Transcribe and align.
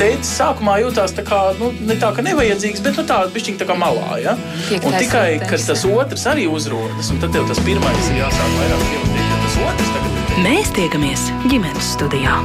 teicis, 0.00 0.32
sākumā 0.40 0.78
jutās 0.84 1.14
tā 1.16 1.24
kā, 1.26 1.40
nu, 1.60 1.70
ne 1.86 1.96
tā, 2.00 2.12
ka 2.16 2.24
nevajadzīgs, 2.24 2.82
bet 2.84 3.00
nu, 3.00 3.06
tā 3.08 3.22
bišķiņ 3.34 3.60
tā 3.60 3.68
kā 3.68 3.76
malā. 3.78 4.20
Ja? 4.22 4.36
Un 4.80 4.96
tikai, 4.96 5.40
kad 5.44 5.66
tas 5.70 5.84
otrs 5.88 6.26
arī 6.30 6.48
uzrodas, 6.50 7.12
un 7.12 7.22
tad 7.22 7.36
tev 7.36 7.48
tas 7.50 7.60
pirmais 7.66 8.12
ir 8.12 8.22
jāsāk 8.22 8.54
vairāk 8.60 8.86
pievērst, 8.92 9.18
jo 9.24 9.42
tas 9.46 9.58
otrs 9.70 9.96
tagad. 9.96 10.38
Mēs 10.46 10.72
tiekamies 10.76 11.26
ģimenes 11.50 11.92
studijā. 11.98 12.38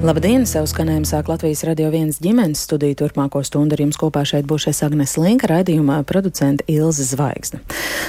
Labdien! 0.00 0.46
Savu 0.48 0.64
skanējumu 0.64 1.04
sāk 1.04 1.26
Latvijas 1.28 1.60
radio 1.68 1.90
viens 1.92 2.16
ģimenes 2.24 2.62
studiju. 2.64 2.96
Turpmāko 3.02 3.42
stundu 3.44 3.76
ar 3.76 3.82
jums 3.82 3.98
kopā 4.00 4.22
šeit 4.24 4.46
būs 4.48 4.64
Agnes 4.86 5.18
Linka, 5.20 5.50
raidījumā 5.50 5.98
producenta 6.08 6.64
Ilze 6.72 7.04
Zvaigzne. 7.04 7.60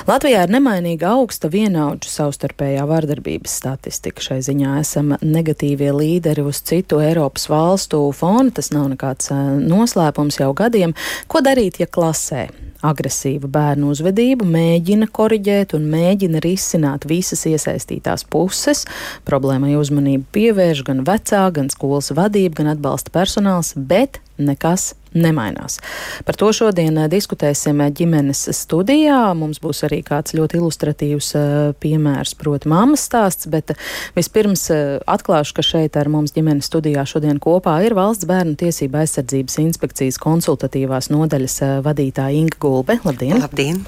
Latvijā 0.08 0.46
ir 0.48 0.54
nemainīga 0.56 1.12
augsta 1.18 1.52
vienaudžu 1.52 2.08
savstarpējā 2.08 2.88
vardarbības 2.88 3.58
statistika. 3.60 4.24
Šai 4.24 4.40
ziņā 4.48 4.78
esam 4.80 5.18
negatīvie 5.20 5.92
līderi 5.92 6.48
uz 6.48 6.64
citu 6.64 7.04
Eiropas 7.04 7.50
valstu 7.52 8.06
fona. 8.16 8.56
Tas 8.56 8.72
nav 8.72 8.88
nekāds 8.96 9.28
noslēpums 9.60 10.40
jau 10.40 10.54
gadiem. 10.56 10.96
Ko 11.28 11.44
darīt, 11.44 11.84
ja 11.84 11.92
klasē 11.92 12.48
agresīvu 12.86 13.50
bērnu 13.52 13.92
uzvedību, 13.94 14.46
mēģina 14.50 15.08
koriģēt 15.14 15.76
un 15.78 15.88
mēģina 15.92 16.42
risināt 16.44 17.06
visas 17.10 17.46
iesaistītās 17.50 18.26
puses. 18.32 18.86
Problēmai 19.28 19.76
uzmanību 19.80 20.28
pievērš 20.36 20.84
gan 20.88 21.04
vecāki, 21.08 21.58
gan 21.60 21.72
skolas 21.82 22.14
vadība, 22.14 22.62
gan 22.62 22.76
atbalsta 22.76 23.10
personāls, 23.14 23.74
bet 23.76 24.22
nekas 24.48 24.92
nemainās. 25.14 25.80
Par 26.26 26.38
to 26.40 26.52
šodien 26.56 26.96
eh, 26.98 27.10
diskutēsim 27.12 27.82
ģimenes 27.96 28.46
studijā. 28.56 29.20
Mums 29.38 29.60
būs 29.64 29.84
arī 29.88 30.02
kāds 30.08 30.36
ļoti 30.38 30.60
ilustratīvs 30.62 31.32
eh, 31.36 31.50
piemērs, 31.84 32.36
proti, 32.40 32.70
mammas 32.72 33.04
stāsts, 33.10 33.50
bet 33.52 33.74
eh, 33.74 33.82
vispirms 34.16 34.70
atklāšu, 34.72 35.56
ka 35.58 35.66
šeit 35.66 35.98
ar 36.00 36.10
mums 36.12 36.36
ģimenes 36.36 36.70
studijā 36.72 37.04
šodien 37.08 37.42
kopā 37.44 37.80
ir 37.86 37.96
Valsts 37.98 38.28
bērnu 38.30 38.56
tiesība 38.60 39.04
aizsardzības 39.04 39.60
inspekcijas 39.66 40.20
konsultatīvās 40.22 41.12
nodaļas 41.12 41.60
vadītāja 41.86 42.38
Inga 42.46 42.60
Gulbe. 42.62 43.00
Labdien! 43.04 43.42
Labdien! 43.42 43.84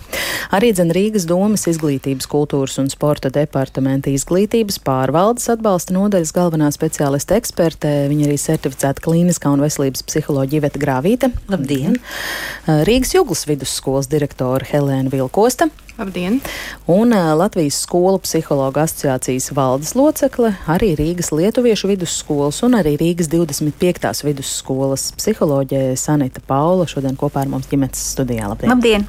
Arī 0.54 0.74
dzen 0.76 0.92
Rīgas 0.94 1.26
domas 1.30 1.64
izglītības, 1.72 2.28
kultūras 2.30 2.76
un 2.82 2.90
sporta 2.92 3.32
departamenta 3.34 4.12
izglītības 4.12 4.82
pārvaldes 4.84 5.48
atbalsta 5.54 5.96
nodaļas 5.96 6.34
galvenā 6.36 6.68
speciālista 6.76 7.38
eksperte. 7.40 7.94
Viņa 8.12 8.28
arī 8.28 8.38
certificēta 8.42 9.04
klīniskā 9.06 9.54
un 9.56 9.64
veselības 9.64 10.04
psiholoģija 10.10 10.43
Iveta 10.52 10.82
Grāvī. 10.84 11.14
Laurīte. 11.14 11.32
Labdien! 11.52 11.98
Rīgas 12.66 13.14
Juglas 13.14 13.46
vidusskolas 13.46 14.10
direktore 14.10 14.66
Helēna 14.66 15.12
Vilkosta. 15.12 15.70
Labdien! 15.98 16.40
Un 16.90 17.14
Latvijas 17.14 17.84
skolu 17.84 18.18
psihologa 18.24 18.88
asociācijas 18.88 19.52
valdes 19.54 19.94
locekle, 19.94 20.56
arī 20.66 20.96
Rīgas 20.98 21.30
Lietuviešu 21.36 21.92
vidusskolas 21.92 22.64
un 22.66 22.80
arī 22.80 22.96
Rīgas 22.98 23.30
25. 23.30 24.24
vidusskolas 24.26 25.12
psiholoģē 25.20 25.94
Sanita 26.00 26.42
Paula 26.48 26.88
šodien 26.90 27.20
kopā 27.20 27.44
ar 27.44 27.54
mums 27.54 27.70
ģimenes 27.70 28.02
studijā. 28.16 28.50
Labdien! 28.50 28.74
Labdien. 28.74 29.08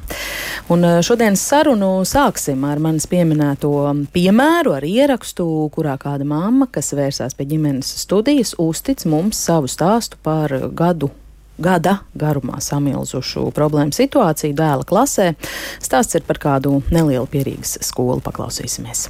Un 0.69 0.85
šodienas 1.01 1.41
sarunu 1.41 2.03
sāksim 2.05 2.61
ar 2.69 2.83
manis 2.83 3.09
pieminēto 3.09 3.73
piemēru, 4.13 4.77
ar 4.77 4.85
ierakstu, 4.85 5.49
kurā 5.73 5.97
kāda 5.97 6.27
mamma, 6.27 6.69
kas 6.69 6.93
vērsās 6.93 7.33
pie 7.33 7.49
ģimenes 7.55 7.95
studijas, 8.05 8.53
uztic 8.61 9.07
mums 9.09 9.41
savu 9.41 9.71
stāstu 9.71 10.21
par 10.21 10.53
gadu 10.75 11.09
gada 11.57 11.99
garumā 12.17 12.61
samilzušu 12.63 13.49
problēmu 13.55 13.95
situāciju 13.95 14.55
dēla 14.57 14.87
klasē. 14.87 15.33
Stāsts 15.83 16.17
ir 16.19 16.25
par 16.27 16.41
kādu 16.41 16.81
nelielu 16.91 17.27
pierīgas 17.29 17.77
skolu. 17.85 18.21
Paklausīsimies! 18.25 19.09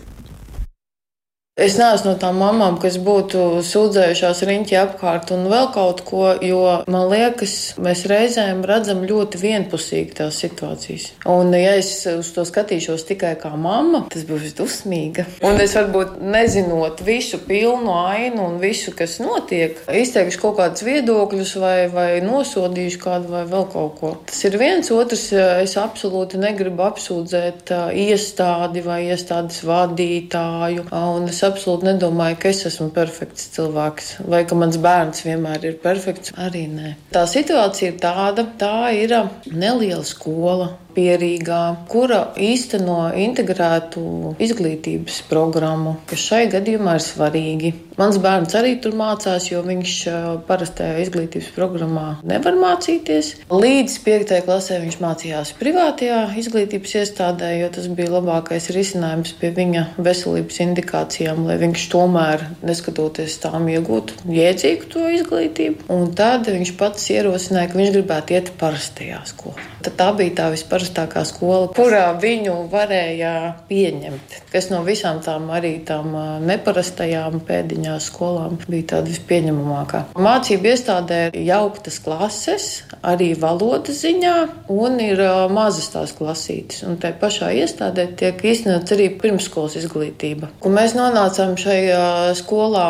Es 1.55 1.77
neesmu 1.79 2.09
no 2.09 2.17
tām 2.19 2.35
mamām, 2.43 2.75
kas 2.83 2.97
būtu 2.99 3.61
sūdzējušās 3.63 4.41
riņķi 4.43 4.75
apkārt 4.75 5.29
un 5.31 5.45
vēl 5.47 5.69
kaut 5.71 6.01
ko, 6.03 6.33
jo 6.43 6.81
man 6.91 7.05
liekas, 7.07 7.53
mēs 7.79 8.01
reizēm 8.11 8.59
redzam 8.67 9.05
ļoti 9.07 9.39
vienpusīgi 9.39 10.17
tās 10.17 10.35
situācijas. 10.43 11.05
Un, 11.31 11.53
ja 11.55 11.77
es 11.79 11.93
uz 12.11 12.33
to 12.35 12.43
skatīšos 12.43 13.05
tikai 13.07 13.37
kā 13.39 13.53
mamma, 13.55 14.01
tas 14.11 14.25
būs 14.27 14.51
dusmīga. 14.57 15.23
Un 15.47 15.61
es 15.63 15.77
varbūt 15.79 16.17
nezinot 16.19 16.99
visu 17.07 17.39
pilnu 17.47 17.95
ainu 18.01 18.49
un 18.49 18.59
visu, 18.59 18.91
kas 18.91 19.15
notiek, 19.23 19.79
izteikšu 19.87 20.43
kaut 20.43 20.59
kādus 20.59 20.83
viedokļus 20.83 21.55
vai, 21.63 21.77
vai 21.87 22.09
nosodīšu 22.19 22.99
kādu 23.07 23.31
vai 23.31 23.45
vēl 23.47 23.65
kaut 23.71 23.95
ko. 24.01 24.13
Tas 24.27 24.43
ir 24.43 24.59
viens, 24.59 24.91
otrs, 24.91 25.29
es 25.63 25.79
absolūti 25.79 26.35
negribu 26.43 26.83
apsūdzēt 26.89 27.71
iestādi 27.95 28.83
vai 28.91 29.01
iestādes 29.07 29.63
vadītāju. 29.63 30.89
Un 30.91 31.31
es 31.31 31.44
absolūti 31.47 31.89
nedomāju, 31.89 32.39
ka 32.41 32.51
es 32.51 32.63
esmu 32.69 32.89
perfekts 32.95 33.49
cilvēks 33.55 34.11
vai 34.31 34.43
ka 34.49 34.57
mans 34.59 34.79
bērns 34.81 35.25
vienmēr 35.27 35.69
ir 35.71 35.77
perfekts. 35.83 36.33
Arī 36.39 36.65
nē. 36.71 36.95
Tā 37.15 37.25
situācija 37.29 37.93
ir 37.93 38.01
tāda, 38.01 38.47
tā 38.59 38.91
ir 38.95 39.15
neliela 39.51 40.03
skola 40.05 40.73
pierīgā, 40.95 41.61
kura 41.91 42.21
īsteno 42.39 43.09
integrētu 43.19 44.35
izglītības 44.41 45.21
programmu, 45.29 45.97
kas 46.09 46.23
šai 46.29 46.45
gadījumā 46.53 46.97
ir 46.97 47.05
svarīgi. 47.05 47.73
Mans 47.95 48.17
bērns 48.19 48.55
arī 48.59 48.73
tur 48.83 48.95
mācās, 48.99 49.45
jo 49.47 49.61
viņš 49.63 49.91
parastajā 50.49 50.97
izglītības 51.05 51.51
programmā 51.55 52.07
nevar 52.27 52.57
mācīties. 52.59 53.31
Līdz 53.51 53.95
5. 54.03 54.33
klasē 54.47 54.81
viņš 54.83 54.97
mācījās 54.99 55.53
privātajā 55.59 56.17
izglītības 56.41 56.95
iestādē, 57.01 57.53
jo 57.61 57.69
tas 57.77 57.87
bija 57.95 58.11
labākais 58.17 58.67
risinājums 58.75 59.31
pie 59.39 59.53
viņa 59.55 59.85
veselības 59.95 60.59
indikācijām, 60.65 61.45
lai 61.47 61.55
viņš 61.61 61.85
tomēr, 61.93 62.43
neskatoties 62.67 63.37
tām, 63.45 63.69
iegūtu 63.71 64.27
jēdzīgu 64.27 64.91
to 64.91 65.07
izglītību. 65.15 65.87
Un 65.95 66.11
tad 66.19 66.51
viņš 66.51 66.75
pats 66.79 67.07
ierosināja, 67.15 67.71
ka 67.71 67.79
viņš 67.79 67.95
gribētu 67.95 68.35
iet 68.35 68.51
parastajā 68.59 69.23
skolā. 69.31 69.71
Tad 69.85 69.95
tā 69.99 70.11
bija 70.17 70.35
tā 70.41 70.51
visparastākā 70.85 71.25
skola, 71.25 71.69
kurā 71.73 72.13
viņu 72.21 72.69
varēja 72.71 73.33
pieņemt. 73.69 74.37
Kas 74.51 74.69
no 74.69 74.83
visām 74.85 75.21
tām 75.25 75.49
arī 75.53 75.79
tām 75.85 76.13
neparastajām 76.45 77.41
pēdiņām 77.45 77.99
skolām 77.99 78.57
bija 78.67 78.95
tāda 78.95 79.09
vispieņemamākā. 79.11 80.03
Mācību 80.15 80.71
iestādē 80.71 81.19
ir 81.31 81.39
jauktas 81.47 81.99
klases, 82.03 82.83
arī 83.03 83.33
valodas 83.39 84.03
ziņā, 84.03 84.35
un 84.69 84.99
ir 85.03 85.21
mazas 85.53 85.89
tās 85.93 86.13
klasītes. 86.15 86.83
Un 86.85 86.99
tai 87.01 87.13
pašā 87.17 87.51
iestādē 87.55 88.07
tiek 88.17 88.41
īstenots 88.45 88.95
arī 88.95 89.09
pirmskolas 89.21 89.77
izglītība. 89.81 90.51
Un 90.65 90.77
mēs 90.77 90.95
nonācām 90.97 91.57
šajā 91.59 92.35
skolā 92.37 92.87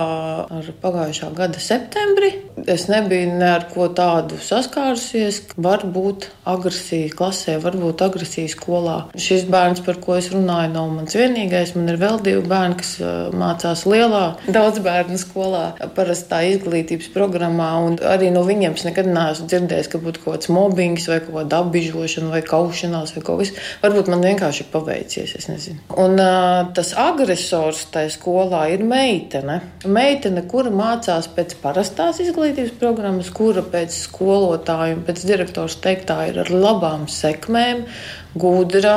ar 0.59 0.71
pagājušā 0.81 1.31
gada 1.35 1.61
septembri. 1.61 2.33
Es 2.65 2.87
nebiju 2.87 3.35
ne 3.35 3.49
ar 3.57 3.67
ko 3.69 3.89
tādu 3.93 4.39
saskārusies, 4.41 5.41
varbūt 5.59 6.29
agresija 6.49 7.11
klasē, 7.13 7.57
varbūt 7.61 7.84
agresija 8.05 8.51
skolā. 8.51 8.95
Šis 9.19 9.45
bērns, 9.51 9.83
par 9.85 9.99
ko 10.03 10.17
es 10.19 10.29
runāju, 10.33 10.71
nav 10.73 10.89
mans 10.93 11.15
vienīgais. 11.17 11.75
Man 11.77 11.91
ir 11.91 11.99
vēl 12.01 12.19
divi 12.25 12.43
bērni, 12.47 12.79
kas 12.81 12.95
mācās 13.35 13.85
lielā, 13.89 14.23
daudz 14.47 14.81
bērnu 14.85 15.19
skolā, 15.21 15.65
parastā 15.97 16.41
izglītības 16.51 17.11
programmā. 17.15 17.69
Arī 18.15 18.31
no 18.33 18.45
viņiem 18.47 18.77
es 18.77 18.85
nekad 18.87 19.09
neesmu 19.09 19.49
dzirdējis, 19.51 19.91
ka 19.91 20.01
būtu 20.03 20.23
kaut 20.23 20.37
kāds 20.37 20.51
mobbings 20.53 21.07
vai 21.11 21.19
kaut 21.23 21.37
kāda 21.39 21.61
apbižošana 21.63 22.33
vai 22.33 22.41
kaušanās 22.45 23.15
vai 23.15 23.25
kaut 23.25 23.43
kas. 23.43 23.53
Varbūt 23.83 24.11
man 24.11 24.25
vienkārši 24.25 24.65
ir 24.65 24.71
paveicies, 24.73 25.35
es 25.39 25.49
nezinu. 25.51 25.81
Un 26.01 26.17
uh, 26.21 26.65
tas 26.75 26.93
agresors 26.99 27.85
tajā 27.93 28.13
skolā 28.15 28.65
ir 28.73 28.83
meitene. 28.87 29.59
Meitene, 29.85 30.45
kura 30.49 30.71
mācās 30.73 31.29
pēc 31.35 31.57
parastās 31.61 32.21
izglītības 32.23 32.75
programmas, 32.79 33.31
kura 33.35 33.63
pēc 33.65 33.95
skolotāju 34.05 34.99
un 34.99 35.05
pēc 35.07 35.25
direktora 35.27 35.81
teiktā 35.85 36.19
ir 36.29 36.39
ar 36.43 36.51
labām 36.53 37.05
sekmēm, 37.11 37.74
time 37.83 37.87
gudra, 38.35 38.95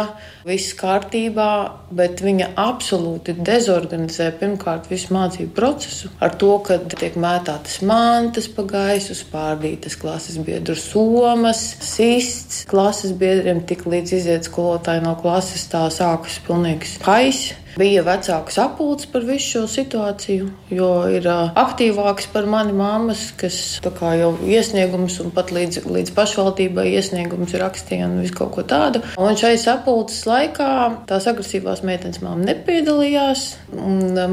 viss 0.48 0.74
kārtībā, 0.78 1.50
bet 1.94 2.22
viņa 2.24 2.50
absolūti 2.58 3.36
dezorganizē 3.44 4.30
pirmkārt 4.40 4.88
visu 4.90 5.14
mācību 5.14 5.52
procesu 5.56 6.10
ar 6.24 6.34
to, 6.40 6.50
ka 6.66 6.80
tiek 6.94 7.16
mētātas 7.20 7.80
mantas 7.86 8.48
pa 8.52 8.64
gaisu, 8.68 9.16
spārdītas 9.18 9.98
klases 10.00 10.40
biedru 10.44 10.76
somas, 10.78 11.62
sists 11.84 12.64
klases 12.68 13.14
biedriem, 13.18 13.62
tik 13.68 13.86
līdz 13.88 14.18
iziet 14.18 14.50
skolotāji 14.50 15.04
no 15.06 15.14
klases, 15.22 15.68
tā 15.70 15.86
sākas 15.94 16.42
pilnīgs 16.46 16.98
hais. 17.06 17.48
Bija 17.78 18.02
vecāks 18.02 18.56
apulcs 18.58 19.06
par 19.06 19.22
visu 19.22 19.52
šo 19.52 19.60
situāciju, 19.70 20.48
jo 20.74 20.88
ir 21.14 21.28
aktīvāks 21.30 22.26
par 22.32 22.48
mani 22.50 22.72
mammas, 22.74 23.28
kas 23.38 23.78
jau 23.84 24.30
iesniegumus 24.42 25.20
un 25.22 25.30
pat 25.34 25.52
līdz, 25.54 25.84
līdz 25.86 26.14
pašvaldībai 26.16 26.88
iesniegumus 26.96 27.54
rakstīja 27.60 28.08
un 28.08 28.18
visu 28.24 28.34
kaut 28.40 28.50
ko 28.56 28.64
tādu. 28.66 29.04
Un 29.28 29.36
šai 29.36 29.58
sapulces 29.60 30.22
laikā 30.28 30.68
tās 31.08 31.26
agresīvās 31.28 31.82
meitenes 31.84 32.22
māma 32.24 32.46
nepiedalījās. 32.48 33.44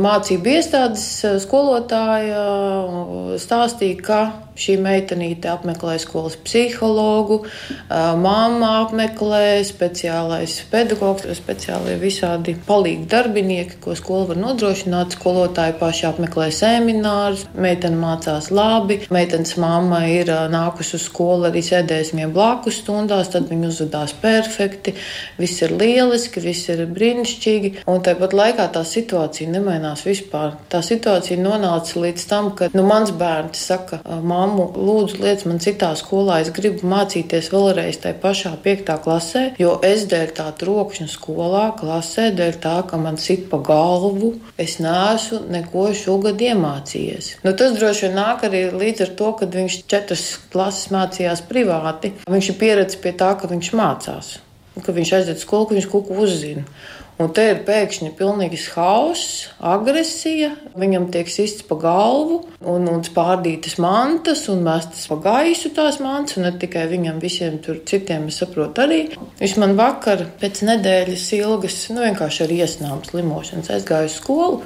Mācību 0.06 0.53
iestādes 0.56 1.07
skolotāja 1.44 2.45
stāstīja, 3.44 4.00
ka 4.07 4.21
Šī 4.56 4.77
meitenīte 4.80 5.50
apmeklē 5.51 5.97
skolas 6.00 6.38
psihologu, 6.39 7.42
mamma 7.92 8.69
apmeklē 8.86 9.59
speciālais 9.68 10.53
pedagogs, 10.71 11.25
speciālie 11.36 11.97
visādi 12.00 12.53
palīgi 12.68 13.03
darbinieki, 13.12 13.81
ko 13.83 13.97
skola 14.00 14.30
var 14.30 14.39
nodrošināt. 14.39 15.18
Skolotāji 15.18 15.75
paši 15.81 16.06
apmeklē 16.07 16.47
seminārus, 16.56 17.44
meitene 17.51 18.00
mācās 18.00 18.47
labi, 18.56 19.01
meitenes 19.12 19.57
mamma 19.59 20.06
ir 20.07 20.31
nākusi 20.53 20.95
uz 20.95 21.09
skolu 21.09 21.50
arī 21.50 21.59
sēdēs 21.65 22.13
viņiem 22.15 22.31
blakus 22.36 22.80
stundās, 22.80 23.33
tad 23.36 23.51
viņi 23.51 23.74
uzvedās 23.74 24.15
perfekti, 24.24 24.85
viss 25.40 25.64
ir 25.66 25.74
lieliski, 25.76 26.44
viss 26.44 26.70
ir 26.74 26.86
brīnišķīgi, 26.92 27.86
un 27.92 28.04
tāpat 28.06 28.36
laikā 28.38 28.68
tā 28.76 28.84
situācija 28.86 29.50
nemainās 29.52 30.06
vispār. 30.06 30.56
Tā 30.72 30.82
situācija 30.86 31.40
nonāca 31.42 32.02
līdz 32.04 32.28
tam, 32.30 32.52
ka 32.58 32.70
nu, 32.76 32.86
mans 32.88 33.14
bērns 33.16 33.66
saka, 33.72 34.02
mammu, 34.06 34.68
lūdzu, 34.76 35.22
liec 35.24 35.46
man 35.50 35.62
citā 35.64 35.92
skolā, 35.98 36.42
es 36.44 36.52
gribu 36.56 36.88
mācīties 36.90 37.52
vēlreiz 37.54 38.02
tajā 38.04 38.20
pašā 38.24 38.54
piektā 38.64 38.98
klasē, 39.02 39.46
jo 39.62 39.76
es 39.86 40.06
dēļ 40.12 40.34
tā 40.38 40.48
trokšņa 40.60 41.10
skolā, 41.12 41.66
klasē, 41.80 42.30
dēļ 42.38 42.60
tā, 42.64 42.78
ka 42.90 43.00
man 43.02 43.20
sit 43.22 43.48
pa 43.52 43.60
galvu, 43.66 44.36
es 44.62 44.78
neesmu 44.84 45.46
neko 45.54 45.88
šogad 45.98 46.42
iemācījies. 46.42 47.31
Nu, 47.46 47.56
tas 47.58 47.76
droši 47.78 48.08
vien 48.08 48.18
nāk 48.20 48.46
arī 48.48 48.66
līdz 48.74 49.06
ar 49.08 49.14
to, 49.20 49.31
ka 49.40 49.50
viņš 49.52 49.80
četras 49.92 50.26
klases 50.54 50.92
mācījās 50.94 51.44
privāti. 51.50 52.14
Viņš 52.30 52.52
ir 52.52 52.60
pieredzējis 52.62 53.02
pie 53.04 53.14
tā, 53.18 53.34
ka 53.40 53.50
viņš 53.52 53.72
mācās, 53.78 54.31
ka 54.83 54.95
viņš 54.95 55.16
aiziet 55.19 55.39
uz 55.39 55.48
skolu, 55.48 55.69
ka 55.69 55.77
viņš 55.77 55.89
kaut 55.92 56.07
ko 56.10 56.22
uzzina. 56.25 56.66
Un 57.16 57.30
te 57.31 57.45
ir 57.48 57.62
pēkšņi 57.63 58.10
pilnīgs 58.18 58.66
hauss, 58.74 59.45
agresija. 59.63 60.50
Viņam 60.75 61.06
tiek 61.13 61.30
sists 61.31 61.63
pa 61.63 61.77
galvu, 61.80 62.42
un, 62.60 62.89
un 62.92 63.06
spārdītas 63.07 63.77
mantas, 63.80 64.42
un 64.51 64.66
mēstas 64.66 65.06
pa 65.07 65.16
gaisu 65.24 65.72
tās 65.77 66.01
mantas, 66.04 66.36
un 66.36 66.44
ne 66.44 66.51
tikai 66.60 66.83
viņam, 66.92 67.22
visiem 67.24 67.56
tur 67.63 67.80
citiem, 67.88 68.27
es 68.27 68.42
saprotu 68.44 68.83
arī. 68.83 69.00
Viņš 69.39 69.56
man 69.63 69.77
vakar 69.80 70.25
pēc 70.42 70.66
nedēļas 70.68 71.25
ilgas, 71.39 71.80
nu 71.95 72.04
vienkārši 72.04 72.44
ar 72.44 72.56
iesnām 72.57 73.07
slimošanas 73.07 73.71
aizgāju 73.78 74.12
uz 74.12 74.19
skolu. 74.19 74.62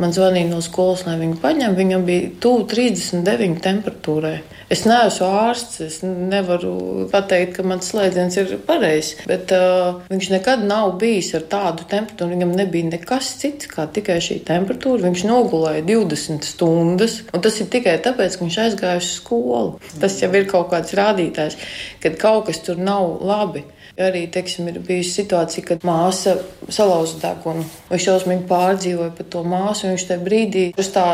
Man 0.00 0.10
zvanīja 0.10 0.48
no 0.50 0.58
skolas, 0.64 1.04
lai 1.06 1.14
viņu 1.20 1.38
paņem. 1.42 1.76
Viņam 1.78 2.04
bija 2.08 2.30
tuvu 2.42 2.64
39 2.70 3.60
temperatūrai. 3.62 4.38
Es 4.72 4.82
neesmu 4.88 5.26
ārsts, 5.28 5.76
es 5.84 5.98
nevaru 6.02 7.06
pateikt, 7.12 7.52
ka 7.58 7.66
mans 7.68 7.90
slēdziens 7.92 8.38
ir 8.40 8.54
pareizs, 8.66 9.12
bet 9.28 9.52
uh, 9.54 10.00
viņš 10.08 10.30
nekad 10.32 10.64
nav 10.66 10.96
bijis 11.02 11.30
ar 11.38 11.44
tādu 11.52 11.86
temperatūru. 11.90 12.32
Viņam 12.32 12.56
nebija 12.58 12.88
nekas 12.88 13.34
cits, 13.42 13.68
kā 13.70 13.86
tikai 13.94 14.18
šī 14.24 14.40
temperatūra. 14.48 15.04
Viņš 15.04 15.26
nogulēja 15.28 15.84
20 15.86 16.48
stundas, 16.48 17.20
un 17.30 17.44
tas 17.44 17.60
ir 17.60 17.70
tikai 17.70 17.98
tāpēc, 18.02 18.38
ka 18.38 18.46
viņš 18.46 18.58
aizgāja 18.64 19.04
uz 19.04 19.12
skolu. 19.20 19.78
Tas 20.00 20.18
jau 20.24 20.32
ir 20.34 20.48
kaut 20.50 20.72
kāds 20.72 20.96
rādītājs, 20.98 21.60
kad 22.02 22.18
kaut 22.18 22.48
kas 22.48 22.64
tur 22.66 22.80
nav 22.80 23.20
labi. 23.22 23.66
Arī 23.94 24.24
teiksim, 24.26 24.66
ir 24.66 24.80
bijusi 24.82 25.12
situācija, 25.20 25.62
kad 25.68 25.84
māsa 25.86 26.32
salauza 26.66 27.20
degunu. 27.22 27.62
Viņš 27.92 28.06
šausmīgi 28.08 28.42
pārdzīvoja 28.48 29.12
par 29.14 29.26
to 29.30 29.42
māsu. 29.46 29.86
Viņš 29.86 30.06
tajā 30.08 30.22
brīdī 30.24 30.64
uz 30.80 30.88
tā 30.90 31.04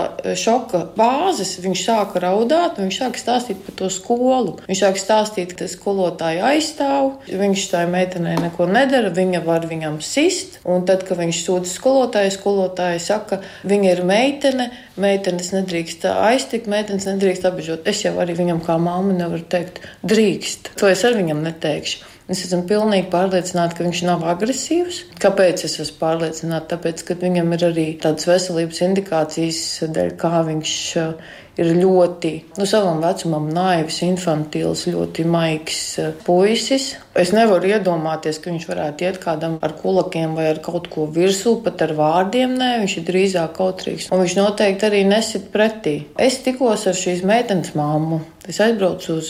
šoka 0.40 0.86
bāzes 0.96 1.58
viņš 1.60 1.82
sāka 1.84 2.22
raudāt, 2.24 2.78
un 2.78 2.88
viņš 2.88 3.00
sāka 3.02 3.20
stāstīt 3.20 3.60
par 3.66 3.76
to 3.76 3.90
skolu. 3.92 4.54
Viņš 4.64 4.80
sāka 4.80 5.02
stāstīt, 5.02 5.52
ka 5.58 5.68
skolotāja 5.68 6.46
aizstāv, 6.54 7.18
viņš 7.28 7.66
tai 7.68 7.82
meitenei 7.92 8.38
neko 8.40 8.64
nedara, 8.70 9.10
viņa 9.12 9.42
var 9.44 9.68
viņam 9.68 9.98
sist. 10.00 10.56
Un 10.64 10.86
tad, 10.88 11.04
kad 11.08 11.20
viņš 11.20 11.40
sūdz 11.44 11.74
skolotāju, 11.76 12.32
skolotāja 12.32 13.02
saka, 13.10 13.42
viņa 13.68 13.92
ir 13.92 14.02
meitene, 14.08 14.70
meitenes 14.96 15.52
nedrīkst 15.52 16.08
aiztikt, 16.14 16.70
meitenes 16.72 17.04
nedrīkst 17.12 17.44
apbežot. 17.44 17.84
Es 17.84 18.00
jau 18.06 18.14
arī 18.24 18.38
viņam 18.40 18.64
kā 18.64 18.80
māma 18.80 19.12
nevaru 19.12 19.44
teikt, 19.52 19.82
drīkst. 20.00 20.72
To 20.80 20.88
es 20.88 21.04
ar 21.04 21.20
viņam 21.20 21.44
neteikšu. 21.44 22.08
Es 22.30 22.44
esmu 22.46 22.62
pilnīgi 22.70 23.08
pārliecināta, 23.10 23.74
ka 23.74 23.84
viņš 23.86 24.00
nav 24.06 24.22
agresīvs. 24.30 25.00
Kāpēc 25.22 25.64
es 25.66 25.78
esmu 25.82 25.98
pārliecināta? 25.98 26.76
Tāpēc, 26.76 27.02
ka 27.08 27.18
viņam 27.18 27.56
ir 27.56 27.64
arī 27.72 27.86
tādas 28.02 28.28
veselības 28.30 28.82
indikācijas, 28.86 29.62
dēļ 29.96 30.12
kā 30.20 30.44
viņš 30.46 30.74
uh, 31.00 31.32
ir 31.58 31.72
ļoti, 31.80 32.32
nu, 32.60 32.66
savam 32.70 33.02
vecumam 33.02 33.48
naivs, 33.52 34.00
infantīls, 34.06 34.86
ļoti 34.94 35.26
maigs 35.26 35.80
uh, 35.98 36.12
puisis. 36.26 36.92
Es 37.18 37.34
nevaru 37.34 37.72
iedomāties, 37.74 38.38
ka 38.38 38.52
viņš 38.52 38.68
varētu 38.70 39.08
iet 39.08 39.18
kādam 39.22 39.58
ar 39.66 39.74
kulakiem 39.80 40.38
vai 40.38 40.46
ar 40.52 40.62
kaut 40.62 40.86
ko 40.92 41.08
virsū, 41.10 41.56
pat 41.64 41.82
ar 41.82 41.96
vārdiem. 41.98 42.54
Nē, 42.60 42.72
viņš 42.84 42.98
ir 43.00 43.08
drīzāk 43.10 43.56
kautrīgs. 43.58 44.10
Un 44.14 44.22
viņš 44.22 44.38
noteikti 44.38 44.86
arī 44.86 45.02
nesit 45.08 45.50
pretī. 45.50 46.04
Es 46.14 46.38
tikos 46.46 46.86
ar 46.86 46.94
šīs 46.94 47.26
meitenes 47.26 47.74
māmu. 47.74 48.22
Es 48.50 48.58
aizbraucu 48.62 49.18
uz 49.20 49.28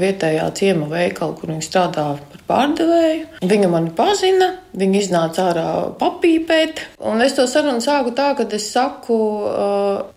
vietējā 0.00 0.46
ciema 0.56 0.86
veikalu, 0.88 1.34
kur 1.36 1.50
viņa 1.52 1.64
strādā 1.66 2.06
par 2.16 2.44
pārdevēju. 2.48 3.42
Viņa 3.44 3.68
mani 3.68 3.92
pazina, 3.96 4.48
viņa 4.76 5.02
iznāca 5.02 5.50
ārā 5.50 5.66
papīpēt. 6.00 6.80
Un 7.10 7.20
es 7.24 7.36
to 7.36 7.44
sarunu 7.50 7.84
sāku 7.84 8.14
tā, 8.16 8.30
ka 8.38 8.48
es 8.56 8.70
saku, 8.72 9.18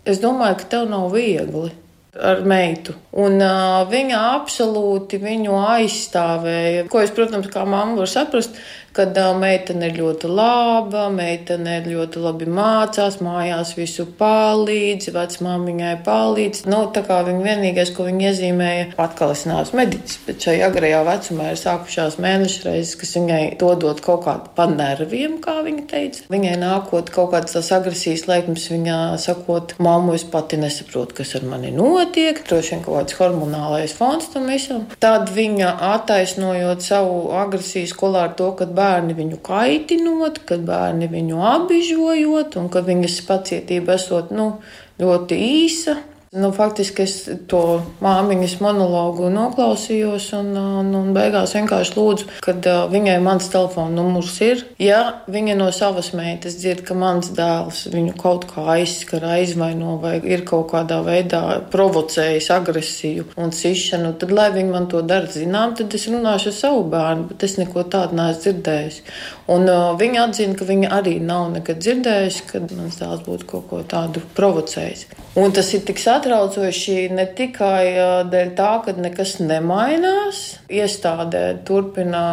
es 0.08 0.24
domāju, 0.24 0.62
ka 0.62 0.72
tev 0.78 0.88
nav 0.94 1.10
viegli 1.12 1.74
ar 2.20 2.42
meitu. 2.48 2.96
Un 3.18 3.42
uh, 3.42 3.88
viņa 3.90 4.20
absolūti 4.36 5.18
viņu 5.22 5.56
aizstāvēja. 5.58 6.86
Ko 6.94 7.02
es, 7.02 7.14
protams, 7.16 7.50
kā 7.50 7.64
mamma 7.66 7.98
varu 7.98 8.10
saprast, 8.10 8.60
kad 8.94 9.18
uh, 9.18 9.32
meitene 9.38 9.88
ir 9.90 9.96
ļoti 9.98 10.30
laba, 10.30 11.08
meitene 11.14 11.80
ļoti 11.88 12.22
labi 12.22 12.46
mācās, 12.54 13.18
mājās 13.26 13.72
visu 13.78 14.06
palīdz, 14.20 15.10
vecmāmiņai 15.16 15.94
palīdz. 16.06 16.64
Nu, 16.70 16.84
tā 16.94 17.02
kā 17.08 17.22
viņa 17.26 17.46
vienīgais, 17.48 17.94
ko 17.96 18.06
viņa 18.06 18.28
iezīmēja, 18.30 18.86
atkal 19.02 19.34
es 19.34 19.46
neesmu 19.50 19.82
mediķis, 19.82 20.20
bet 20.28 20.46
šajā 20.46 20.70
agrajā 20.70 21.02
vecumā 21.10 21.50
ir 21.54 21.60
sākušās 21.64 22.20
mēneša 22.22 22.68
reizes, 22.68 22.94
kas 23.02 23.16
viņai 23.18 23.42
dodot 23.62 24.04
kaut 24.06 24.26
kādu 24.28 24.54
pa 24.58 24.70
nerviem, 24.70 25.40
kā 25.42 25.60
viņa 25.66 25.88
teica. 25.90 26.28
Viņai 26.30 26.54
nākot 26.62 27.10
kaut 27.14 27.34
kādas 27.34 27.58
tās 27.58 27.74
agresijas 27.74 28.28
laikmes, 28.30 28.70
viņa 28.70 29.02
sakot, 29.22 29.78
mammu, 29.82 30.14
es 30.20 30.28
pati 30.30 30.62
nesaprotu, 30.62 31.18
kas 31.24 31.34
ar 31.40 31.50
mani 31.50 31.74
notiek, 31.74 32.46
droši 32.46 32.76
vien 32.76 32.86
kaut 32.86 32.99
kāds 33.00 33.16
hormonālais 33.16 33.96
fons 33.96 34.28
tam 34.34 34.50
visam. 34.52 34.84
Tad 35.00 35.32
viņa 35.34 35.72
attaisnojot 35.94 36.84
savu 36.84 37.32
agresiju 37.40 37.90
skolā 37.90 38.28
ar 38.28 38.36
to, 38.40 38.52
ka 38.60 38.68
bērni 38.68 39.16
viņu 39.18 39.40
kaitinot, 39.46 40.44
kad 40.50 40.64
bērni 40.68 41.10
viņu 41.12 41.42
apbižojot, 41.56 42.60
un 42.60 42.70
ka 42.74 42.84
viņas 42.86 43.20
pacietība 43.28 43.96
esot 43.96 44.34
nu, 44.36 44.52
ļoti 45.00 45.40
īsa. 45.64 46.00
Nu, 46.32 46.52
faktiski 46.54 47.02
es 47.08 47.14
to 47.50 47.60
māmiņas 48.06 48.60
monologu 48.62 49.32
noklausījos, 49.34 50.28
un, 50.38 50.52
un, 50.54 50.92
un 50.94 51.08
beigās 51.16 51.56
vienkārši 51.58 51.96
lūdzu, 51.98 52.28
kad 52.46 52.68
uh, 52.70 52.84
viņai 52.92 53.16
mans 53.26 53.48
telefona 53.50 53.96
numurs 53.96 54.36
ir. 54.46 54.62
Ja 54.78 55.00
viņa 55.26 55.56
no 55.58 55.72
savas 55.74 56.12
meitas 56.14 56.60
dzird, 56.62 56.84
ka 56.86 56.94
mans 56.94 57.32
dēls 57.34 57.88
viņu 57.90 58.14
kaut 58.22 58.46
kā 58.52 58.68
aizskar, 58.76 59.26
aizvaino 59.40 59.96
vai 60.04 60.20
ir 60.22 60.46
kaut 60.46 60.70
kādā 60.76 61.00
veidā 61.08 61.42
provocējis 61.74 62.52
agresiju 62.54 63.26
un 63.42 63.50
sišanu, 63.50 64.14
tad 64.22 64.30
lai 64.30 64.52
viņa 64.54 64.76
man 64.76 64.86
to 64.94 65.02
dara 65.02 65.34
zinām, 65.34 65.74
tad 65.80 65.98
es 65.98 66.06
runāšu 66.14 66.54
ar 66.54 66.58
savu 66.60 66.86
bērnu, 66.94 67.32
bet 67.34 67.50
es 67.50 67.58
neko 67.58 67.88
tādu 67.90 68.22
neesmu 68.22 68.46
dzirdējis. 68.46 69.02
Un 69.50 69.66
uh, 69.66 69.96
viņa 69.98 70.28
atzina, 70.28 70.54
ka 70.58 70.68
viņa 70.70 70.92
arī 71.00 71.16
nav 71.26 71.48
nekad 71.56 71.82
dzirdējusi, 71.82 72.46
kad 72.52 72.74
mans 72.78 73.00
dēls 73.02 73.24
būtu 73.26 73.48
kaut 73.50 73.68
ko 73.72 73.82
tādu 73.82 74.22
provocējis. 74.38 75.08
Un 75.42 75.54
tas 75.56 75.72
ir 75.74 75.82
tik 75.88 76.02
satraucoši 76.02 77.10
ne 77.16 77.26
tikai 77.38 78.26
dēļ 78.30 78.56
tā, 78.58 78.72
ka 78.86 78.94
nekas 78.98 79.40
nemainās, 79.42 80.44
iestādē 80.70 81.44
turpina 81.66 82.24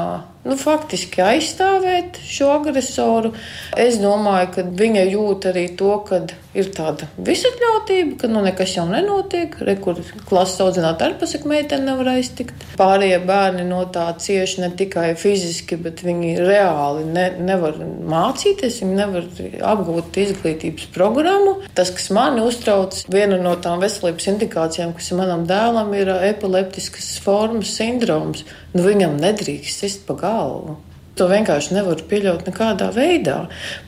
nu, 0.46 0.56
faktiski 0.60 1.22
aizstāvēt 1.24 2.20
šo 2.22 2.52
agresoru. 2.60 3.32
Es 3.76 3.98
domāju, 4.02 4.52
ka 4.54 4.66
viņa 4.82 5.06
jūt 5.10 5.48
arī 5.52 5.68
to, 5.78 5.92
ka 6.06 6.22
ir 6.56 6.70
tāda 6.74 7.08
visatļautība, 7.20 8.16
ka 8.20 8.30
nu, 8.30 8.42
nekas 8.44 8.76
jau 8.76 8.86
nenotiek. 8.88 9.54
Rekur 9.66 10.00
klases 10.28 10.62
audzinātāja 10.64 11.10
arī 11.10 11.18
pasaka, 11.20 11.50
meitene 11.50 11.90
nevar 11.90 12.12
aiztikt. 12.14 12.66
Pārējie 12.80 13.20
bērni 13.28 13.66
no 13.68 13.82
tā 13.92 14.06
cieši 14.22 14.64
ne 14.64 14.70
tikai 14.78 15.10
fiziski, 15.20 15.78
bet 15.80 16.02
viņi 16.06 16.36
reāli 16.40 17.04
ne, 17.10 17.26
nevar 17.50 17.78
mācīties, 17.80 18.80
viņi 18.82 18.98
nevar 19.00 19.28
apgūt 19.74 20.20
izglītības 20.24 20.88
programmu. 20.96 21.58
Tas, 21.76 21.92
kas 21.94 22.08
mani 22.14 22.44
uztrauc, 22.46 23.02
viena 23.12 23.38
no 23.42 23.56
tām 23.60 23.82
veselības 23.84 24.30
indikācijām, 24.32 24.94
kas 24.96 25.12
manam 25.16 25.44
dēlam 25.48 25.92
ir 25.98 26.12
epileptiskas 26.30 27.16
formas 27.24 27.74
sindroms. 27.76 28.46
Nu, 28.76 28.84
viņam 28.84 29.16
nedrīkst 29.20 29.84
sist 29.84 30.02
pa 30.08 30.16
galvu. 30.36 30.76
To 31.16 31.30
vienkārši 31.30 31.72
nevaru 31.72 32.04
pieļaut 32.10 32.42
nekādā 32.44 32.90
veidā. 32.92 33.36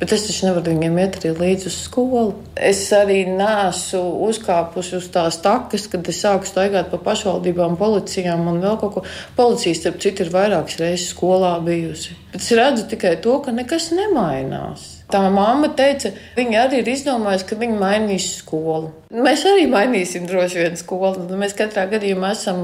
Bet 0.01 0.15
es 0.17 0.25
taču 0.25 0.47
nevaru 0.47 0.73
viņiem 0.73 0.97
iet 1.03 1.19
arī 1.19 1.35
līdzi 1.37 1.69
uz 1.69 1.77
skolu. 1.83 2.31
Es 2.57 2.87
arī 2.97 3.19
nesu 3.29 4.01
uzkāpusi 4.25 4.97
uz 4.97 5.11
tās 5.13 5.37
takas, 5.45 5.85
kad 5.93 6.09
es 6.09 6.23
sāku 6.25 6.49
staigāt 6.49 6.89
pa 6.89 7.01
pašvaldībām, 7.05 7.77
policijām 7.81 8.49
un 8.49 8.63
vēl 8.65 8.81
kaut 8.81 8.95
ko. 8.97 9.05
Policija, 9.37 9.77
starp 9.77 10.01
citu, 10.01 10.25
ir 10.25 10.33
vairākas 10.33 10.81
reizes 10.81 11.13
skolā 11.13 11.59
bijusi. 11.65 12.17
Bet 12.33 12.41
es 12.41 12.55
redzu 12.57 12.89
tikai 12.95 13.19
to, 13.21 13.37
ka 13.45 13.53
nekas 13.53 13.93
nemainās. 13.93 14.98
Tā 15.09 15.23
mamma 15.33 15.71
teica, 15.73 16.11
viņa 16.37 16.65
arī 16.67 16.83
ir 16.83 16.89
izdomājusi, 16.93 17.47
ka 17.49 17.57
viņa 17.57 17.77
mainīs 17.81 18.27
skolu. 18.43 18.91
Mēs 19.09 19.41
arī 19.49 19.63
mainīsim 19.73 20.27
droši 20.29 20.59
vien 20.61 20.75
skolu. 20.77 21.25
Mēs 21.41 21.55
katrā 21.57 21.87
gadījumā 21.89 22.35
esam 22.35 22.61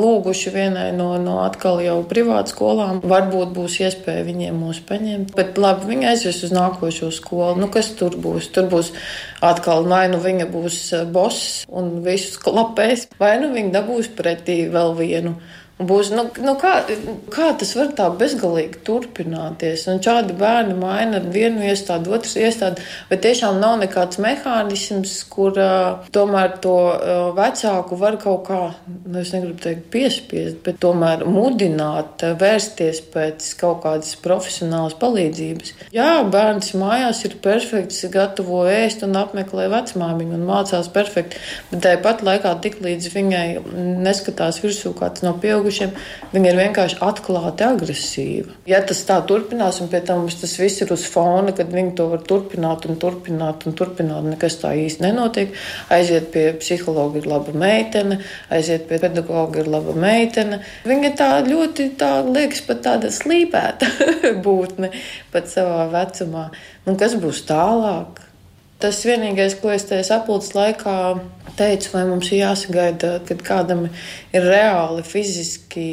lūguši 0.00 0.54
vienai 0.54 0.86
no, 0.96 1.10
no 1.20 1.42
atkal 1.44 1.82
jau 1.84 1.98
privātu 2.08 2.54
skolām. 2.54 3.02
Varbūt 3.04 3.52
būs 3.58 3.76
iespēja 3.84 4.24
viņiem 4.24 4.56
mūs 4.64 4.80
paņemt. 4.88 5.34
Bet 5.36 5.60
labi, 5.60 5.90
viņa 5.92 6.14
aizies 6.14 6.40
uz 6.48 6.56
nākošo 6.56 7.12
skolu. 7.12 7.60
Nu, 7.60 7.68
kas 7.72 7.92
tur 7.98 8.16
būs? 8.16 8.48
Tur 8.56 8.72
būs 8.72 8.94
atkal 9.44 9.84
vai 9.84 10.06
nu 10.08 10.22
viņa 10.22 10.48
būs 10.48 10.78
boss 11.12 11.66
un 11.68 11.98
visus 12.06 12.40
klapēs, 12.40 13.10
vai 13.20 13.36
nu 13.42 13.52
viņa 13.52 13.76
dabūs 13.76 14.08
pretī 14.16 14.62
vēl 14.72 14.96
vienu. 14.96 15.36
Būs, 15.80 16.10
nu, 16.14 16.26
nu 16.44 16.52
kā, 16.60 16.74
kā 17.32 17.48
tas 17.58 17.72
var 17.74 17.90
tā 17.96 18.06
bezgalīgi 18.14 18.82
turpināties? 18.86 19.86
Un 19.90 20.02
šādi 20.04 20.34
bērni 20.38 20.76
maina 20.78 21.18
vienu 21.32 21.64
iestādi, 21.66 22.10
otru 22.12 22.42
iestādi, 22.44 22.84
bet 23.08 23.22
tiešām 23.24 23.58
nav 23.62 23.78
nekāds 23.80 24.20
mehānisms, 24.22 25.14
kur 25.32 25.56
uh, 25.58 26.04
tomēr 26.14 26.58
to 26.62 26.76
uh, 26.92 27.22
vecāku 27.36 27.98
var 27.98 28.18
kaut 28.22 28.44
kā, 28.50 28.60
nu, 29.06 29.22
es 29.22 29.32
negribu 29.34 29.58
teikt, 29.64 29.88
piespiest, 29.94 30.60
bet 30.66 30.78
tomēr 30.82 31.24
mudināt, 31.26 32.22
uh, 32.22 32.36
vērsties 32.38 33.02
pēc 33.14 33.48
kaut 33.58 33.82
kādas 33.86 34.14
profesionālas 34.22 34.98
palīdzības. 35.00 35.74
Jā, 35.96 36.20
bērns 36.30 36.76
mājās 36.78 37.24
ir 37.26 37.38
perfekts, 37.42 38.04
gatavo 38.12 38.62
ēst 38.70 39.06
un 39.08 39.18
apmeklē 39.18 39.66
vecmāmiņu 39.72 40.38
un 40.38 40.46
mācās 40.46 40.92
perfekti, 40.94 41.42
bet 41.72 41.82
tāpat 41.88 42.22
laikā 42.28 42.54
tik 42.62 42.78
līdz 42.84 43.10
viņai 43.16 43.46
neskatās 44.04 44.62
virsū 44.62 44.94
kāds 45.00 45.24
no 45.26 45.34
pieaugušiem 45.40 45.61
pieaugušiem, 45.62 45.92
viņa 46.32 46.50
ir 46.50 46.58
vienkārši 46.58 46.98
atklāti 47.04 47.64
agresīva. 47.66 48.56
Ja 48.68 48.80
tas 48.86 49.02
tā 49.06 49.18
turpinās, 49.26 49.80
un 49.82 49.90
pēc 49.92 50.06
tam 50.08 50.26
tas 50.28 50.54
viss 50.58 50.82
ir 50.82 50.92
uz 50.92 51.04
fona, 51.08 51.52
kad 51.56 51.70
viņi 51.72 51.94
to 51.98 52.08
var 52.12 52.22
turpināt 52.26 52.86
un 52.88 52.98
turpināt 53.00 53.66
un 53.66 53.76
turpināt, 53.78 54.26
nekas 54.26 54.58
tā 54.62 54.74
īsti 54.78 55.06
nenotiek. 55.06 55.54
Aiziet 55.92 56.30
pie 56.34 56.48
psihologa 56.58 57.20
ir 57.20 57.28
laba 57.30 57.54
meitene, 57.54 58.20
aiziet 58.50 58.88
pie 58.88 58.98
pedagoga 59.02 59.62
ir 59.62 59.70
laba 59.70 59.94
meitene. 59.94 60.62
Viņa 60.88 61.14
tā 61.18 61.30
ļoti, 61.46 61.92
tā 62.00 62.14
liekas, 62.26 62.64
pat 62.66 62.82
tāda 62.88 63.12
slīpēta 63.12 63.90
būtne 64.44 64.92
pat 65.32 65.50
savā 65.52 65.86
vecumā. 65.92 66.50
Un 66.86 66.98
kas 66.98 67.16
būs 67.20 67.46
tālāk? 67.48 68.31
Tas 68.82 68.98
vienīgais, 69.06 69.54
ko 69.62 69.70
es 69.70 69.84
tajā 69.86 70.02
sapulces 70.08 70.56
laikā 70.56 70.96
teicu, 71.54 71.92
vai 71.92 72.02
mums 72.08 72.32
ir 72.32 72.40
jāsagaida, 72.40 73.12
kad 73.28 73.44
kādam 73.46 73.84
ir 73.86 74.46
reāli 74.48 75.04
fiziski, 75.06 75.84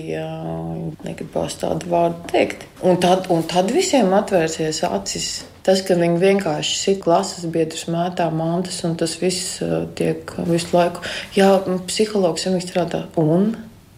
negribās 1.05 1.59
tādu 1.61 1.91
vārdu 1.91 2.23
teikt. 2.31 2.65
Un 2.81 2.97
tad, 3.03 3.27
un 3.29 3.45
tad 3.45 3.69
visiem 3.75 4.09
atvērsies 4.17 4.81
acis. 4.89 5.29
Tas, 5.67 5.83
ka 5.85 5.99
viņi 5.99 6.17
vienkārši 6.23 6.77
sit 6.79 7.03
klases 7.03 7.45
biedrus 7.53 7.85
mētā 7.93 8.25
mantas, 8.33 8.79
un 8.87 8.95
tas 8.97 9.13
viss 9.21 9.59
tiek 9.99 10.33
visu 10.47 10.73
laiku, 10.73 11.03
jā, 11.37 11.51
psihologs 11.91 12.47
jau 12.47 12.55
strādā, 12.63 13.03
un 13.21 13.51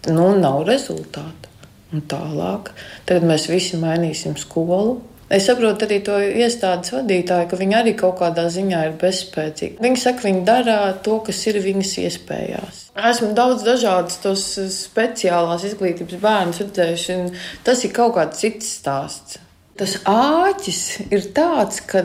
nu, 0.09 0.27
nav 0.35 0.65
rezultātu. 0.67 1.47
Un 1.91 2.03
tālāk, 2.11 2.73
tagad 3.07 3.27
mēs 3.27 3.49
visi 3.51 3.79
mainīsim 3.79 4.37
skolu, 4.39 4.99
Es 5.31 5.45
saprotu 5.47 5.87
arī 5.87 6.01
to 6.03 6.17
iestādes 6.19 6.91
vadītāju, 6.91 7.47
ka 7.51 7.59
viņi 7.59 7.77
arī 7.77 7.93
kaut 7.99 8.17
kādā 8.19 8.49
ziņā 8.51 8.81
ir 8.89 8.97
bezspēcīgi. 8.99 9.79
Viņi 9.83 10.01
saka, 10.01 10.25
viņi 10.27 10.41
dara 10.47 10.79
to, 11.05 11.19
kas 11.27 11.39
ir 11.47 11.61
viņas 11.63 11.93
iespējās. 12.03 12.81
Esmu 13.11 13.31
daudz 13.37 13.63
dažādas 13.63 14.19
tos 14.23 14.43
speciālās 14.75 15.63
izglītības 15.69 16.19
bērnus 16.19 16.59
redzējuši, 16.65 17.15
un 17.21 17.31
tas 17.63 17.85
ir 17.87 17.95
kaut 17.95 18.17
kāds 18.17 18.43
cits 18.43 18.75
stāsts. 18.81 19.39
Tas 19.81 19.95
āķis 20.05 20.79
ir 21.09 21.23
tāds, 21.33 21.79
ka 21.89 22.03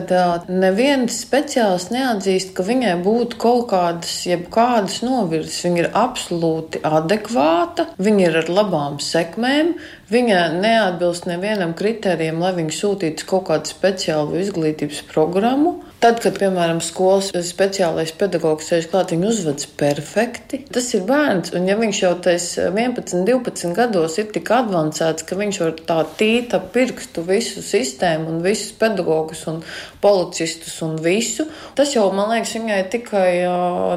neviens 0.49 1.19
speciālists 1.21 1.91
neatzīst, 1.93 2.55
ka 2.57 2.63
viņai 2.65 2.95
būtu 3.05 3.37
kaut 3.37 3.67
kādas, 3.69 4.15
jebkādas 4.25 5.03
novirzes. 5.05 5.59
Viņa 5.61 5.83
ir 5.83 5.89
absolūti 6.01 6.81
adekvāta, 6.81 7.85
viņa 8.01 8.23
ir 8.25 8.39
ar 8.41 8.49
labām 8.49 8.97
sekmēm, 8.97 9.75
viņa 10.09 10.39
neatbilst 10.57 11.29
nevienam 11.29 11.77
kritērijam, 11.77 12.41
lai 12.41 12.55
viņu 12.57 12.73
sūtītu 12.79 13.29
kaut 13.29 13.45
kādu 13.51 13.69
speciālu 13.69 14.41
izglītības 14.41 15.05
programmu. 15.13 15.75
Tad, 15.97 16.19
kad, 16.21 16.35
piemēram, 16.37 16.77
skolas 16.85 17.31
speciālais 17.47 18.11
pedagogs 18.13 18.67
sēž 18.69 18.85
klāt, 18.91 19.09
viņu 19.15 19.31
uzvedas 19.31 19.65
perfekti. 19.79 20.59
Tas 20.69 20.91
ir 20.93 21.07
bērns, 21.07 21.55
un 21.57 21.65
ja 21.65 21.73
viņš 21.79 22.01
jau 22.03 22.11
tais 22.21 22.45
11, 22.61 23.23
12 23.25 23.73
gados 23.73 24.17
ir 24.21 24.27
tik 24.29 24.51
avansēts, 24.53 25.25
ka 25.25 25.37
viņš 25.39 25.59
var 25.63 25.73
tā 25.89 25.97
tīta 26.19 26.59
pirkstu 26.61 27.23
visu 27.25 27.63
sistēmu 27.65 28.29
un 28.29 28.43
visus 28.45 28.75
pedagogus 28.77 29.41
un 29.49 29.63
policistus 30.03 30.75
un 30.85 30.99
visu, 31.01 31.47
tas 31.73 31.95
jau, 31.95 32.05
man 32.13 32.29
liekas, 32.35 32.53
viņai 32.59 32.77
tikai 32.93 33.31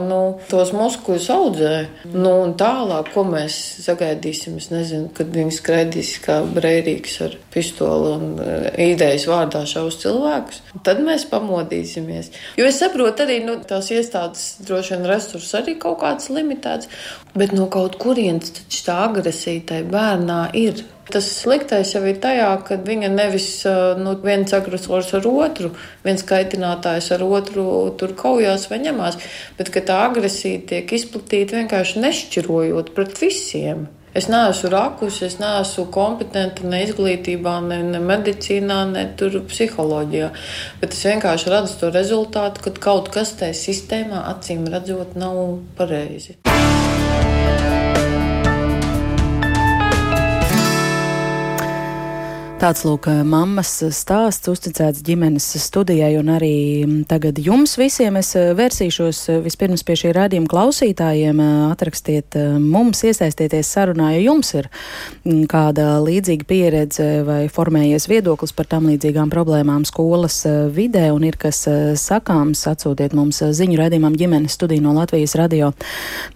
nu, 0.07 0.23
tos 0.49 0.73
muskuļus 0.73 1.28
audzē. 1.37 1.75
Nu, 2.14 2.33
un 2.47 2.57
tālāk, 2.57 3.12
ko 3.12 3.26
mēs 3.28 3.61
sagaidīsim, 3.85 4.57
es 4.57 4.71
nezinu, 4.73 5.11
kad 5.21 5.37
viņi 5.37 5.52
skraidīs 5.59 6.16
kā 6.25 6.40
brērīgs 6.49 7.21
ar 7.28 7.37
pistoli 7.52 8.16
un 8.16 8.26
idejas 8.80 9.28
vārdā 9.28 9.66
šaus 9.69 10.00
cilvēkus. 10.00 10.64
Tad 10.87 11.04
mēs 11.04 11.28
pamodīsim 11.28 11.89
centīsimies. 11.90 12.30
Jo 12.59 12.66
es 12.68 12.78
saprotu, 12.80 13.25
arī 13.25 13.40
nu, 13.44 13.59
tās 13.66 13.90
iestādes 13.90 14.61
droši 14.66 14.97
vien 14.97 15.06
resursi 15.11 15.56
arī 15.59 15.76
kaut 15.78 16.00
kāds 16.00 16.30
limitēts, 16.30 16.88
bet 17.35 17.52
no 17.52 17.68
kaut 17.68 17.99
kurienes 17.99 18.52
tā 18.85 19.04
agresija 19.09 19.66
tai 19.66 19.82
bērnā 19.85 20.50
ir. 20.54 20.85
Tas 21.11 21.26
sliktais 21.26 21.90
jau 21.90 22.04
ir 22.06 22.20
tajā, 22.23 22.62
ka 22.62 22.76
viņa 22.87 23.09
nevis 23.11 23.64
nu, 23.99 24.14
viens 24.23 24.52
agresors 24.54 25.11
ar 25.18 25.26
otru, 25.26 25.73
viens 26.04 26.23
kaitinātājs 26.23 27.11
ar 27.16 27.25
otru 27.26 27.64
tur 27.99 28.14
kaujās 28.14 28.68
vai 28.70 28.78
ņemās, 28.85 29.18
bet 29.59 29.73
ka 29.75 29.82
tā 29.82 30.04
agresija 30.06 30.62
tiek 30.70 30.92
izplatīta 30.94 31.59
vienkārši 31.59 32.04
nešķirojot 32.06 32.94
pret 32.94 33.18
visiem. 33.18 33.88
Es 34.14 34.26
neesmu 34.26 34.70
rakus, 34.72 35.20
es 35.22 35.36
neesmu 35.38 35.84
kompetenta 35.94 36.66
ne 36.66 36.80
izglītībā, 36.82 37.52
ne, 37.62 37.78
ne 37.92 38.00
medicīnā, 38.02 38.80
ne 38.90 39.04
psiholoģijā. 39.14 40.32
Bet 40.82 40.98
es 40.98 41.04
vienkārši 41.06 41.54
redzu 41.54 41.78
to 41.84 41.92
rezultātu, 41.94 42.66
ka 42.66 42.74
kaut 42.90 43.12
kas 43.14 43.36
tajā 43.38 43.54
sistēmā 43.54 44.26
acīm 44.34 44.66
redzot 44.74 45.14
nav 45.14 45.60
pareizi. 45.78 46.40
Tāds 52.60 52.82
lūk, 52.84 53.06
mammas 53.24 53.70
stāsts 53.96 54.50
uzticēts 54.52 55.00
ģimenes 55.00 55.46
studijai 55.62 56.10
un 56.18 56.28
arī 56.28 56.56
tagad 57.08 57.38
jums 57.40 57.78
visiem 57.80 58.18
es 58.20 58.34
vērsīšos 58.36 59.20
vispirms 59.40 59.80
pie 59.88 59.94
šī 59.96 60.10
rādījuma 60.12 60.50
klausītājiem. 60.52 61.40
Atrakstiet 61.72 62.36
mums, 62.60 63.00
iesaistieties 63.08 63.70
sarunā, 63.72 64.10
ja 64.12 64.20
jums 64.26 64.52
ir 64.58 64.68
kāda 65.48 65.86
līdzīga 66.04 66.48
pieredze 66.50 67.06
vai 67.24 67.38
formējies 67.48 68.10
viedoklis 68.12 68.52
par 68.52 68.68
tam 68.68 68.90
līdzīgām 68.90 69.32
problēmām 69.32 69.88
skolas 69.88 70.42
vidē 70.76 71.06
un 71.16 71.24
ir 71.30 71.40
kas 71.40 71.62
sakāms, 72.04 72.66
atsūtiet 72.68 73.16
mums 73.16 73.40
ziņu 73.40 73.80
rādījumam 73.80 74.20
ģimenes 74.20 74.58
studiju 74.60 74.84
no 74.84 74.92
Latvijas 74.98 75.38
radio 75.40 75.72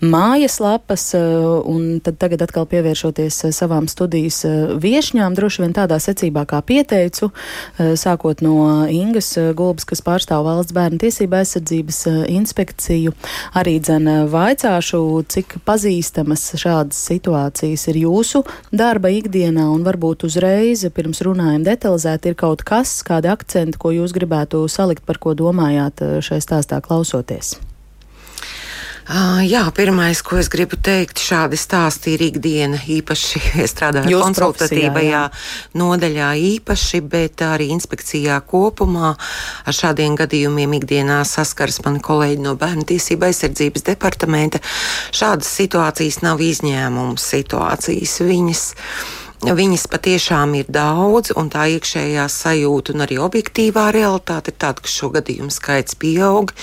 mājaslapas 0.00 1.10
un 1.68 2.00
tad 2.00 2.16
tagad 2.24 2.48
atkal 2.48 2.64
pievēršoties 2.72 3.42
savām 3.60 3.92
studijas 3.92 4.40
viešņām, 4.80 5.36
droši 5.36 5.66
vien 5.66 5.76
tādā 5.76 6.00
secībā, 6.00 6.13
kā 6.22 6.60
pieteicu, 6.62 7.30
eh, 7.78 7.94
sākot 7.96 8.40
no 8.42 8.86
Ingas 8.86 9.36
eh, 9.36 9.52
Gulbas, 9.52 9.84
kas 9.84 10.02
pārstāv 10.02 10.44
valsts 10.44 10.72
bērnu 10.72 10.98
tiesību 10.98 11.36
aizsardzības 11.40 12.06
eh, 12.06 12.24
inspekciju, 12.34 13.12
arī 13.54 13.80
dzen 13.80 14.28
vaicāšu, 14.30 15.24
cik 15.28 15.58
pazīstamas 15.64 16.54
šādas 16.54 16.96
situācijas 17.10 17.88
ir 17.88 18.00
jūsu 18.04 18.44
darba 18.72 19.08
ikdienā 19.08 19.68
un 19.72 19.84
varbūt 19.84 20.24
uzreiz 20.24 20.86
pirms 20.94 21.22
runājam 21.22 21.64
detalizēti 21.64 22.32
ir 22.32 22.34
kaut 22.34 22.62
kas, 22.62 23.02
kādi 23.02 23.28
akcenti, 23.28 23.78
ko 23.78 23.90
jūs 23.90 24.14
gribētu 24.14 24.66
salikt, 24.68 25.04
par 25.06 25.18
ko 25.18 25.34
domājāt 25.34 26.22
šai 26.24 26.40
stāstā 26.44 26.80
klausoties. 26.84 27.56
Jā, 29.04 29.66
pirmais, 29.76 30.22
ko 30.24 30.38
es 30.40 30.48
gribu 30.48 30.78
teikt, 30.80 31.20
šādi 31.20 31.58
stāsti 31.60 32.14
ir 32.14 32.22
ikdiena, 32.24 32.78
īpaši 32.88 33.40
strādājot 33.72 34.08
konsultatīvajā 34.16 35.20
nodaļā 35.76 36.30
īpaši, 36.40 37.02
bet 37.12 37.44
arī 37.44 37.68
inspekcijā 37.74 38.38
kopumā. 38.48 39.10
Ar 39.68 39.76
šādiem 39.76 40.16
gadījumiem 40.16 40.78
ikdienā 40.80 41.18
saskars 41.28 41.82
mani 41.84 42.00
kolēģi 42.04 42.46
no 42.46 42.54
Bērnu 42.56 42.86
tiesība 42.88 43.28
aizsardzības 43.28 43.84
departamenta. 43.90 44.62
Šādas 45.12 45.52
situācijas 45.52 46.22
nav 46.24 46.40
izņēmums 46.40 47.28
situācijas. 47.34 48.16
Viņas 48.24 48.64
viņas 49.52 49.84
patiešām 49.92 50.54
ir 50.56 50.68
daudz, 50.72 51.34
un 51.36 51.50
tā 51.52 51.66
iekšējā 51.74 52.24
sajūta 52.32 52.94
un 52.94 53.04
arī 53.04 53.18
objektīvā 53.20 53.90
realitāte 53.92 54.54
ir 54.54 54.56
tāda, 54.56 54.80
ka 54.80 54.88
šo 54.88 55.10
gadījumu 55.12 55.52
skaits 55.52 55.98
pieaug, 56.00 56.54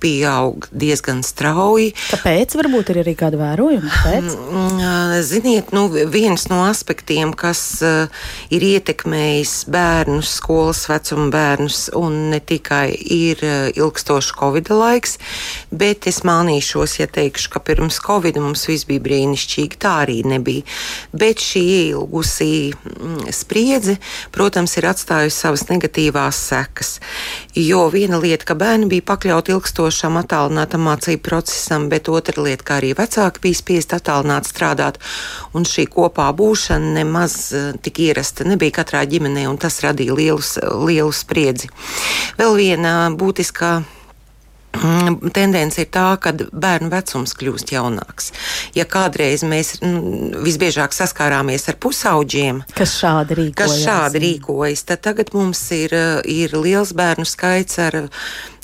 pieaug 0.00 0.66
diezgan 0.72 1.22
strauji. 1.26 1.92
Kāpēc? 2.10 2.56
Varbūt 2.58 2.92
ir 2.92 3.02
arī 3.02 3.14
kāda 3.18 3.40
vērojuma. 3.40 3.90
Kāpēc? 3.90 4.36
Mm, 4.50 5.14
ziniet, 5.26 5.72
nu, 5.76 5.86
viens 6.10 6.46
no 6.50 6.62
aspektiem, 6.66 7.34
kas 7.36 7.62
ir 8.50 8.66
ietekmējis 8.70 9.54
bērnus, 9.70 10.32
skolas 10.40 10.82
vecuma 10.90 11.28
bērnus, 11.32 11.82
un 11.98 12.30
ne 12.32 12.40
tikai 12.40 12.88
ir 12.94 13.42
ilgstošs 13.74 14.32
Covid 14.40 14.70
laiks, 14.72 15.18
bet 15.70 16.08
es 16.10 16.22
mānīšos, 16.26 16.98
ja 17.00 17.08
teikšu, 17.10 17.52
ka 17.54 17.62
pirms 17.64 18.00
Covid 18.04 18.40
mums 18.40 18.66
viss 18.70 18.88
bija 18.88 19.04
brīnišķīgi. 19.04 19.80
Tā 19.80 19.94
arī 20.04 20.20
nebija. 20.28 20.66
Bet 21.12 21.42
šī 21.44 21.64
ilgusī 21.92 22.70
mm, 22.72 23.30
spriedze, 23.34 23.96
protams, 24.34 24.76
ir 24.80 24.88
atstājusi 24.90 25.36
savas 25.36 25.66
negatīvās 25.70 26.40
sekas. 26.50 26.96
Jo 27.56 27.86
viena 27.92 28.20
lieta, 28.20 28.46
ka 28.50 28.58
bērni 28.58 28.88
bija 28.90 29.06
pakļauti 29.10 29.54
ilgstoši 29.54 29.89
ilgstošam 29.90 30.18
attālinātam 30.20 30.84
mācību 30.86 31.22
procesam, 31.22 31.88
bet 31.90 32.08
otra 32.08 32.42
lieta, 32.42 32.64
kā 32.64 32.78
arī 32.78 32.94
vecāki 32.94 33.42
bija 33.42 33.58
spiest 33.58 33.92
attālināt 33.92 34.46
strādāt, 34.46 35.00
un 35.52 35.66
šī 35.66 35.88
kopā 35.90 36.30
būšana 36.32 36.94
nemaz 37.00 37.52
eh, 37.52 37.72
tik 37.82 37.98
ierasta 37.98 38.46
nebija 38.46 38.78
katrā 38.80 39.02
ģimenē, 39.04 39.48
un 39.50 39.58
tas 39.58 39.82
radīja 39.82 40.14
lielus, 40.14 40.58
lielu 40.62 41.10
spriedzi. 41.10 41.70
Vēl 42.38 42.54
viena 42.54 43.10
būtiskā 43.10 43.80
mm, 44.78 45.32
Tendence 45.34 45.82
ir 45.82 45.90
tā, 45.90 46.14
ka 46.22 46.32
bērnu 46.38 46.92
vecums 46.92 47.34
kļūst 47.34 47.74
jaunāks. 47.74 48.30
Ja 48.78 48.86
kādreiz 48.86 49.42
mēs 49.42 49.80
nu, 49.82 50.30
visbiežāk 50.46 50.94
saskārāmies 50.94 51.66
ar 51.66 51.80
pusauģiem, 51.82 52.62
kas 52.78 52.94
šādi 53.02 53.42
rīkojas, 53.42 53.58
kas 53.58 53.76
šādi 53.82 54.22
rīkojas 54.22 54.86
tad 54.86 55.02
tagad 55.08 55.34
mums 55.34 55.66
ir, 55.74 55.98
ir 56.30 56.54
liels 56.54 56.94
bērnu 56.94 57.26
skaits 57.26 57.82
ar 57.82 58.04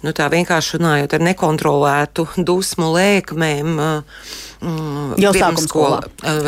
nu, 0.06 0.14
tā 0.16 0.28
vienkārši 0.32 0.78
runājot 0.78 1.16
ar 1.16 1.24
nekontrolētu 1.26 2.26
dusmu 2.46 2.92
lēkmēm. 2.94 3.74
Mm, 4.62 5.16
Jau 5.20 5.32
pirmsskolā. 5.36 6.00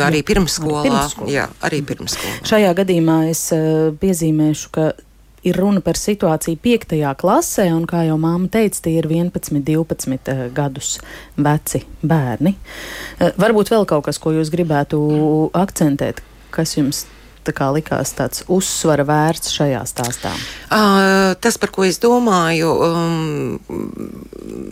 Arī 0.07 0.23
pirmsskolā. 0.25 0.85
pirmsskolā. 0.87 1.29
Jā, 1.33 1.45
arī 1.67 1.83
pirmsskolā. 1.85 2.39
Šajā 2.47 2.71
gadījumā 2.79 3.19
es 3.29 3.43
uh, 3.55 3.91
piezīmēšu, 3.99 4.73
ka 4.75 4.89
ir 5.47 5.59
runa 5.59 5.83
par 5.83 5.99
situāciju 5.99 6.59
5. 6.63 6.97
klasē, 7.19 7.69
un, 7.75 7.85
kā 7.89 8.03
jau 8.07 8.17
māma 8.19 8.49
teica, 8.51 8.81
tie 8.87 8.97
ir 8.99 9.07
11, 9.07 9.61
12 9.67 10.49
gadus 10.55 10.97
veci 11.39 11.83
bērni. 12.03 12.55
Varbūt 13.39 13.71
vēl 13.75 13.87
kaut 13.89 14.09
kas, 14.09 14.19
ko 14.19 14.33
jūs 14.35 14.51
gribētu 14.53 14.99
akcentēt, 15.57 16.23
kas 16.55 16.75
jums 16.77 17.05
tā 17.49 17.55
kā 17.57 17.69
likās 17.73 18.13
tāds 18.17 18.45
uzsvara 18.47 19.05
vērts 19.09 19.53
šajā 19.57 19.83
stāstā? 19.89 20.31
Uh, 20.69 21.35
tas, 21.41 21.57
par 21.61 21.73
ko 21.75 21.85
es 21.87 21.99
domāju, 22.01 22.71
um, 22.87 23.59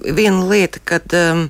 viena 0.05 0.47
lieta, 0.47 0.83
kad. 0.83 1.07
Um, 1.13 1.47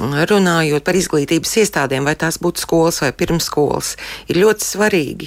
Runājot 0.00 0.80
par 0.80 0.96
izglītības 0.96 1.50
iestādēm, 1.60 2.06
vai 2.08 2.14
tās 2.16 2.38
būtu 2.40 2.62
skolas 2.62 3.02
vai 3.02 3.10
pirmsskolas, 3.12 3.90
ir 4.32 4.38
ļoti 4.40 4.64
svarīgi, 4.64 5.26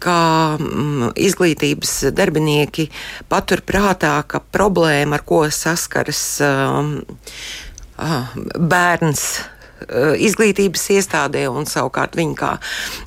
kā 0.00 0.20
mm, 0.56 1.10
izglītības 1.28 1.92
darbinieki 2.16 2.86
patur 3.28 3.60
prātā, 3.68 4.14
ka 4.24 4.40
problēma, 4.40 5.18
ar 5.18 5.26
ko 5.28 5.42
saskaras 5.52 6.22
um, 6.40 6.94
bērns 8.56 9.28
izglītības 10.28 10.88
iestādē 10.98 11.46
un 11.50 11.68
savukārt 11.68 12.16
viņi 12.18 12.38
kā, 12.38 12.54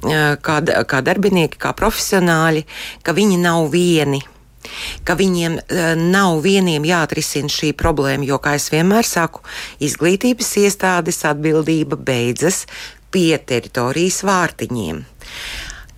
eh, 0.08 0.36
kā, 0.42 0.60
kā 0.88 1.02
darbinieki, 1.06 1.60
kā 1.62 1.74
profesionāļi, 1.78 2.66
ka 3.04 3.16
viņi 3.18 3.42
nav 3.42 3.70
vieni 3.74 4.22
ka 5.04 5.16
viņiem 5.18 5.56
uh, 5.58 5.80
nav 5.98 6.44
vieniem 6.46 6.86
jāatrisina 6.86 7.50
šī 7.50 7.72
problēma, 7.74 8.28
jo, 8.30 8.38
kā 8.38 8.54
es 8.60 8.70
vienmēr 8.70 9.08
saku, 9.10 9.42
izglītības 9.82 10.52
iestādes 10.62 11.24
atbildība 11.26 11.98
beidzas 11.98 12.68
pie 13.12 13.34
teritorijas 13.42 14.22
vārtiņiem. 14.28 15.02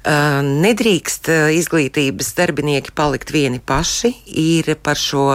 Nedrīkst 0.03 1.29
izglītības 1.55 2.33
darbinieki 2.35 2.91
palikt 2.95 3.31
vieni 3.31 3.61
paši. 3.63 4.11
Ir 4.27 4.73
par 4.83 4.99
šo, 4.99 5.27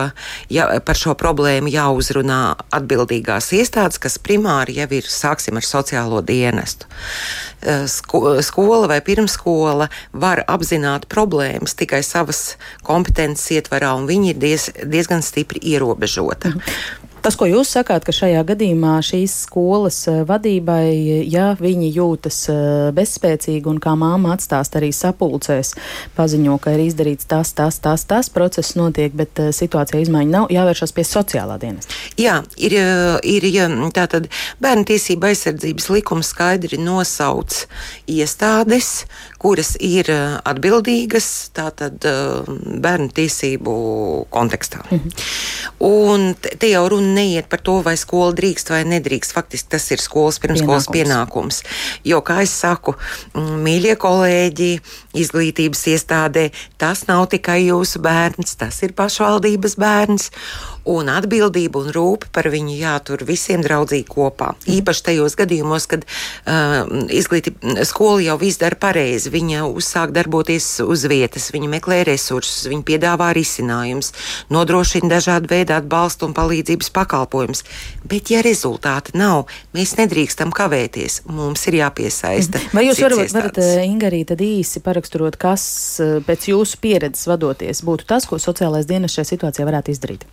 ja, 0.52 0.66
par 0.84 0.98
šo 0.98 1.14
problēmu 1.18 1.72
jāuzrunā 1.72 2.42
atbildīgās 2.76 3.48
iestādes, 3.56 4.00
kas 4.02 4.18
primāri 4.20 4.76
jau 4.76 4.88
ir, 4.98 5.08
sāksim 5.08 5.56
ar 5.56 5.64
sociālo 5.64 6.20
dienestu. 6.20 6.88
Sko, 7.88 8.38
skola 8.44 8.90
vai 8.92 9.00
pirmskola 9.04 9.88
var 10.12 10.44
apzināt 10.46 11.08
problēmas 11.10 11.74
tikai 11.78 12.04
savas 12.06 12.58
kompetences 12.84 13.48
ietvarā, 13.56 13.96
un 13.96 14.06
viņi 14.10 14.34
ir 14.34 14.40
diez, 14.42 14.70
diezgan 14.84 15.24
stipri 15.24 15.64
ierobežota. 15.72 16.52
Mhm. 16.52 17.07
Tas, 17.18 17.34
ko 17.34 17.48
jūs 17.48 17.72
sakāt, 17.74 18.04
ka 18.06 18.12
šajā 18.14 18.44
gadījumā 18.46 18.94
šīs 19.02 19.32
skolas 19.48 19.96
eh, 20.10 20.20
vadībai, 20.28 21.26
ja 21.26 21.50
viņi 21.58 21.88
jūtas 21.96 22.36
eh, 22.52 22.58
bezspēcīgi 22.94 23.66
un 23.66 23.80
kā 23.82 23.96
māma 23.98 24.36
atstāst 24.36 24.76
arī 24.78 24.92
sapulcēs, 24.94 25.72
paziņo, 26.14 26.58
ka 26.62 26.76
ir 26.76 26.84
izdarīts 26.86 27.26
tas, 27.28 27.50
tas, 27.58 27.80
tas, 27.82 28.04
tas 28.06 28.30
process 28.30 28.76
notiek, 28.78 29.16
bet 29.18 29.42
eh, 29.42 29.50
situācija 29.56 30.02
izmaiņa 30.04 30.30
nav, 30.30 30.46
jāvēršas 30.54 30.94
pie 30.94 31.06
sociālā 31.08 31.58
dienesta. 31.58 31.96
Jā, 32.22 32.36
ir, 32.54 32.78
ir 33.26 33.48
tātad 33.96 34.30
bērnu 34.62 34.86
tiesība 34.92 35.32
aizsardzības 35.32 35.90
likums 35.96 36.30
skaidri 36.30 36.78
nosauc 36.78 37.64
iestādes, 38.06 39.08
kuras 39.42 39.74
ir 39.82 40.12
atbildīgas 40.46 41.50
tātad 41.56 41.98
bērnu 41.98 43.10
tiesību 43.18 43.76
kontekstā. 44.30 44.84
Mhm. 44.86 45.12
Un 45.88 46.30
te 46.38 46.70
jau 46.70 46.86
runa 46.94 47.07
neiet 47.14 47.48
par 47.50 47.62
to, 47.64 47.78
vai 47.86 47.96
skola 48.00 48.32
drīkst 48.36 48.72
vai 48.74 48.82
nedrīkst. 48.88 49.34
Faktiski 49.36 49.74
tas 49.76 49.88
ir 49.94 50.02
skolas 50.02 50.40
pirmskolas 50.42 50.88
pienākums. 50.92 51.62
pienākums. 51.62 51.62
Jo, 52.04 52.20
kā 52.24 52.42
es 52.44 52.54
saku, 52.54 52.94
mīļie 53.34 53.96
kolēģi, 54.00 54.70
izglītības 55.22 55.84
iestādē, 55.94 56.48
tas 56.80 57.06
nav 57.10 57.26
tikai 57.32 57.60
jūsu 57.66 58.02
bērns, 58.04 58.56
tas 58.60 58.82
ir 58.86 58.94
pašvaldības 58.98 59.78
bērns 59.80 60.30
un 60.88 61.10
atbildība 61.12 61.82
un 61.82 61.90
rūpe 61.92 62.30
par 62.32 62.48
viņu 62.52 62.76
jātur 62.78 63.22
visiem 63.28 63.62
draudzīgi 63.64 64.06
kopā. 64.08 64.54
Īpaši 64.70 65.04
tajos 65.10 65.36
gadījumos, 65.38 65.86
kad 65.90 66.04
uh, 66.06 66.88
izglītība 67.12 67.84
skola 67.88 68.22
jau 68.24 68.38
viss 68.40 68.60
dara 68.60 68.78
pareizi, 68.80 69.32
viņa 69.32 69.66
uzsāk 69.68 70.14
darboties 70.16 70.70
uz 70.84 71.04
vietas, 71.10 71.50
viņa 71.54 71.70
meklē 71.76 72.00
resursus, 72.08 72.68
viņa 72.70 72.86
piedāvā 72.88 73.30
risinājumus, 73.36 74.14
nodrošina 74.54 75.12
dažādu 75.12 75.52
veidu 75.52 75.76
atbalstu 75.76 76.28
un 76.28 76.36
palīdzības 76.36 76.92
pakalpojumus. 76.96 77.64
Bet, 78.08 78.32
ja 78.32 78.40
rezultāti 78.44 79.16
nav, 79.18 79.48
mēs 79.76 79.96
nedrīkstam 79.98 80.54
kavēties. 80.56 81.22
Mums 81.28 81.66
ir 81.68 81.80
jāpiesaista. 81.82 82.62
Vai 82.72 82.86
jūs 82.88 83.02
varat, 83.04 83.34
varat 83.36 83.60
uh, 83.60 83.74
Ingarī, 83.84 84.24
tad 84.28 84.40
īsi 84.44 84.80
paraksturot, 85.08 85.36
kas 85.40 86.00
uh, 86.00 86.20
pēc 86.24 86.50
jūsu 86.52 86.78
pieredzes 86.80 87.26
vadoties 87.28 87.82
būtu 87.82 88.06
tas, 88.06 88.26
ko 88.26 88.38
sociālais 88.38 88.86
dienas 88.86 89.14
šajā 89.14 89.32
situācijā 89.32 89.66
varētu 89.66 89.92
izdarīt? 89.92 90.26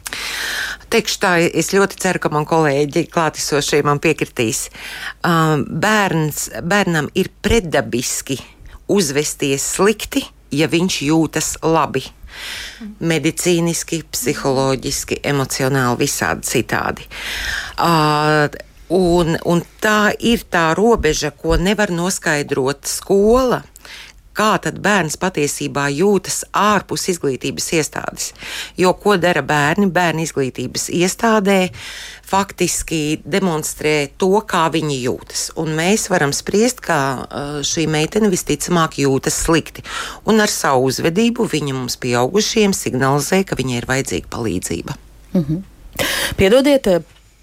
Teikšu 0.89 1.19
tā, 1.19 1.37
es 1.47 1.71
ļoti 1.73 1.97
ceru, 1.99 2.19
ka 2.19 2.29
man 2.29 2.45
kolēģi 2.45 3.07
klātesošie 3.09 3.83
man 3.83 3.99
piekritīs. 3.99 4.69
Um, 5.23 5.65
bērns, 5.65 6.49
bērnam 6.61 7.09
ir 7.15 7.31
preddabiski 7.41 8.39
uzvesties 8.87 9.63
slikti, 9.77 10.25
ja 10.51 10.67
viņš 10.67 11.01
jūtas 11.07 11.55
labi. 11.63 12.03
Medicīniski, 12.99 14.03
psiholoģiski, 14.11 15.21
emocionāli, 15.23 16.03
visādi 16.03 16.47
citādi. 16.51 17.07
Uh, 17.79 18.51
Un, 18.85 19.31
un 19.49 19.63
tā 19.81 20.13
ir 20.21 20.43
tā 20.45 20.67
robeža, 20.77 21.31
ko 21.33 21.55
nevar 21.57 21.89
noskaidrot 21.89 22.85
skola 22.85 23.63
kā 24.35 24.55
tad 24.61 24.79
bērns 24.83 25.17
patiesībā 25.21 25.87
jūtas 25.95 26.43
ārpus 26.55 27.07
izglītības 27.13 27.71
iestādes. 27.79 28.31
Jo 28.77 28.93
ko 28.99 29.15
dara 29.21 29.43
bērni? 29.45 29.87
Bērni 29.91 30.25
izglītības 30.27 30.89
iestādē 30.93 31.59
faktiski 32.25 33.19
demonstrē 33.25 33.95
to, 34.21 34.31
kā 34.49 34.65
viņi 34.73 34.97
jūtas. 35.03 35.47
Un 35.61 35.75
mēs 35.77 36.07
varam 36.11 36.33
spriest, 36.35 36.81
ka 36.85 36.97
šī 37.65 37.85
meitene 37.91 38.31
visticamāk 38.33 38.99
jūtas 39.03 39.37
slikti. 39.45 39.85
Un 40.25 40.41
ar 40.43 40.51
savu 40.51 40.89
uzvedību 40.89 41.47
viņa 41.51 41.77
mums 41.77 41.99
pieaugušiem 42.01 42.73
signalizē, 42.75 43.43
ka 43.45 43.57
viņai 43.59 43.81
ir 43.81 43.89
vajadzīga 43.89 44.31
palīdzība. 44.33 44.97
-hmm. 45.43 45.63
Piedodiet, 46.37 46.87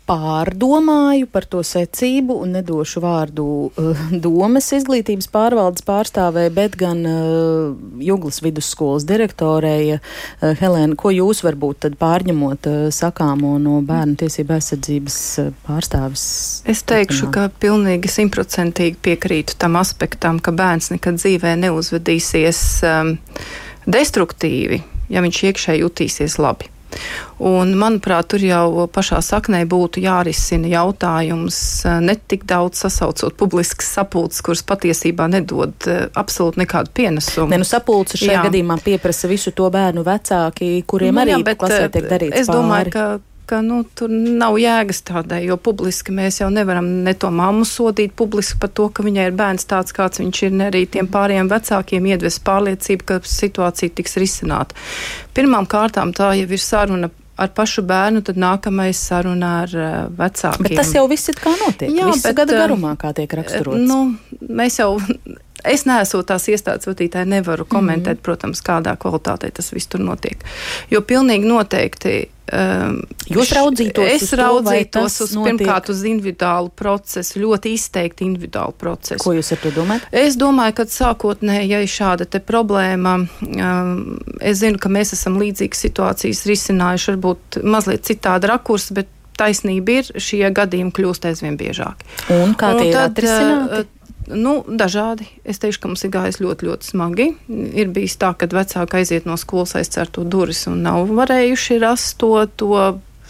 pārdomāju 0.09 1.29
par 1.31 1.47
to 1.51 1.63
secību 1.67 2.35
un 2.43 2.57
nedošu 2.57 3.03
vārdu 3.03 3.47
uh, 3.69 4.03
domas 4.25 4.71
izglītības 4.75 5.29
pārvaldes 5.33 5.85
pārstāvē, 5.87 6.49
bet 6.55 6.77
gan 6.81 7.03
uh, 7.07 7.73
Juglas 8.03 8.43
vidusskolas 8.45 9.07
direktorēja 9.09 10.01
uh, 10.01 10.53
Helēna, 10.59 10.97
ko 10.99 11.13
jūs 11.15 11.45
varbūt 11.47 11.85
tad 11.87 11.99
pārņemot 12.03 12.69
uh, 12.71 12.81
sakāmo 12.95 13.55
no 13.63 13.79
bērnu 13.87 14.19
tiesību 14.25 14.57
aizsardzības 14.59 15.19
uh, 15.43 15.53
pārstāvis? 15.69 16.27
Es 16.69 16.85
teikšu, 16.89 17.31
ka 17.35 17.49
pilnīgi 17.63 18.11
simtprocentīgi 18.11 18.99
piekrītu 19.07 19.59
tam 19.63 19.79
aspektam, 19.81 20.43
ka 20.43 20.55
bērns 20.57 20.93
nekad 20.97 21.23
dzīvē 21.23 21.55
neuzvedīsies 21.63 22.63
um, 22.91 23.17
destruktīvi, 23.87 24.83
ja 25.13 25.25
viņš 25.25 25.43
iekšēji 25.51 25.87
jutīsies 25.87 26.39
labi. 26.43 26.73
Un, 27.43 27.73
manuprāt, 27.79 28.29
tur 28.31 28.43
jau 28.45 28.87
pašā 28.93 29.19
saknē 29.25 29.65
būtu 29.71 30.03
jārisina 30.05 30.69
jautājums 30.71 31.57
eh, 31.89 31.99
ne 32.05 32.15
tik 32.17 32.45
daudz 32.49 32.85
sasaucot 32.85 33.35
publiskas 33.39 33.89
sapulces, 33.97 34.43
kuras 34.45 34.63
patiesībā 34.69 35.27
nedod 35.33 35.75
eh, 35.91 36.05
absolūti 36.19 36.63
nekādu 36.63 36.95
pienesumu. 36.95 37.51
Ne, 37.51 37.63
nu, 37.63 37.69
sapulces 37.69 38.23
šajā 38.23 38.39
jā. 38.39 38.47
gadījumā 38.49 38.79
pieprasa 38.85 39.31
visu 39.31 39.55
to 39.57 39.69
bērnu 39.75 40.05
vecāki, 40.07 40.75
kuriem 40.87 41.17
nu, 41.17 41.25
arī 41.25 41.37
jā, 41.37 41.43
bet, 41.51 41.61
klasē 41.63 41.85
tiek 41.89 42.07
eh, 42.07 42.11
darīts. 42.15 42.41
Es 42.45 42.51
pāri. 42.51 42.59
domāju, 42.61 42.95
ka 42.95 43.07
ka 43.47 43.61
nu, 43.65 43.83
tur 43.99 44.11
nav 44.13 44.57
jēgas 44.61 45.03
tādai, 45.09 45.43
jo 45.49 45.57
publiski 45.61 46.15
mēs 46.15 46.41
jau 46.41 46.51
nevaram 46.53 46.89
ne 47.07 47.15
to 47.15 47.31
mammu 47.33 47.67
sodīt 47.69 48.15
publiski 48.19 48.61
par 48.63 48.73
to, 48.77 48.89
ka 48.95 49.05
viņai 49.07 49.29
ir 49.31 49.39
bērns 49.39 49.69
tāds, 49.71 49.95
kāds 49.97 50.23
viņš 50.23 50.43
ir, 50.49 50.55
ne 50.61 50.69
arī 50.71 50.85
tiem 50.91 51.11
pārējiem 51.13 51.51
vecākiem 51.53 52.07
iedves 52.13 52.39
pārliecību, 52.47 53.09
ka 53.09 53.19
situācija 53.27 53.97
tiks 53.99 54.19
risināta. 54.23 54.79
Pirmām 55.37 55.69
kārtām 55.71 56.15
tā 56.17 56.35
jau 56.39 56.49
ir 56.49 56.63
saruna 56.63 57.11
ar 57.43 57.51
pašu 57.57 57.83
bērnu, 57.89 58.23
tad 58.27 58.39
nākamais 58.41 58.99
saruna 59.09 59.53
ar 59.63 59.73
uh, 59.75 59.93
vecākiem. 60.19 60.67
Bet 60.69 60.77
tas 60.83 60.93
jau 60.95 61.05
viss 61.11 61.33
ir 61.33 61.39
kā 61.41 61.53
notiek. 61.57 61.91
Jā, 61.91 62.11
Visu 62.11 62.29
bet, 62.29 62.37
gada 62.43 62.59
garumā, 62.61 62.93
kā 63.01 63.13
tiek 63.17 63.33
raksturots. 63.41 63.83
Nu, 63.89 64.15
mēs 64.53 64.79
jau 64.83 64.99
Es 65.65 65.87
neesmu 65.87 66.23
tās 66.27 66.49
iestādes 66.51 66.89
vadītāja, 66.91 67.29
nevaru 67.29 67.67
komentēt, 67.69 68.17
mm 68.17 68.19
-hmm. 68.19 68.27
protams, 68.27 68.63
kādā 68.67 68.97
kvalitātē 68.99 69.51
tas 69.55 69.73
viss 69.73 69.87
tur 69.87 70.01
notiek. 70.01 70.45
Jo 70.91 71.01
pilnīgi 71.01 71.47
noteikti. 71.47 72.29
Um, 72.53 72.99
Jūs 73.31 73.53
raudzītos 73.55 74.09
es 74.11 74.23
uz 74.23 74.33
raudzītos 74.37 75.19
to, 75.19 75.25
uz, 75.25 75.35
notiek? 75.35 75.57
pirmkārt 75.57 75.89
uz 75.89 76.03
individuālu 76.05 76.69
procesu, 76.77 77.39
ļoti 77.39 77.73
izteikti 77.73 78.27
individuālu 78.27 78.75
procesu. 78.79 79.25
Ko 79.25 79.33
jūs 79.33 79.53
ar 79.53 79.59
to 79.63 79.71
domājat? 79.71 80.03
Es 80.11 80.37
domāju, 80.37 80.75
ka 80.75 80.85
sākotnēji, 80.85 81.71
ja 81.71 81.81
ir 81.81 81.89
šāda 81.89 82.27
problēma, 82.41 83.15
um, 83.47 84.19
es 84.41 84.59
zinu, 84.59 84.79
ka 84.79 84.89
mēs 84.89 85.13
esam 85.13 85.39
līdzīgas 85.39 85.87
situācijas 85.87 86.45
risinājuši, 86.47 87.11
varbūt 87.15 87.63
mazliet 87.63 88.05
citādi 88.05 88.51
rakurs, 88.51 88.91
bet 88.91 89.09
taisnība 89.39 90.01
ir, 90.01 90.13
šie 90.21 90.45
gadījumi 90.55 90.93
kļūst 90.93 91.27
aizvien 91.31 91.57
biežāki. 91.57 92.05
Un 92.37 92.55
kā 92.59 92.75
tie 92.77 92.91
Un 92.91 92.93
tad, 92.93 92.93
ir 92.93 93.01
atrisināti? 93.07 93.89
Nu, 94.35 94.63
dažādi. 94.67 95.29
Es 95.45 95.61
teikšu, 95.63 95.83
ka 95.83 95.93
mums 95.93 96.05
ir 96.07 96.13
gājis 96.15 96.41
ļoti, 96.43 96.69
ļoti 96.69 96.91
smagi. 96.93 97.29
Ir 97.79 97.93
bijis 97.95 98.19
tā, 98.21 98.33
ka 98.39 98.49
vecāki 98.51 99.01
aiziet 99.03 99.29
no 99.29 99.39
skolas 99.41 99.77
aizcērto 99.79 100.25
durvis 100.25 100.67
un 100.71 100.83
nav 100.87 101.11
varējuši 101.13 101.81
rast 101.83 102.17
to, 102.23 102.35
to 102.57 102.77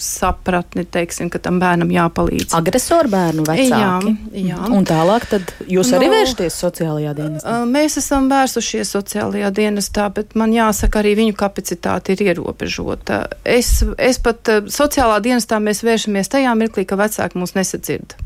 sapratni, 0.03 0.85
teiksim, 0.85 1.29
ka 1.31 1.39
tam 1.43 1.59
bērnam 1.63 1.91
jāpalīdz. 1.93 2.55
Agresoru 2.59 3.11
bērnu 3.13 3.45
vecāki. 3.47 4.15
Jā, 4.33 4.49
jā. 4.49 4.59
Un 4.73 4.87
tālāk 4.89 5.29
tad 5.31 5.53
jūs 5.71 5.93
arī 5.95 6.09
nu, 6.09 6.17
vēršaties 6.17 6.57
sociālajā 6.65 7.13
dienestā? 7.19 7.55
Mēs 7.71 7.99
esam 8.01 8.27
vērsušies 8.33 8.95
sociālajā 8.97 9.53
dienestā, 9.55 10.09
bet 10.17 10.35
man 10.39 10.55
jāsaka, 10.57 11.03
arī 11.03 11.15
viņu 11.21 11.37
kapacitāte 11.39 12.17
ir 12.17 12.25
ierobežota. 12.33 13.23
Es, 13.45 13.79
es 13.99 14.21
pat 14.23 14.51
sociālā 14.73 15.21
dienestā 15.25 15.61
mēs 15.63 15.85
vēršamies 15.87 16.35
tajā 16.35 16.57
mirklī, 16.59 16.87
ka 16.89 16.99
vecāki 17.01 17.39
mūs 17.39 17.55
nesadzird 17.59 18.17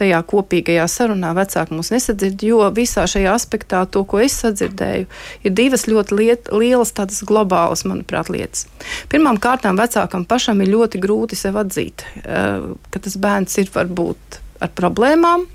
tajā 0.00 0.20
kopīgajā 0.30 0.86
sarunā 0.90 1.32
vecāki 1.36 1.76
mūs 1.76 1.92
nesadzird, 1.94 2.42
jo 2.44 2.64
visā 2.76 3.06
šajā 3.10 3.34
aspektā 3.36 3.82
to, 3.90 4.04
ko 4.08 4.22
es 4.24 4.38
sadzirdēju, 4.42 5.08
ir 5.44 5.56
divas 5.56 5.86
ļoti 5.90 6.18
liet, 6.18 6.52
lielas 6.54 6.94
tādas 6.96 7.22
globālas, 7.26 7.84
manuprāt, 7.88 8.32
lietas. 8.32 8.66
Pirmām 9.12 9.40
kārtām 9.42 9.80
vecākam 9.80 10.26
pašam 10.28 10.62
ir 10.64 10.72
ļoti 10.74 11.02
grūti 11.02 11.38
sev 11.38 11.60
atzīt, 11.60 12.06
eh, 12.24 12.68
ka 12.90 13.02
tas 13.02 13.16
bērns 13.20 13.58
ir 13.62 13.72
varbūt 13.74 14.40
ar 14.60 14.72
problēmām, 14.76 15.46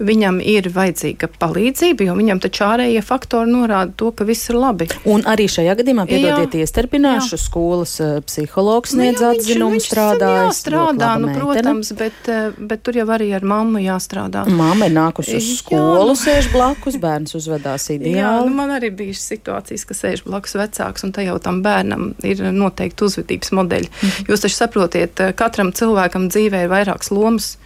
viņam 0.00 0.38
ir 0.44 0.68
vajadzīga 0.72 1.28
palīdzība, 1.40 2.06
jo 2.08 2.16
viņam 2.18 2.40
taču 2.42 2.64
ārējie 2.66 3.02
faktori 3.04 3.52
norāda 3.52 3.92
to, 3.98 4.10
ka 4.16 4.26
viss 4.28 4.50
ir 4.50 4.58
labi. 4.58 4.88
Un 5.08 5.24
arī 5.28 5.48
šajā 5.50 5.74
gadījumā, 5.80 6.06
piedodiet, 6.08 6.56
iestarpināšu 6.62 7.38
skolas 7.40 7.94
uh, 8.02 8.18
psihologs 8.26 8.94
sniedz 8.94 9.22
nu, 9.22 9.30
atzinumu 9.32 9.80
strādājis. 9.82 10.48
Jā, 10.48 10.56
strādā, 10.58 11.12
nu, 11.22 11.32
protams, 11.36 11.92
bet, 11.98 12.18
uh, 12.30 12.56
bet 12.58 12.84
tur 12.86 12.98
jau 13.00 13.06
arī 13.14 13.30
ar 13.36 13.46
mammu 13.46 13.82
jāstrādā. 13.84 14.44
Māma 14.48 14.88
ir 14.90 14.96
nākusi 14.96 15.38
uz 15.38 15.50
skolu, 15.60 16.02
jā, 16.02 16.08
nu. 16.12 16.18
sēž 16.18 16.50
blakus, 16.54 16.98
bērns 17.02 17.36
uzvedās 17.38 17.88
ideāli. 17.94 18.18
Jā, 18.20 18.34
nu, 18.46 18.54
man 18.56 18.74
arī 18.78 18.92
bija 19.02 19.16
situācijas, 19.18 19.86
ka 19.88 19.96
sēž 19.96 20.24
blakus 20.28 20.56
vecāks, 20.58 21.06
un 21.06 21.14
te 21.16 21.26
jau 21.26 21.38
tam 21.42 21.62
bērnam 21.64 22.12
ir 22.26 22.44
noteikti 22.52 23.08
uzvedības 23.08 23.52
modeļi. 23.58 23.90
Mm. 23.92 24.30
Jūs 24.30 24.46
taču 24.46 24.58
saprotiet, 24.58 25.26
katram 25.38 25.72
cilvēkam 25.76 26.28
dzīvē 26.32 26.66
ir 26.66 26.72
vairākas 26.72 27.12
lomas. 27.14 27.56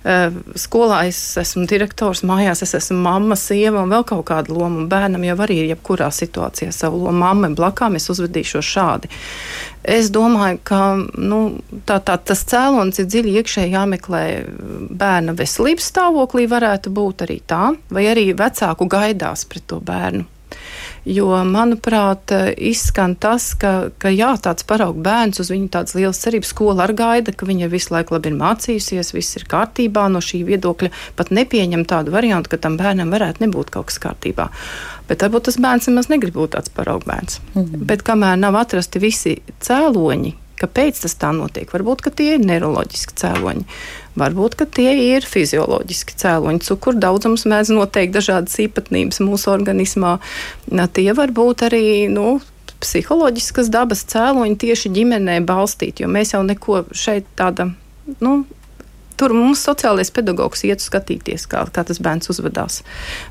Eh, 0.00 0.32
skolā 0.56 1.02
es 1.10 1.18
esmu 1.36 1.66
direktors, 1.68 2.22
mājās 2.24 2.62
es 2.64 2.72
esmu 2.78 2.96
mamma, 3.04 3.36
sieva 3.36 3.82
un 3.82 3.90
vēl 3.92 4.06
kaut 4.08 4.24
kāda 4.30 4.54
loma. 4.56 4.86
Bērnam 4.88 5.26
jau 5.28 5.36
arī 5.44 5.58
ir 5.60 5.68
jebkurā 5.74 6.08
situācijā 6.14 6.72
savu 6.72 7.02
lomu. 7.02 7.20
Mamma 7.20 7.50
blakām 7.52 7.98
es 7.98 8.08
uzvedīšos 8.08 8.64
šādi. 8.64 9.10
Es 9.84 10.08
domāju, 10.12 10.58
ka 10.64 10.80
nu, 11.20 11.40
tā, 11.88 12.00
tā, 12.00 12.16
tas 12.16 12.46
cēlonis 12.48 13.02
ir 13.02 13.10
dziļi 13.12 13.36
iekšēji 13.40 13.76
jāmeklē 13.76 14.24
bērna 14.88 15.36
veselības 15.36 15.92
stāvoklī, 15.92 16.48
varētu 16.48 16.92
būt 16.96 17.24
arī 17.28 17.40
tā, 17.44 17.70
vai 17.92 18.08
arī 18.08 18.30
vecāku 18.36 18.88
gaidās 18.88 19.44
pret 19.48 19.68
to 19.68 19.80
bērnu. 19.84 20.24
Jo, 21.08 21.30
manuprāt, 21.48 22.32
izskan 22.60 23.14
tas, 23.16 23.54
ka, 23.56 23.88
ka 23.98 24.10
jā, 24.12 24.34
tāds 24.42 24.66
paraugs 24.68 25.00
bērns 25.00 25.40
uz 25.40 25.48
viņu 25.52 25.70
tādas 25.72 25.96
lielas 25.96 26.20
cerības 26.20 26.52
skola 26.52 26.84
ar 26.84 26.92
gaida, 26.96 27.32
ka 27.32 27.48
viņa 27.48 27.70
visu 27.72 27.94
laiku 27.94 28.16
labi 28.16 28.28
ir 28.32 28.36
mācījusies, 28.40 29.14
viss 29.16 29.38
ir 29.40 29.46
kārtībā 29.48 30.08
no 30.12 30.20
šī 30.24 30.42
viedokļa. 30.50 30.92
Pat 31.16 31.32
nepieņem 31.32 31.86
tādu 31.88 32.12
variantu, 32.12 32.52
ka 32.52 32.60
tam 32.60 32.76
bērnam 32.80 33.14
varētu 33.14 33.46
nebūt 33.46 33.72
kaut 33.72 33.88
kas 33.88 34.00
kārtībā. 34.02 34.50
Bet 35.08 35.24
varbūt 35.24 35.48
tas 35.48 35.58
bērns 35.62 35.88
nemaz 35.88 36.10
negrib 36.12 36.36
būt 36.36 36.54
tāds 36.58 36.72
paraugs 36.74 37.08
bērns. 37.08 37.40
Mm 37.54 37.64
-hmm. 37.64 37.86
Bet 37.88 38.04
kamēr 38.04 38.36
nav 38.36 38.60
atrasti 38.60 39.00
visi 39.00 39.38
cēloņi, 39.60 40.34
kāpēc 40.60 41.02
tas 41.04 41.16
tā 41.20 41.32
notiek, 41.36 41.70
varbūt 41.72 42.06
tie 42.16 42.34
ir 42.36 42.44
neiroloģiski 42.44 43.16
cēloņi. 43.22 43.66
Varbūt 44.20 44.64
tie 44.76 44.90
ir 45.14 45.26
fizioloģiski 45.26 46.16
cēloņi. 46.20 46.62
Cukuru 46.66 47.00
daudzums 47.00 47.46
mēdz 47.48 47.72
noteikt 47.76 48.16
dažādas 48.16 48.58
īpatnības 48.60 49.22
mūsu 49.24 49.52
organismā. 49.52 50.18
Tie 50.96 51.10
var 51.16 51.32
būt 51.36 51.66
arī 51.70 51.84
nu, 52.12 52.40
psiholoģiskas 52.80 53.70
dabas 53.72 54.04
cēloņi 54.10 54.58
tieši 54.60 54.92
ģimenē 54.96 55.40
balstīti, 55.48 56.04
jo 56.04 56.10
mēs 56.12 56.34
jau 56.34 56.42
neko 56.46 56.84
šeit 56.96 57.28
tāda. 57.38 57.70
Nu, 58.20 58.42
Tur 59.20 59.34
mums 59.36 59.60
sociālais 59.66 60.08
pedagogs 60.16 60.62
iet 60.64 60.80
skatīties, 60.80 61.44
kā, 61.50 61.66
kā 61.68 61.84
tas 61.84 62.00
bērns 62.00 62.30
uzvedās. 62.32 62.80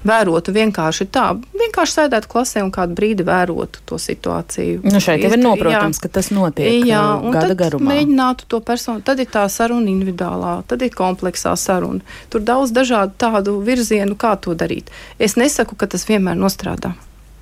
Vērotu 0.06 0.54
vienkārši 0.54 1.08
tā, 1.10 1.32
vienkārši 1.58 1.95
sēdētu 1.95 2.30
klasē 2.30 2.62
un 2.65 2.69
kādu 2.75 2.93
brīdi 2.99 3.25
vērotu 3.25 3.82
to 3.89 3.97
situāciju. 4.02 4.84
Nu 4.86 5.02
šeit 5.02 5.25
jau 5.25 5.34
ir 5.34 5.41
noprotams, 5.41 5.97
jā, 5.97 6.04
ka 6.06 6.13
tas 6.19 6.30
notiek 6.36 6.86
jā, 6.86 7.02
uh, 7.17 7.32
gada 7.34 7.58
garumā. 7.58 7.89
Mēģinātu 7.95 8.45
to 8.54 8.62
personu, 8.65 9.02
tad 9.06 9.23
ir 9.23 9.32
tā 9.34 9.47
saruna 9.49 9.89
individuālā, 9.89 10.60
tad 10.69 10.86
ir 10.86 10.93
kompleksā 10.93 11.56
saruna. 11.58 12.06
Tur 12.30 12.45
daudz 12.45 12.75
dažādu 12.75 13.17
tādu 13.17 13.58
virzienu, 13.65 14.13
kā 14.19 14.36
to 14.38 14.54
darīt. 14.54 14.93
Es 15.17 15.39
nesaku, 15.41 15.73
ka 15.80 15.89
tas 15.89 16.06
vienmēr 16.06 16.38
nostrādā. 16.38 16.93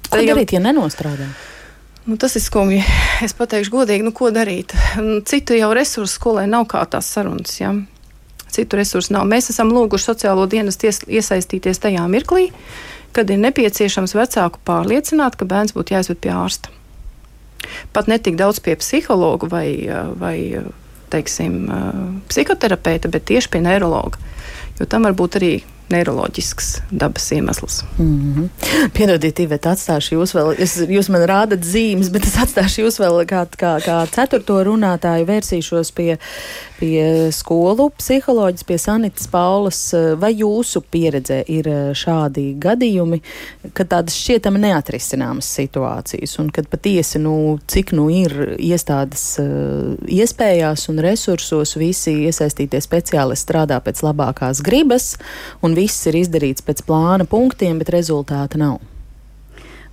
Ko 0.07 0.23
jau... 0.23 0.31
darīt, 0.31 0.55
ja 0.55 0.63
nenostrādā? 0.63 1.27
Nu, 2.07 2.15
tas 2.15 2.37
ir 2.39 2.41
skumji. 2.45 2.79
Es 3.25 3.35
pateikšu 3.35 3.73
godīgi, 3.73 4.07
nu, 4.07 4.15
ko 4.15 4.31
darīt. 4.31 4.71
Citu 5.27 5.57
jau 5.57 5.73
resursu 5.75 6.13
skolai 6.13 6.45
nav 6.47 6.63
kā 6.71 6.85
tās 6.87 7.09
sarunas. 7.11 7.57
Ja? 7.59 7.73
Citu 8.57 8.79
resursu 8.79 9.13
nav. 9.15 9.27
Mēs 9.29 9.51
esam 9.53 9.71
lūguši 9.73 10.09
sociālo 10.11 10.47
dienestu 10.49 10.89
iesaistīties 10.89 11.81
tajā 11.83 12.07
mirklī, 12.11 12.49
kad 13.15 13.29
ir 13.33 13.39
nepieciešams 13.45 14.15
vecāku 14.17 14.61
pārliecināt, 14.67 15.37
ka 15.37 15.47
bērns 15.49 15.75
būtu 15.77 15.95
jāizved 15.95 16.19
pie 16.23 16.33
ārsta. 16.35 16.73
Pat 17.93 18.09
ne 18.09 18.19
tik 18.21 18.37
daudz 18.39 18.61
pie 18.63 18.75
psihologa 18.79 19.49
vai, 19.51 19.67
vai 20.19 20.37
teiksim, 21.13 21.65
psihoterapeita, 22.29 23.09
bet 23.11 23.27
tieši 23.29 23.51
pie 23.53 23.63
neiroloģa. 23.65 24.21
Jo 24.77 24.85
tam 24.89 25.07
var 25.07 25.15
būt 25.17 25.39
arī 25.39 25.51
neiroloģisks 25.91 26.67
dabas 26.91 27.31
iemesls. 27.31 27.83
Mm 27.97 28.33
-hmm. 28.35 28.89
Piedodiet, 28.93 29.39
Ivet, 29.39 29.65
atstāšu 29.65 30.17
jūs 30.17 30.33
vēl, 30.35 30.55
es, 30.59 30.77
jūs 30.77 31.09
man 31.09 31.23
rādat 31.29 31.63
zīmes, 31.63 32.11
bet 32.11 32.27
es 32.27 32.35
atstāšu 32.37 32.83
jūs 32.85 32.99
vēl 32.99 33.23
kā, 33.25 33.45
kā, 33.57 33.77
kā 33.83 33.97
ceturto 34.11 34.59
runātāju, 34.63 35.25
vērsīšos 35.25 35.91
pie, 35.95 36.17
pie 36.79 37.31
skolu 37.31 37.89
psiholoģijas, 37.97 38.63
pie 38.63 38.77
Sanitas 38.77 39.27
Paulas. 39.27 39.93
Vai 40.19 40.33
jūsu 40.33 40.81
pieredzē 40.91 41.43
ir 41.47 41.69
šādi 41.93 42.53
gadījumi, 42.59 43.21
kad 43.73 43.87
tādas 43.87 44.15
šķietami 44.15 44.59
neatrisināmas 44.59 45.47
situācijas 45.59 46.39
un 46.39 46.49
kad 46.49 46.67
patiesi, 46.67 47.19
nu, 47.19 47.59
cik 47.67 47.91
nu 47.91 48.09
ir 48.09 48.55
iestādes 48.59 49.39
iespējās 50.07 50.89
un 50.89 50.99
resursos 50.99 51.75
visi 51.79 52.11
iesaistītie 52.27 52.81
speciālisti 52.81 53.47
strādā 53.47 53.79
pēc 53.83 54.03
labākās 54.03 54.61
gribas 54.65 55.15
un 55.61 55.76
viss 55.77 56.09
ir 56.09 56.17
izdarīts 56.17 56.65
pēc 56.65 56.83
plāna 56.87 57.27
punktiem, 57.29 57.77
bet 57.81 57.93
rezultāta 57.93 58.59
nav. 58.59 58.81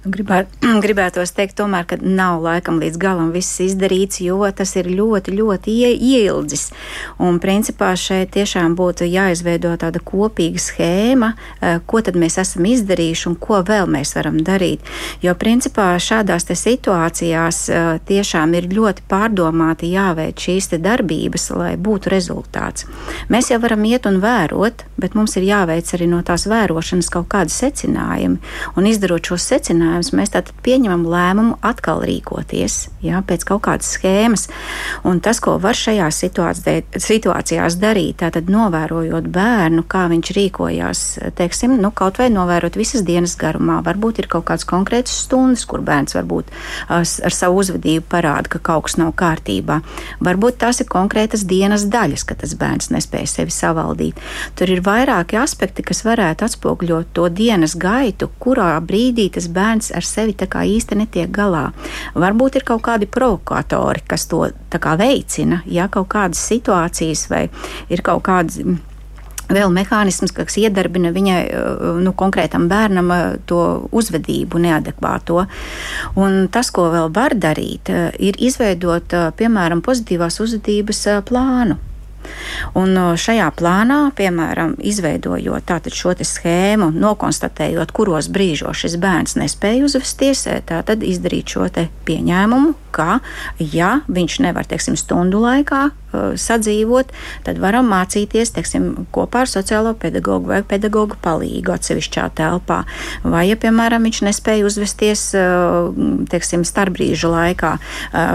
Gribēt, 0.05 0.51
gribētos 0.85 1.33
teikt, 1.33 1.57
tomēr, 1.57 1.87
ka 1.89 1.97
nav 2.01 2.43
laikam 2.45 2.77
līdz 2.83 2.99
galam 3.01 3.31
viss 3.33 3.61
izdarīts, 3.65 4.21
jo 4.21 4.45
tas 4.53 4.75
ir 4.77 4.91
ļoti, 4.93 5.33
ļoti 5.39 5.73
ie, 5.73 5.93
ieildzis. 5.97 6.67
Un 7.25 7.39
principā 7.41 7.95
šeit 7.97 8.35
tiešām 8.37 8.75
būtu 8.77 9.09
jāizveido 9.09 9.73
tāda 9.81 10.03
kopīga 10.05 10.61
schēma, 10.61 11.33
eh, 11.61 11.79
ko 11.87 12.03
tad 12.05 12.19
mēs 12.21 12.37
esam 12.43 12.69
izdarījuši 12.69 13.29
un 13.31 13.39
ko 13.41 13.63
vēl 13.65 13.89
mēs 13.89 14.13
varam 14.19 14.37
darīt. 14.45 14.85
Jo 15.25 15.33
principā 15.41 15.95
šādās 15.97 16.45
situācijās 16.53 17.63
eh, 17.73 17.99
tiešām 18.05 18.55
ir 18.59 18.69
ļoti 18.69 19.07
pārdomāti 19.09 19.89
jāveic 19.95 20.37
šīs 20.37 20.75
darbības, 20.85 21.49
lai 21.57 21.73
būtu 21.81 22.13
rezultāts. 22.13 22.85
Mēs 23.33 23.51
jau 23.51 23.61
varam 23.63 23.85
iet 23.89 24.05
un 24.07 24.21
vērot, 24.21 24.85
bet 25.01 25.17
mums 25.17 25.37
ir 25.39 25.49
jāveic 25.49 25.95
arī 25.97 26.11
no 26.11 26.21
tās 26.27 26.45
vērošanas 26.51 27.09
kaut 27.09 27.31
kādi 27.33 27.55
secinājumi. 27.55 28.39
Un 28.77 28.87
izdarot 28.91 29.33
šos 29.33 29.49
secinājumus, 29.49 29.94
risinājumus, 29.95 30.13
mēs 30.17 30.33
tātad 30.35 30.55
pieņemam 30.65 31.05
lēmumu 31.07 31.59
atkal 31.63 32.03
rīkoties 32.05 32.89
jā, 33.05 33.23
pēc 33.27 33.45
kaut 33.47 33.63
kādas 33.65 33.95
schēmas. 33.95 34.49
Un 35.05 35.21
tas, 35.21 35.41
ko 35.41 35.59
var 35.59 35.75
šajās 35.75 36.25
situācijās 36.99 37.77
darīt, 37.79 38.19
tātad 38.23 38.51
novērojot 38.51 39.29
bērnu, 39.29 39.85
kā 39.87 40.09
viņš 40.11 40.33
rīkojās, 40.35 41.03
teiksim, 41.37 41.77
nu, 41.81 41.91
kaut 41.95 42.19
vai 42.19 42.31
novērot 42.33 42.77
visas 42.77 43.05
dienas 43.05 43.37
garumā, 43.37 43.83
varbūt 43.85 44.23
ir 44.23 44.29
kaut 44.29 44.47
kāds 44.49 44.67
konkrēts 44.67 45.15
stundas, 45.25 45.65
kur 45.65 45.81
bērns 45.85 46.17
varbūt 46.17 46.51
ar 46.89 47.35
savu 47.35 47.61
uzvedību 47.63 48.07
parāda, 48.11 48.51
ka 48.51 48.59
kaut 48.59 48.89
kas 48.89 48.99
nav 49.01 49.15
kārtībā. 49.19 49.81
Varbūt 50.25 50.61
tās 50.65 50.81
ir 50.83 50.91
konkrētas 50.91 51.47
dienas 51.49 51.87
daļas, 51.91 52.27
ka 52.27 52.39
tas 52.39 52.57
bērns 52.59 52.91
nespēja 52.95 53.31
sevi 53.31 53.55
savaldīt. 53.55 54.19
Tur 54.59 54.71
ir 54.71 54.83
vairāki 54.85 55.39
aspekti, 55.41 55.85
kas 55.87 56.05
varētu 56.07 56.49
atspoguļot 56.49 57.15
to 57.15 57.29
dienas 57.33 57.77
gaitu, 57.79 58.31
kurā 58.43 58.73
brīdī 58.85 59.29
tas 59.35 59.49
bērns 59.53 59.84
bērns 59.85 59.93
ar 59.95 60.05
sevi 60.05 60.35
īsti 60.35 60.97
netiek 60.97 61.31
galā. 61.31 61.73
Varbūt 62.15 62.57
ir 62.57 62.65
kaut 62.65 62.83
kādi 62.83 63.07
provokatori, 63.07 64.03
kas 64.07 64.27
to 64.27 64.49
veicina, 64.99 65.63
ja 65.67 65.89
kaut 65.89 66.09
kādas 66.09 66.39
situācijas 66.49 67.29
vai 67.31 67.49
ir 67.91 68.03
kaut 68.03 68.23
kādas 68.25 68.61
vēl 69.45 69.71
mehānisms, 69.71 70.33
kas 70.33 70.57
iedarbina 70.57 71.13
viņai, 71.13 72.01
nu, 72.01 72.13
konkrētam 72.17 72.69
bērnam 72.69 73.13
to 73.47 73.89
uzvedību 73.93 74.59
neadekvāto. 74.59 75.45
Un 76.17 76.49
tas, 76.49 76.71
ko 76.71 76.89
vēl 76.91 77.13
var 77.13 77.35
darīt, 77.35 77.91
ir 78.19 78.35
izveidot, 78.39 79.13
piemēram, 79.37 79.83
pozitīvās 79.83 80.41
uzvedības 80.41 81.07
plānu. 81.29 81.77
Un 82.79 82.97
šajā 83.21 83.49
plānā, 83.59 83.99
piemēram, 84.17 84.77
izveidojot 84.79 85.67
šo 85.95 86.15
schēmu, 86.21 86.91
nokonstatējot, 86.95 87.93
kuros 87.95 88.31
brīžos 88.33 88.85
šis 88.85 88.97
bērns 89.03 89.37
nespēja 89.41 89.85
uzvesties, 89.89 90.47
tad 90.67 91.03
izdarīt 91.03 91.57
šo 91.57 91.69
pieņēmumu, 92.07 92.75
ka, 92.95 93.21
ja 93.59 93.99
viņš 94.09 94.41
nevar, 94.47 94.69
teiksim, 94.71 94.99
stundu 95.01 95.43
laikā 95.45 95.91
sadzīvot, 96.41 97.13
tad 97.47 97.61
varam 97.63 97.89
mācīties, 97.93 98.55
teiksim, 98.57 99.07
kopā 99.15 99.45
ar 99.45 99.51
sociālo 99.51 99.95
pedagogu 99.99 100.53
vai 100.53 100.61
pedagogu 100.67 101.19
palīgu 101.25 101.75
atsevišķā 101.75 102.29
telpā. 102.39 102.83
Vai, 103.25 103.47
ja, 103.51 103.59
piemēram, 103.61 104.07
viņš 104.09 104.23
nespēja 104.29 104.69
uzvesties, 104.69 105.27
teiksim, 106.33 106.65
starpbrīžu 106.69 107.33
laikā, 107.33 107.75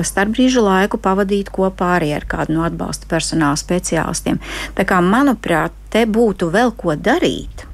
starpbrīžu 0.10 0.66
laiku 0.66 1.02
pavadīt 1.02 1.52
kopā 1.56 1.96
arī 2.00 2.14
ar 2.18 2.28
kādu 2.30 2.58
no 2.58 2.68
atbalsta 2.68 3.10
personāla 3.12 3.60
speciālistiem. 3.60 4.40
Tā 4.78 4.88
kā, 4.88 5.02
manuprāt, 5.04 5.76
te 5.94 6.06
būtu 6.10 6.52
vēl 6.54 6.76
ko 6.78 6.96
darīt. 6.96 7.66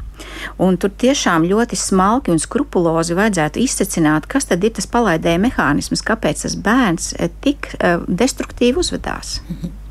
Un 0.61 0.77
tur 0.79 0.93
tiešām 1.03 1.47
ļoti 1.49 1.77
smalki 1.79 2.33
un 2.33 2.41
skrupulozi 2.41 3.17
vajadzētu 3.17 3.63
izsacināt, 3.63 4.27
kas 4.31 4.49
tad 4.51 4.63
ir 4.63 4.75
tas 4.77 4.87
palaidēja 4.91 5.41
mehānisms, 5.47 6.05
kāpēc 6.05 6.45
tas 6.45 6.59
bērns 6.67 7.13
tik 7.43 7.73
destruktīvi 8.07 8.83
uzvedās. 8.83 9.39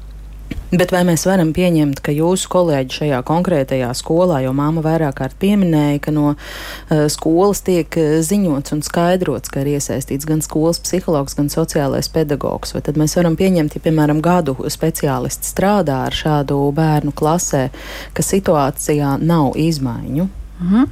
Bet 0.75 0.91
vai 0.91 1.05
mēs 1.07 1.23
varam 1.29 1.53
pieņemt, 1.55 2.01
ka 2.03 2.11
jūsu 2.11 2.49
kolēģi 2.51 2.97
šajā 2.97 3.21
konkrētajā 3.29 3.93
skolā, 3.95 4.41
jo 4.43 4.51
māma 4.57 4.83
vairāk 4.83 5.21
kārt 5.21 5.37
pieminēja, 5.39 6.01
ka 6.03 6.15
no 6.15 6.33
uh, 6.33 7.05
skolas 7.13 7.63
tiek 7.63 7.95
ziņots 8.27 8.75
un 8.75 8.83
skaidrots, 8.83 9.53
ka 9.55 9.63
ir 9.63 9.77
iesaistīts 9.77 10.27
gan 10.27 10.43
skolas 10.43 10.83
psihologs, 10.83 11.39
gan 11.39 11.53
sociālais 11.53 12.11
pedagogs, 12.11 12.75
vai 12.75 12.83
tad 12.83 12.99
mēs 12.99 13.15
varam 13.21 13.39
pieņemt, 13.39 13.79
ja, 13.79 13.85
piemēram, 13.87 14.23
gadu 14.25 14.57
speciālisti 14.67 15.47
strādā 15.55 16.03
ar 16.09 16.17
šādu 16.17 16.59
bērnu 16.75 17.15
klasē, 17.15 17.69
ka 18.17 18.27
situācijā 18.27 19.15
nav 19.23 19.55
izmaiņu? 19.55 20.33
-huh. 20.61 20.87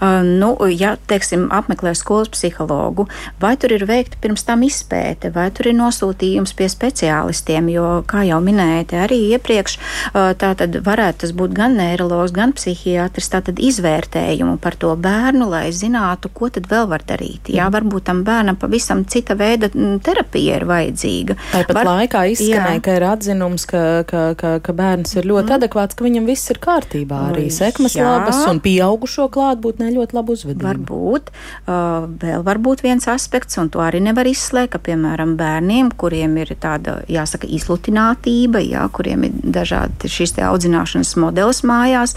uh, 0.00 0.22
nu, 0.24 0.56
ja, 0.68 0.96
teiksim, 1.06 1.48
apmeklē 1.50 1.94
skolas 1.94 2.28
psihologu, 2.28 3.08
vai 3.40 3.56
tur 3.56 3.72
ir 3.72 3.86
veikta 3.88 4.16
pirms 4.20 4.44
tam 4.44 4.62
izpēte, 4.62 5.32
vai 5.34 5.50
tur 5.50 5.66
ir 5.66 5.74
nosūtījums 5.74 6.54
pie 6.56 6.68
speciālistiem, 6.68 7.68
jo, 7.72 8.04
kā 8.06 8.26
jau 8.28 8.40
minējāt, 8.40 8.92
arī 8.92 9.18
iepriekš, 9.32 9.78
uh, 9.78 10.32
tā 10.36 10.54
tad 10.54 10.76
varētu 10.84 11.18
tas 11.24 11.32
būt 11.32 11.56
gan 11.56 11.76
neiroloģis, 11.76 12.34
gan 12.36 12.52
psihiatrs, 12.52 13.28
tā 13.32 13.40
tad 13.40 13.58
izvērtējumu 13.58 14.58
par 14.58 14.76
to 14.76 14.92
bērnu, 14.96 15.48
lai 15.48 15.72
zinātu, 15.72 16.28
ko 16.28 16.48
tad 16.48 16.68
vēl 16.68 16.86
var 16.88 17.02
darīt. 17.06 17.48
Jā, 17.48 17.70
varbūt 17.72 18.04
tam 18.10 18.22
bērnam 18.24 18.56
pavisam 18.60 19.04
cita 19.04 19.34
veida 19.34 19.70
mm, 19.72 20.00
terapija 20.04 20.60
ir 20.60 20.68
vajadzīga. 20.68 21.38
Tāpat 21.52 21.74
var, 21.74 21.86
laikā 21.86 22.26
izskanēja, 22.34 22.82
ka 22.84 22.96
ir 22.98 23.08
atzinums, 23.08 23.66
ka, 23.66 24.04
ka, 24.08 24.34
ka, 24.38 24.58
ka 24.60 24.72
bērns 24.76 25.16
ir 25.16 25.24
ļoti 25.24 25.48
mm. 25.48 25.56
adekvāts, 25.56 25.96
ka 25.96 26.04
viņam 26.04 26.28
viss 26.28 26.50
ir 26.52 26.60
kārtībā, 26.60 27.22
arī 27.32 27.48
sekmes 27.54 27.96
jā. 27.96 28.04
labas 28.04 28.42
un 28.50 28.60
pieauguši 28.60 29.05
šo 29.10 29.28
klātbūtnē 29.32 29.90
ļoti 29.94 30.16
labu 30.16 30.36
uzvedību. 30.36 30.66
Varbūt. 30.66 31.30
Uh, 31.66 32.06
vēl 32.22 32.44
varbūt 32.46 32.84
viens 32.86 33.08
aspekts, 33.10 33.58
un 33.62 33.70
to 33.72 33.82
arī 33.84 34.02
nevar 34.04 34.28
izslēgt, 34.28 34.74
ka, 34.76 34.82
piemēram, 34.90 35.36
bērniem, 35.38 35.92
kuriem 35.98 36.36
ir 36.42 36.54
tāda, 36.62 37.00
jāsaka, 37.10 37.48
izlutinātība, 37.58 38.62
jā, 38.66 38.84
kuriem 38.92 39.28
ir 39.28 39.40
dažādi 39.56 40.10
šīs 40.10 40.36
te 40.36 40.46
audzināšanas 40.46 41.16
modelis 41.22 41.62
mājās, 41.66 42.16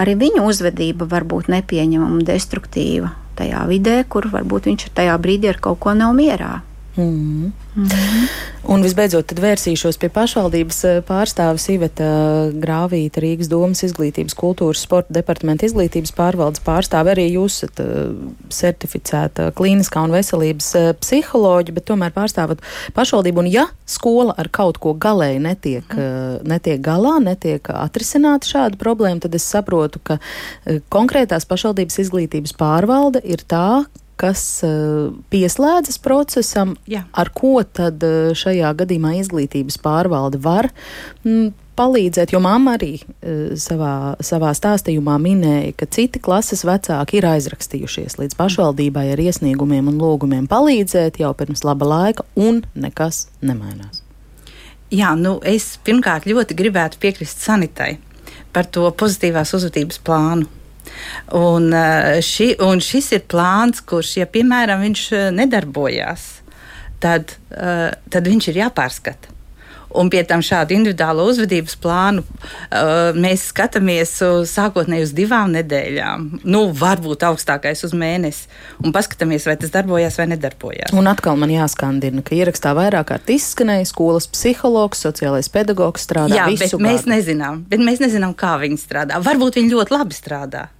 arī 0.00 0.16
viņu 0.20 0.46
uzvedība 0.50 1.08
var 1.10 1.26
būt 1.28 1.50
nepieņemama 1.54 2.20
un 2.20 2.26
destruktīva 2.26 3.14
tajā 3.38 3.64
vidē, 3.70 3.98
kur 4.08 4.28
varbūt 4.30 4.70
viņš 4.70 4.92
tajā 4.94 5.16
brīdī 5.18 5.50
ar 5.50 5.60
kaut 5.62 5.82
ko 5.82 5.96
nav 5.98 6.14
mierā. 6.16 6.60
Mm. 6.96 7.52
Mm 7.76 7.86
-hmm. 7.86 8.28
Un 8.64 8.82
visbeidzot, 8.82 9.26
tad 9.26 9.40
vērsīšos 9.42 9.98
pie 9.98 10.08
pašvaldības 10.08 10.78
eh, 10.88 11.00
pārstāvis 11.04 11.66
Iveta 11.68 12.06
Grāvīta, 12.62 13.20
Rīgas 13.20 13.50
domas 13.50 13.82
izglītības, 13.82 14.36
kultūras, 14.38 14.84
sporta 14.86 15.12
departamenta 15.12 15.66
izglītības 15.66 16.14
pārvaldes 16.16 16.62
pārstāve. 16.64 17.12
Arī 17.12 17.26
jūs 17.34 17.58
esat 17.58 17.80
uh, 17.84 18.14
certificēta 18.48 19.50
klīniskā 19.58 20.04
un 20.06 20.14
veselības 20.16 20.70
uh, 20.74 20.92
psiholoģi, 21.00 21.74
bet 21.76 21.84
tomēr 21.84 22.14
pārstāvat 22.14 22.62
pašvaldību. 22.94 23.38
Un 23.44 23.50
ja 23.52 23.66
skola 23.86 24.34
ar 24.38 24.48
kaut 24.48 24.78
ko 24.78 24.94
galēji 24.94 25.42
netiek, 25.44 25.84
uh, 25.98 26.38
netiek 26.42 26.80
galā, 26.80 27.18
netiek 27.20 27.68
atrisināta 27.68 28.48
šāda 28.48 28.80
problēma, 28.80 29.20
tad 29.20 29.34
es 29.34 29.44
saprotu, 29.44 30.00
ka 30.02 30.18
konkrētās 30.88 31.44
pašvaldības 31.44 31.98
izglītības 31.98 32.56
pārvalde 32.56 33.20
ir 33.24 33.44
tā, 33.44 33.84
kas 34.20 34.42
uh, 34.66 35.10
pieslēdzas 35.32 35.98
procesam, 36.02 36.76
Jā. 36.90 37.04
ar 37.12 37.30
ko 37.34 37.58
tad 37.64 38.02
uh, 38.06 38.32
šajā 38.36 38.70
gadījumā 38.80 39.16
izglītības 39.20 39.78
pārvalde 39.82 40.40
var 40.42 40.70
mm, 41.24 41.52
palīdzēt, 41.78 42.34
jo 42.34 42.40
mamma 42.44 42.76
arī 42.78 42.92
uh, 43.00 43.54
savā, 43.60 44.14
savā 44.24 44.52
stāstījumā 44.54 45.16
minēja, 45.22 45.74
ka 45.78 45.90
citi 45.90 46.22
klases 46.22 46.64
vecāki 46.66 47.18
ir 47.20 47.28
aizrakstījušies 47.32 48.18
līdz 48.20 48.38
pašvaldībai 48.38 49.08
ar 49.14 49.24
iesniegumiem 49.26 49.90
un 49.92 50.00
lūgumiem 50.00 50.48
palīdzēt 50.50 51.20
jau 51.22 51.34
pirms 51.38 51.66
laba 51.66 51.90
laika, 51.90 52.26
un 52.38 52.62
nekas 52.74 53.26
nemainās. 53.42 54.04
Jā, 54.94 55.14
nu 55.18 55.40
es 55.42 55.74
pirmkārt 55.82 56.28
ļoti 56.30 56.54
gribētu 56.54 57.00
piekrist 57.02 57.40
sanitai 57.42 57.96
par 58.54 58.68
to 58.70 58.86
pozitīvās 58.94 59.50
uzvedības 59.56 59.98
plānu 60.06 60.46
Un, 61.32 61.72
eh, 61.72 62.20
ši, 62.22 62.54
un 62.64 62.82
šis 62.84 63.12
ir 63.16 63.26
plāns, 63.30 63.82
kurš, 63.84 64.16
ja 64.22 64.26
piemēram 64.30 64.84
viņš 64.84 65.04
eh, 65.12 65.28
nedarbojās, 65.34 66.26
tad, 67.02 67.36
eh, 67.50 67.94
tad 68.10 68.28
viņš 68.28 68.50
ir 68.52 68.64
jāpārskata. 68.64 69.34
Un 69.94 70.10
pie 70.10 70.24
tam 70.26 70.42
šādu 70.42 70.74
individuālo 70.74 71.22
uzvedības 71.30 71.76
plānu 71.78 72.24
uh, 72.24 73.14
mēs 73.14 73.44
skatāmies 73.52 74.16
uz, 74.26 74.50
sākotnēji 74.50 75.06
uz 75.06 75.12
divām 75.14 75.54
nedēļām, 75.54 76.24
nu, 76.50 76.64
varbūt 76.74 77.22
augstākais 77.28 77.84
uz 77.86 77.94
mēnesi, 77.94 78.48
un 78.82 78.94
paskatāmies, 78.94 79.46
vai 79.46 79.54
tas 79.60 79.70
darbojās 79.74 80.18
vai 80.18 80.26
nedarbojās. 80.32 80.90
Un 80.98 81.06
atkal 81.10 81.38
man 81.38 81.54
jāskandina, 81.54 82.24
ka 82.26 82.34
ierakstā 82.34 82.74
vairāk 82.74 83.12
kārt 83.12 83.30
izskanēja 83.36 83.86
skolas 83.92 84.26
psihologs, 84.34 85.04
sociālais 85.06 85.50
pedagogs 85.54 86.08
strādā. 86.08 86.40
Jā, 86.40 86.50
bet 86.50 86.74
mēs 86.74 87.04
gadu. 87.06 87.14
nezinām, 87.14 87.62
bet 87.70 87.86
mēs 87.86 88.02
nezinām, 88.02 88.34
kā 88.34 88.56
viņi 88.64 88.82
strādā. 88.82 89.22
Varbūt 89.22 89.62
viņi 89.62 89.76
ļoti 89.76 89.94
labi 89.94 90.18
strādā. 90.18 90.72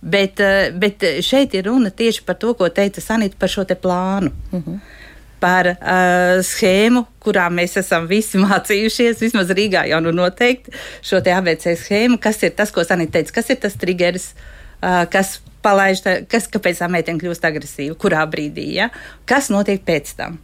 Bet, 0.00 0.38
uh, 0.44 0.68
bet 0.78 1.02
šeit 1.26 1.56
ir 1.58 1.66
runa 1.66 1.90
tieši 1.90 2.22
par 2.26 2.38
to, 2.38 2.54
ko 2.54 2.68
teica 2.70 3.02
Sanita 3.02 3.38
par 3.38 3.50
šo 3.50 3.64
plānu. 3.64 4.32
Uh 4.52 4.58
mhm. 4.60 4.70
-huh 4.70 4.96
par 5.40 5.70
uh, 5.70 6.40
schēmu, 6.44 7.04
kurā 7.22 7.48
mēs 7.52 7.78
esam 7.80 8.08
visi 8.10 8.40
mācījušies, 8.44 9.22
vismaz 9.22 9.52
Rīgā 9.54 9.86
jau 9.90 10.00
nu 10.04 10.12
noteikti 10.14 10.74
šo 11.02 11.22
te 11.24 11.34
ABC 11.34 11.74
schēmu, 11.78 12.18
kas 12.22 12.42
ir 12.42 12.54
tas, 12.58 12.74
ko 12.74 12.84
Sanita 12.86 13.18
teica, 13.18 13.36
kas 13.38 13.50
ir 13.54 13.60
tas 13.62 13.78
trigeris, 13.78 14.32
uh, 14.82 15.04
kas 15.10 15.38
palaiž, 15.64 16.02
tā, 16.04 16.18
kas, 16.30 16.48
kāpēc 16.50 16.82
tā 16.82 16.90
meitene 16.90 17.20
kļūst 17.22 17.48
agresīva, 17.48 17.96
kurā 17.98 18.24
brīdī, 18.30 18.68
ja? 18.78 18.90
kas 19.28 19.50
notiek 19.54 19.82
pēc 19.86 20.14
tam. 20.18 20.38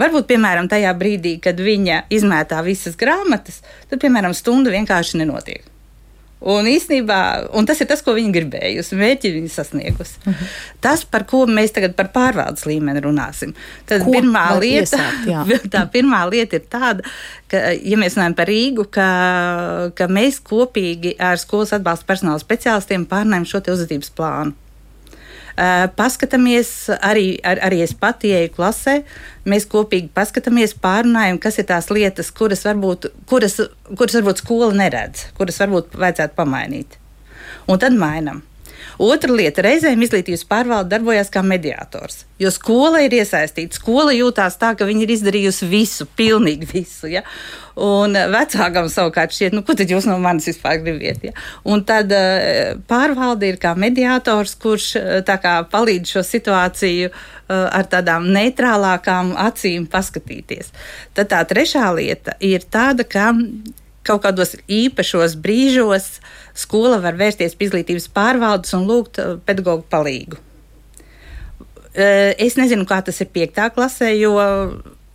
Varbūt, 0.00 0.30
piemēram, 0.30 0.70
tajā 0.70 0.92
brīdī, 0.96 1.34
kad 1.44 1.58
viņa 1.60 2.06
izmētā 2.14 2.62
visas 2.64 2.96
grāmatas, 2.96 3.60
tad, 3.90 4.00
piemēram, 4.00 4.32
stunda 4.36 4.72
vienkārši 4.72 5.20
nenotiek. 5.20 5.66
Un 6.40 6.64
īsnībā 6.70 7.16
un 7.52 7.66
tas 7.68 7.82
ir 7.82 7.88
tas, 7.90 8.00
ko 8.00 8.14
viņa 8.16 8.32
gribējusi, 8.32 8.96
mērķi 8.96 9.32
viņa 9.34 9.50
sasniegusi. 9.52 10.16
Uh 10.22 10.30
mhm. 10.30 10.38
-huh. 10.38 10.54
Tas, 10.80 11.04
par 11.04 11.26
ko 11.28 11.44
mēs 11.46 11.74
tagad 11.76 11.94
par 11.96 12.08
pārvaldes 12.14 12.64
līmeni 12.64 13.02
runāsim, 13.04 13.52
tad 13.86 14.04
ko 14.04 14.14
pirmā 14.14 14.46
lieta, 14.58 14.96
iesākt, 14.96 15.68
tā 15.74 15.84
pirmā 15.92 16.22
lieta 16.30 16.56
ir 16.56 16.64
tāda, 16.64 17.04
ka, 17.48 17.56
ja 17.76 17.98
mēs 18.00 18.16
runājam 18.16 18.34
par 18.34 18.48
Rīgu, 18.48 18.88
ka, 18.90 19.10
ka 19.94 20.08
mēs 20.08 20.40
kopīgi 20.40 21.14
ar 21.18 21.36
skolas 21.36 21.72
atbalsta 21.76 22.08
personāla 22.08 22.40
speciālistiem 22.40 23.04
pārnājam 23.06 23.44
šo 23.44 23.60
uzvedības 23.60 24.10
plānu. 24.16 24.56
Paskatāmies, 25.96 26.70
arī, 27.00 27.34
ar, 27.46 27.60
arī 27.68 27.80
es 27.84 27.94
pati 27.96 28.32
ieju 28.34 28.52
klasē, 28.56 29.00
mēs 29.48 29.66
kopīgi 29.70 30.10
paskatāmies, 30.14 30.76
pārunājam, 30.82 31.40
kas 31.42 31.58
ir 31.60 31.68
tās 31.70 31.90
lietas, 31.92 32.32
kuras 32.34 32.64
varbūt, 32.68 33.10
kuras, 33.30 33.58
kuras 33.94 34.18
varbūt 34.20 34.44
skola 34.44 34.72
neredz, 34.84 35.28
kuras 35.38 35.60
varbūt 35.62 35.98
vajadzētu 36.00 36.38
pamainīt. 36.38 37.00
Un 37.70 37.80
tad 37.82 37.96
mainām. 37.98 38.44
Otra 38.98 39.32
lieta- 39.32 39.62
reizēm 39.66 40.02
izglītības 40.04 40.44
pārvalde 40.48 40.90
darbojas 40.90 41.30
kā 41.32 41.42
mediātors. 41.46 42.24
Jo 42.38 42.50
skola 42.50 43.02
ir 43.04 43.10
iesaistīta. 43.10 43.74
Skola 43.76 44.12
jūtās 44.12 44.58
tā, 44.58 44.76
ka 44.76 44.84
viņi 44.84 45.02
ir 45.02 45.14
izdarījusi 45.16 45.68
visu, 45.68 46.06
pilnīgi 46.16 46.68
visu. 46.72 47.08
Ja? 47.08 47.22
Un 47.76 48.12
vecākam 48.12 48.88
savukārt 48.88 49.32
šķiet, 49.32 49.52
nu, 49.52 49.62
ko 49.62 49.74
tad 49.74 49.88
jūs 49.88 50.06
no 50.06 50.18
manis 50.18 50.48
vispār 50.50 50.80
gribat? 50.82 51.24
Ja? 51.24 51.32
Un 51.64 51.84
tad 51.84 52.12
uh, 52.12 52.76
pārvalde 52.88 53.48
ir 53.48 53.56
kā 53.56 53.74
mediātors, 53.76 54.56
kurš 54.60 54.96
uh, 54.96 55.20
kā, 55.24 55.60
palīdz 55.70 56.16
šo 56.16 56.24
situāciju 56.26 57.10
ar 57.50 57.86
tādām 57.90 58.28
neitrālākām 58.30 59.32
acīm 59.42 59.88
paskatīties. 59.90 60.70
Tad 61.18 61.32
tā 61.32 61.40
trešā 61.50 61.88
lieta 61.96 62.36
ir 62.38 62.62
tāda, 62.70 63.02
ka 63.02 63.32
kaut 64.10 64.24
kādos 64.26 64.56
īpašos 64.66 65.38
brīžos 65.40 66.18
skola 66.58 66.98
var 67.02 67.18
vērsties 67.20 67.56
pie 67.56 67.70
izglītības 67.70 68.10
pārvaldes 68.14 68.74
un 68.76 68.86
lūgt 68.90 69.22
uh, 69.22 69.36
pedagoģu 69.46 69.86
palīdzību. 69.92 70.40
Uh, 71.90 72.32
es 72.38 72.58
nezinu, 72.58 72.86
kā 72.86 73.00
tas 73.06 73.18
ir 73.22 73.30
piektā 73.34 73.70
klasē, 73.74 74.12
jo 74.18 74.36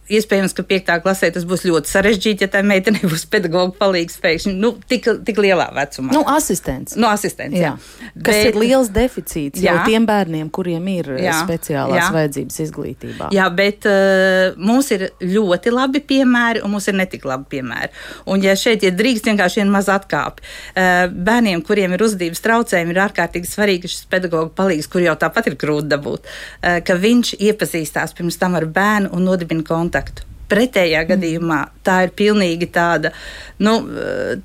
Iespējams, 0.06 0.54
ka 0.54 0.62
piektā 0.62 1.00
klasē 1.02 1.32
tas 1.34 1.48
būs 1.50 1.64
ļoti 1.66 1.90
sarežģīti, 1.90 2.46
ja 2.46 2.52
tā 2.54 2.62
meitene 2.66 3.02
būs 3.12 3.26
pedagoģa 3.32 3.74
palīgs 3.80 4.20
pēkšņi 4.22 4.52
nu, 4.62 4.76
tik, 4.90 5.08
tik 5.26 5.40
lielā 5.42 5.72
vecumā. 5.74 6.14
Nu, 6.14 6.22
asistents. 6.30 6.94
Nu, 7.00 7.10
asistents 7.10 7.58
jā. 7.58 7.72
Jā. 7.74 8.12
Kas 8.14 8.38
bet, 8.38 8.50
ir 8.52 8.60
liels 8.62 8.92
deficīts 8.94 9.64
jā. 9.64 9.74
jau 9.74 9.88
tiem 9.90 10.06
bērniem, 10.06 10.52
kuriem 10.54 10.86
ir 10.94 11.10
jā. 11.24 11.40
speciālās 11.42 11.98
jā. 11.98 12.10
vajadzības 12.14 12.60
izglītībā. 12.68 13.30
Jā, 13.34 13.48
bet 13.58 13.88
uh, 13.90 14.54
mums 14.62 14.92
ir 14.94 15.08
ļoti 15.24 15.74
labi 15.74 16.04
piemēri 16.06 16.62
un 16.62 16.76
mums 16.76 16.90
ir 16.92 17.00
netik 17.00 17.26
labi 17.26 17.50
piemēri. 17.56 17.90
Un, 18.30 18.46
ja 18.46 18.54
šeit 18.60 18.86
ir 18.86 18.94
drīkst 19.00 19.26
vienkārši 19.32 19.64
viena 19.64 19.74
maza 19.74 19.98
atkāpe, 19.98 20.46
uh, 20.46 21.08
bērniem, 21.10 21.66
kuriem 21.66 21.98
ir 21.98 22.06
uzvedības 22.06 22.46
traucējumi, 22.46 22.94
ir 22.94 23.02
ārkārtīgi 23.08 23.50
svarīgi 23.50 23.90
šis 23.90 24.06
pedagoģa 24.14 24.54
palīgs, 24.54 24.92
kur 24.92 25.02
jau 25.02 25.18
tāpat 25.26 25.50
ir 25.50 25.58
grūti 25.66 25.90
dabūt, 25.96 26.30
uh, 26.30 26.78
ka 26.86 27.00
viņš 27.02 27.36
iepazīstās 27.42 28.14
pirms 28.14 28.38
tam 28.38 28.60
ar 28.62 28.70
bērnu 28.70 29.10
un 29.18 29.26
nodibina 29.26 29.66
kontaktu 29.66 29.95
kontaktu. 29.96 30.24
Pretējā 30.46 31.02
mm. 31.02 31.10
gadījumā 31.10 31.60
tā 31.84 32.04
ir 32.06 32.12
pilnīgi 32.14 32.68
tāda, 32.70 33.12
nu, 33.58 33.80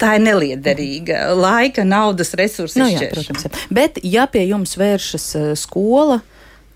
tā 0.01 0.15
ir 0.17 0.23
neliederīga 0.25 1.35
laika, 1.37 1.85
naudas 1.85 2.33
resursu 2.35 2.81
nu, 2.81 2.89
protams. 3.13 3.45
Jā. 3.45 3.51
Bet, 3.69 4.01
ja 4.03 4.25
pie 4.27 4.47
jums 4.49 4.77
vēršas 4.81 5.33
uh, 5.37 5.55
skola, 5.55 6.23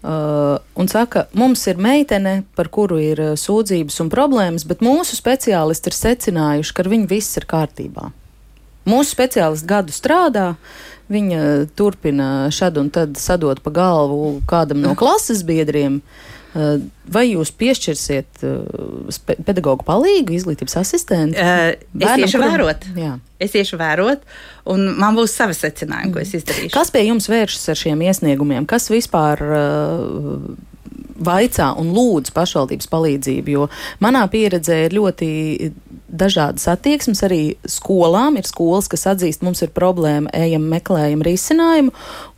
Uh, 0.05 0.59
un 0.77 0.85
saka, 0.85 1.23
mums 1.33 1.63
ir 1.65 1.79
meitene, 1.81 2.43
par 2.53 2.69
kuru 2.69 2.99
ir 3.01 3.23
uh, 3.25 3.31
sūdzības 3.41 4.03
un 4.03 4.11
problēmas, 4.13 4.67
bet 4.69 4.83
mūsu 4.85 5.17
speciālisti 5.17 5.89
ir 5.89 5.97
secinājuši, 5.97 6.75
ka 6.77 6.85
ar 6.85 6.91
viņu 6.93 7.09
viss 7.09 7.39
ir 7.41 7.47
kārtībā. 7.49 8.11
Mūsu 8.85 9.15
speciālists 9.15 9.65
gadu 9.65 9.97
strādā, 9.97 10.45
viņa 11.09 11.41
turpina 11.73 12.51
šad 12.53 12.83
un 12.83 12.93
tad 12.93 13.17
sadot 13.17 13.65
pa 13.65 13.73
galvu 13.73 14.43
kādam 14.45 14.85
no 14.85 14.93
klases 15.01 15.41
biedriem. 15.41 16.03
Uh, 16.03 16.35
Eh, 16.44 16.44
vai 16.55 17.25
jūs 17.27 17.51
piešķirsiet 17.59 18.45
uh, 18.47 19.21
pedagoģu 19.47 19.87
palīgu, 19.87 20.37
izglītības 20.37 20.77
asistentu? 20.81 21.41
Uh, 21.41 21.73
es 21.99 22.27
iešu 22.27 22.43
vērot. 22.43 22.87
Jā. 22.99 23.17
Es 23.43 23.57
iešu 23.59 23.79
vērot, 23.81 24.23
un 24.71 24.87
man 25.01 25.19
būs 25.19 25.35
savi 25.35 25.57
secinājumi, 25.59 26.11
mm. 26.11 26.15
ko 26.15 26.23
es 26.23 26.31
mhm. 26.31 26.43
izdarīšu. 26.43 26.75
Kas 26.77 26.95
pie 26.95 27.03
jums 27.09 27.27
vēršas 27.33 27.73
ar 27.75 27.81
šiem 27.83 28.07
iesniegumiem? 28.07 28.69
Kas 28.71 28.87
vispār 28.93 29.43
vaicā 31.17 31.71
un 31.81 31.93
lūdz 31.95 32.35
pašvaldības 32.37 32.91
palīdzību? 32.93 33.55
Jo 33.55 33.69
manā 34.05 34.25
pieredzē 34.33 34.85
ir 34.87 34.97
ļoti 34.99 35.31
dažādas 36.15 36.67
attieksmes. 36.71 37.23
Arī 37.27 37.41
skolām 37.69 38.39
ir 38.39 38.49
skolas, 38.49 38.89
kas 38.91 39.07
atzīst, 39.11 39.43
mums 39.45 39.63
ir 39.65 39.73
problēma, 39.75 40.31
ejam, 40.37 40.67
meklējam 40.71 41.23
risinājumu, 41.25 41.95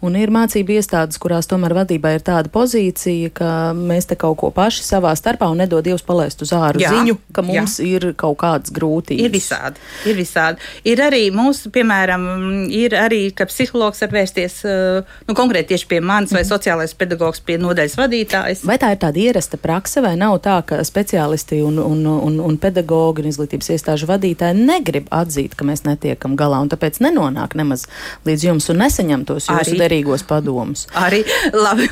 un 0.07 0.19
ir 0.19 0.33
mācību 0.35 0.77
iestādes, 0.77 1.21
kurās 1.23 1.49
tomēr 1.51 1.75
vadībā 1.77 2.17
ir 2.17 2.25
tāda 2.27 2.53
pozīcija, 2.53 3.33
ka 3.37 3.51
mēs 3.77 4.09
te 4.11 4.19
kaut 4.19 4.39
ko 4.41 4.51
paši 4.55 4.85
savā 4.87 5.12
starpā 5.19 5.49
un 5.53 5.61
nedod 5.62 5.85
Dievs 5.87 6.05
palaist 6.07 6.43
uz 6.43 6.53
āru 6.57 6.83
jā, 6.83 6.91
ziņu, 6.93 7.19
ka 7.37 7.45
mums 7.47 7.79
jā. 7.81 7.89
ir 7.97 8.09
kaut 8.19 8.39
kādas 8.43 8.73
grūtības. 8.75 9.23
Ir 9.23 9.35
visādi. 9.35 9.83
Ir 10.09 10.19
visādi. 10.19 10.62
Ir 10.89 11.03
arī 11.05 11.27
mūsu, 11.35 11.71
piemēram, 11.75 12.27
ir 12.73 12.97
arī, 12.99 13.23
ka 13.37 13.49
psihologs 13.51 14.03
var 14.05 14.15
vērsties 14.17 14.59
uh, 14.67 15.17
nu, 15.29 15.37
konkrēti 15.37 15.75
tieši 15.75 15.91
pie 15.91 16.01
manis 16.01 16.35
vai 16.35 16.43
mm. 16.45 16.51
sociālais 16.51 16.97
pedagogs 16.99 17.43
pie 17.47 17.59
nodaļas 17.62 17.99
vadītājas. 18.01 18.66
Vai 18.67 18.79
tā 18.83 18.93
ir 18.95 19.01
tāda 19.03 19.23
ierasta 19.23 19.59
prakse, 19.61 20.03
vai 20.05 20.15
nav 20.21 20.39
tā, 20.45 20.59
ka 20.67 20.83
speciālisti 20.85 21.63
un, 21.65 21.79
un, 21.81 22.05
un, 22.07 22.41
un 22.45 22.61
pedagogi 22.61 23.23
un 23.23 23.31
izglītības 23.31 23.47
izglītības 23.47 23.71
iestāžu 23.75 24.09
vadītāji 24.11 24.65
negrib 24.67 25.09
atzīt, 25.11 25.55
ka 25.57 25.65
mēs 25.65 25.85
netiekam 25.87 26.37
galā 26.37 26.61
un 26.63 26.71
tāpēc 26.71 27.01
nenonāk 27.01 27.57
nemaz 27.57 27.87
līdz 28.27 28.47
jums 28.49 28.69
un 28.71 28.81
nesaņem 28.83 29.25
tos 29.27 29.49
jūsu 29.49 29.75
arī, 29.75 29.79
derīgos 29.79 30.27
padomus. 30.27 30.87
Arī 30.95 31.25
labi, 31.55 31.89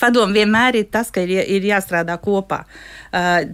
padomu 0.00 0.32
vienmēr 0.32 0.82
ir 0.82 0.90
tas, 0.90 1.10
ka 1.10 1.24
ir, 1.24 1.42
ir 1.46 1.66
jāstrādā 1.66 2.18
kopā. 2.22 2.64
Uh, 2.64 3.05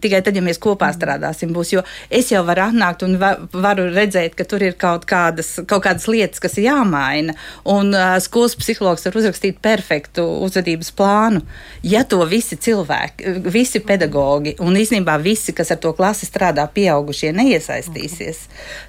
tikai 0.03 0.22
tad, 0.25 0.37
ja 0.37 0.42
mēs 0.44 0.61
kopā 0.62 0.88
mm. 0.90 0.96
strādāsim, 0.98 1.53
būs. 1.55 1.72
Jo 1.77 1.83
es 2.11 2.31
jau 2.33 2.42
varu 2.46 2.66
atnākt 2.66 3.05
un 3.07 3.16
va, 3.20 3.35
varu 3.53 3.88
redzēt, 3.92 4.35
ka 4.38 4.46
tur 4.48 4.64
ir 4.64 4.77
kaut 4.81 5.07
kādas, 5.09 5.55
kaut 5.68 5.85
kādas 5.87 6.09
lietas, 6.11 6.42
kas 6.42 6.59
ir 6.59 6.68
jāmaina. 6.68 7.37
Un 7.70 7.92
uh, 7.94 8.16
skolas 8.22 8.57
psihologs 8.59 9.07
var 9.07 9.18
uzrakstīt 9.20 9.61
perfektu 9.62 10.25
uzvedības 10.46 10.92
plānu. 10.98 11.44
Ja 11.87 12.05
to 12.09 12.22
visi 12.29 12.59
cilvēki, 12.59 13.37
visi 13.53 13.83
pedagogi 13.85 14.57
un 14.62 14.79
īstenībā 14.79 15.18
visi, 15.22 15.55
kas 15.57 15.72
ar 15.75 15.81
to 15.83 15.94
klasi 15.96 16.29
strādā, 16.29 16.66
pieaugušie 16.72 17.33
neiesaistīsies, 17.37 18.44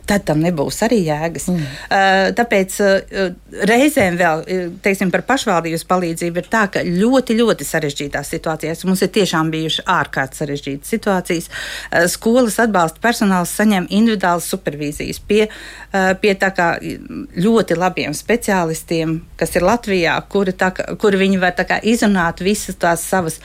tad 0.10 0.26
tam 0.28 0.42
nebūs 0.44 0.82
arī 0.88 1.04
jēgas. 1.08 1.50
Mm. 1.52 1.70
Uh, 1.88 2.26
tāpēc 2.38 2.80
uh, 2.84 3.24
reizēm 3.70 4.18
vēl, 4.20 4.46
teiksim, 4.84 5.14
par 5.14 5.26
pašvaldības 5.28 5.86
palīdzību 5.90 6.44
ir 6.44 6.52
tā, 6.52 6.66
ka 6.74 6.86
ļoti, 6.88 7.38
ļoti 7.40 7.68
sarežģītās 7.68 8.34
situācijās 8.36 8.86
mums 8.88 9.04
ir 9.06 9.12
tiešām 9.14 9.52
bijuši 9.54 9.86
ārkārtas 9.90 10.42
sarežģītas 10.44 10.63
sarežģītas 10.64 10.94
situācijas. 10.94 11.50
Eh, 11.92 12.08
skolas 12.08 12.60
atbalsta 12.60 13.00
personāls 13.02 13.54
saņem 13.54 13.88
individuālas 13.90 14.48
supervīzijas 14.48 15.20
pie, 15.28 15.48
eh, 15.48 16.14
pie 16.22 16.34
ļoti 17.36 17.78
labiem 17.78 18.14
speciālistiem, 18.14 19.22
kas 19.38 19.56
ir 19.56 19.62
Latvijā, 19.62 20.22
kuri, 20.30 20.52
tā, 20.52 20.98
kuri 20.98 21.18
viņi 21.18 21.40
var 21.40 21.52
kā, 21.54 21.82
izrunāt 21.84 22.40
visas 22.40 22.76
tās 22.76 23.02
savas. 23.02 23.40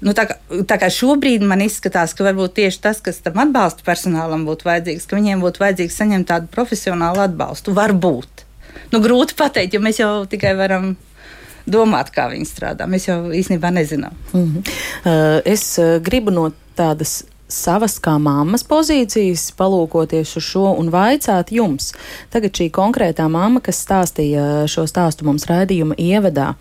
Nu, 0.00 0.12
tā, 0.12 0.26
kā, 0.26 0.34
tā 0.66 0.80
kā 0.80 0.88
šobrīd 0.90 1.42
man 1.42 1.60
izskatās, 1.60 2.12
ka 2.14 2.24
varbūt 2.24 2.54
tieši 2.54 2.80
tas, 2.80 3.00
kas 3.00 3.20
tam 3.22 3.38
atbalsta 3.38 3.82
personālam 3.84 4.44
būtu 4.44 4.64
vajadzīgs, 4.64 5.06
ka 5.06 5.16
viņiem 5.16 5.40
būtu 5.40 5.62
vajadzīgs 5.62 5.96
saņemt 5.96 6.26
tādu 6.26 6.48
profesionālu 6.48 7.22
atbalstu. 7.22 7.72
Varbūt. 7.72 8.44
Nu, 8.90 8.98
grūti 8.98 9.36
pateikt, 9.36 9.74
jo 9.74 9.80
mēs 9.80 10.00
jau 10.00 10.26
tikai 10.26 10.56
varam 10.56 10.96
domāt, 11.66 12.12
kā 12.14 12.28
viņi 12.32 12.48
strādā. 12.48 12.88
Mēs 12.90 13.08
jau 13.08 13.18
īstenībā 13.32 13.72
nezinām. 13.74 14.16
Mm 14.32 14.46
-hmm. 14.46 14.72
uh, 15.04 15.40
es 15.44 15.78
uh, 15.78 15.98
gribu 16.02 16.30
no 16.30 16.50
tādas 16.76 17.22
savas 17.52 17.98
kā 18.00 18.18
mammas 18.18 18.64
pozīcijas, 18.64 19.50
palūkoties 19.58 20.36
uz 20.36 20.42
šo 20.42 20.72
un 20.78 20.88
vaicāt 20.90 21.52
jums. 21.52 21.92
Tagad 22.30 22.50
šī 22.50 22.70
konkrētā 22.70 23.28
mamma, 23.28 23.60
kas 23.60 23.84
stāstīja 23.86 24.66
šo 24.66 24.86
stāstu 24.86 25.24
mums 25.24 25.46
raidījuma 25.46 25.94
ievadā, 25.98 26.54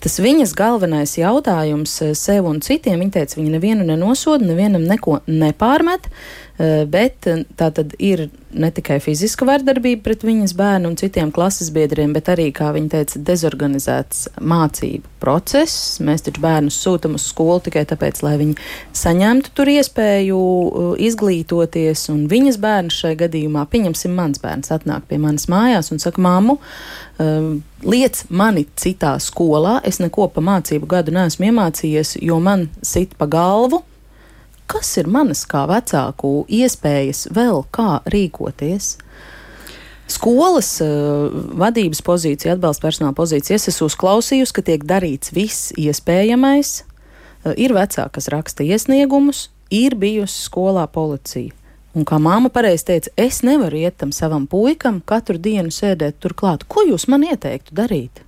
Tas 0.00 0.14
viņas 0.16 0.54
galvenais 0.56 1.18
jautājums 1.18 2.02
sev 2.16 2.46
un 2.48 2.62
citiem, 2.64 3.00
viņa 3.00 3.10
teica, 3.12 3.36
viņa 3.36 3.50
nevienu 3.50 3.84
nenosoda, 3.84 4.46
nevienam 4.48 4.86
neko 4.88 5.18
nepārmet, 5.26 6.08
Eh, 6.08 6.49
bet 6.90 7.26
eh, 7.30 7.44
tā 7.56 7.70
tad 7.72 7.94
ir 8.02 8.26
ne 8.50 8.68
tikai 8.74 8.98
fiziska 9.00 9.46
vardarbība 9.48 10.02
pret 10.04 10.24
viņas 10.26 10.52
bērnu 10.58 10.90
un 10.90 10.96
citiem 10.98 11.30
klases 11.32 11.70
biedriem, 11.72 12.12
bet 12.12 12.28
arī, 12.32 12.50
kā 12.52 12.72
viņa 12.74 12.90
teica, 12.92 13.22
dezorganizēts 13.30 14.26
mācību 14.42 15.08
process. 15.22 16.00
Mēs 16.04 16.26
taču 16.26 16.42
bērnus 16.44 16.76
sūtam 16.82 17.14
uz 17.16 17.24
skolu 17.30 17.62
tikai 17.64 17.86
tāpēc, 17.88 18.20
lai 18.26 18.34
viņi 18.42 18.58
saņemtu 19.00 19.54
tur 19.56 19.72
iespēju 19.72 20.40
eh, 20.40 20.92
izglītoties, 21.08 22.04
un 22.12 22.26
viņas 22.30 22.60
bērns 22.60 23.00
šai 23.04 23.14
gadījumā, 23.24 23.64
pieņemsim, 23.70 24.12
mans 24.20 24.42
bērns 24.42 24.74
atnāk 24.76 25.08
pie 25.08 25.20
manas 25.22 25.48
mājās 25.48 25.92
un 25.94 26.02
saka, 26.02 26.20
māmu, 26.20 26.58
liec 27.84 28.22
mani 28.32 28.62
citā 28.80 29.12
skolā, 29.20 29.74
es 29.84 29.98
neko 30.00 30.30
pa 30.32 30.40
mācību 30.44 30.88
gadu 30.88 31.12
neesmu 31.12 31.50
iemācījies, 31.50 32.14
jo 32.24 32.38
man 32.40 32.68
sit 32.86 33.12
pa 33.20 33.28
galvu, 33.28 33.82
kas 34.70 34.94
ir 35.00 35.08
manas 35.10 35.42
kā 35.50 35.64
vecāku 35.70 36.44
iespējas 36.46 37.26
vēl 37.34 37.64
kā 37.74 38.00
rīkoties? 38.10 38.94
Skolas 40.10 40.72
uh, 40.82 41.30
vadības 41.58 42.02
pozīcija, 42.06 42.56
atbalsta 42.56 42.86
personāla 42.86 43.14
pozīcija, 43.14 43.58
es 43.60 43.70
esmu 43.70 43.86
uzklausījusi, 43.90 44.54
ka 44.56 44.64
tiek 44.66 44.86
darīts 44.86 45.34
viss 45.34 45.70
iespējamais. 45.78 46.72
Uh, 47.44 47.54
ir 47.54 47.74
vecāki, 47.76 48.16
kas 48.18 48.30
raksta 48.34 48.66
iesniegumus, 48.66 49.48
ir 49.70 49.94
bijusi 49.98 50.48
skolā 50.48 50.88
policija. 50.90 51.54
Un 51.94 52.06
kā 52.06 52.20
māma 52.22 52.50
pareizi 52.54 52.86
teica, 52.86 53.14
es 53.18 53.40
nevaru 53.46 53.80
iet 53.82 53.96
tam 53.98 54.12
savam 54.14 54.46
puikam 54.50 55.00
katru 55.02 55.38
dienu 55.42 55.74
sēdēt 55.74 56.20
turklāt. 56.22 56.66
Ko 56.70 56.84
jūs 56.86 57.08
man 57.10 57.26
ieteiktu 57.26 57.74
darīt? 57.74 58.22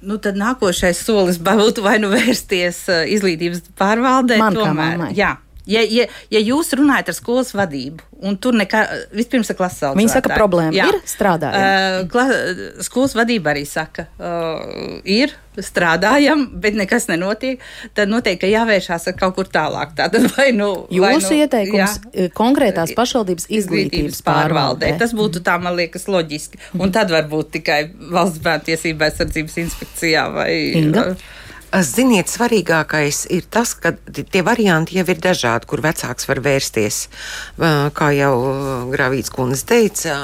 Nu, 0.00 0.16
tad 0.22 0.38
nākošais 0.40 1.02
solis 1.04 1.38
būtu 1.44 1.84
vai 1.84 1.98
nu 2.00 2.08
vērsties 2.12 2.82
uh, 2.88 3.02
izglītības 3.12 3.66
pārvaldē. 3.78 4.38
Man 4.40 4.56
tomēr, 4.56 5.10
jā, 5.16 5.34
ja, 5.70 5.82
ja, 5.86 6.06
ja 6.32 6.42
jūs 6.42 6.72
runājat 6.76 7.12
ar 7.12 7.16
skolas 7.16 7.52
vadību, 7.56 8.04
un 8.26 8.36
tur 8.42 8.56
nekā, 8.58 8.82
vispirms 9.16 9.50
ir 9.52 9.58
klases 9.58 9.84
audzētāji. 9.88 10.00
Viņi 10.02 10.12
saka, 10.12 10.32
problēma 10.36 10.74
jā. 10.76 10.88
ir 10.90 10.98
strādājot. 11.08 11.60
Uh, 11.60 12.08
kla, 12.10 12.26
skolas 12.86 13.14
vadība 13.16 13.54
arī 13.54 13.64
saka, 13.68 14.06
uh, 14.20 14.98
ir 15.08 15.34
strādājam, 15.60 16.44
bet 16.62 16.76
nekas 16.78 17.08
nenotiek, 17.10 17.62
tad 17.96 18.10
noteikti 18.12 18.52
jāvēršās 18.52 19.10
kaut 19.20 19.36
kur 19.38 19.50
tālāk. 19.50 19.94
Tātad, 19.98 20.28
vai 20.36 20.50
nu, 20.56 20.70
Jūsu 20.92 21.04
vai 21.04 21.14
nu, 21.18 21.32
ieteikums 21.44 21.98
jā, 22.14 22.28
konkrētās 22.36 22.94
pašvaldības 22.98 23.50
izglītības 23.60 24.22
pārvaldē. 24.26 24.94
Tas 25.00 25.14
būtu 25.16 25.42
tā, 25.46 25.58
man 25.62 25.76
liekas, 25.78 26.06
loģiski. 26.10 26.62
Un 26.78 26.94
tad 26.94 27.12
varbūt 27.12 27.54
tikai 27.58 27.82
valsts 28.12 28.42
bērnu 28.44 28.70
tiesību 28.70 29.08
aizsardzības 29.08 29.60
inspekcijā 29.64 30.26
vai. 30.34 30.50
Inga? 30.80 31.12
Ziniet, 31.70 32.26
svarīgākais 32.26 33.28
ir 33.30 33.44
tas, 33.46 33.76
ka 33.78 33.92
tie 34.10 34.40
varianti 34.42 34.96
jau 34.96 35.04
ir 35.12 35.20
dažādi, 35.22 35.68
kur 35.70 35.78
vecāks 35.84 36.26
var 36.26 36.40
vērsties. 36.42 36.98
Kā 37.94 38.08
jau 38.16 38.32
Gravīts 38.90 39.30
kundze 39.30 39.62
teica, 39.70 40.16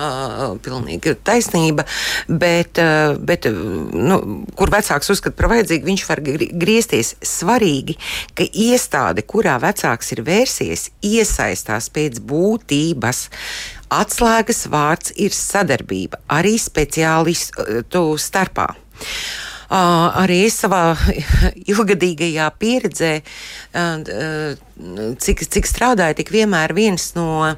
pilnīgi 0.65 1.15
taisnība, 1.23 1.87
bet, 2.27 2.83
bet 3.31 3.47
nu, 3.47 4.19
kur 4.59 4.75
vecāks 4.75 5.13
uzskata 5.15 5.39
par 5.39 5.53
vajadzīgu, 5.55 5.87
viņš 5.87 6.07
var 6.11 6.25
griezties. 6.27 7.15
Svarīgi, 7.23 7.95
ka 8.35 8.43
iestāde, 8.51 9.23
kurā 9.23 9.61
vecāks 9.63 10.17
ir 10.17 10.27
vērsies, 10.27 10.89
iesaistās 11.07 11.93
pēc 11.95 12.19
būtības. 12.27 13.29
Atslēgas 13.95 14.67
vārds 14.67 15.15
ir 15.15 15.31
sadarbība 15.31 16.25
arī 16.27 16.57
speciālistu 16.59 18.09
starpā. 18.19 18.73
Arī 19.73 20.45
savā 20.53 20.95
ilgadīgajā 21.73 22.47
pieredzē, 22.61 23.13
cik, 25.27 25.47
cik 25.57 25.67
strādāju, 25.67 26.21
tik 26.21 26.31
vienmēr 26.35 26.75
viens 26.77 27.11
no 27.19 27.57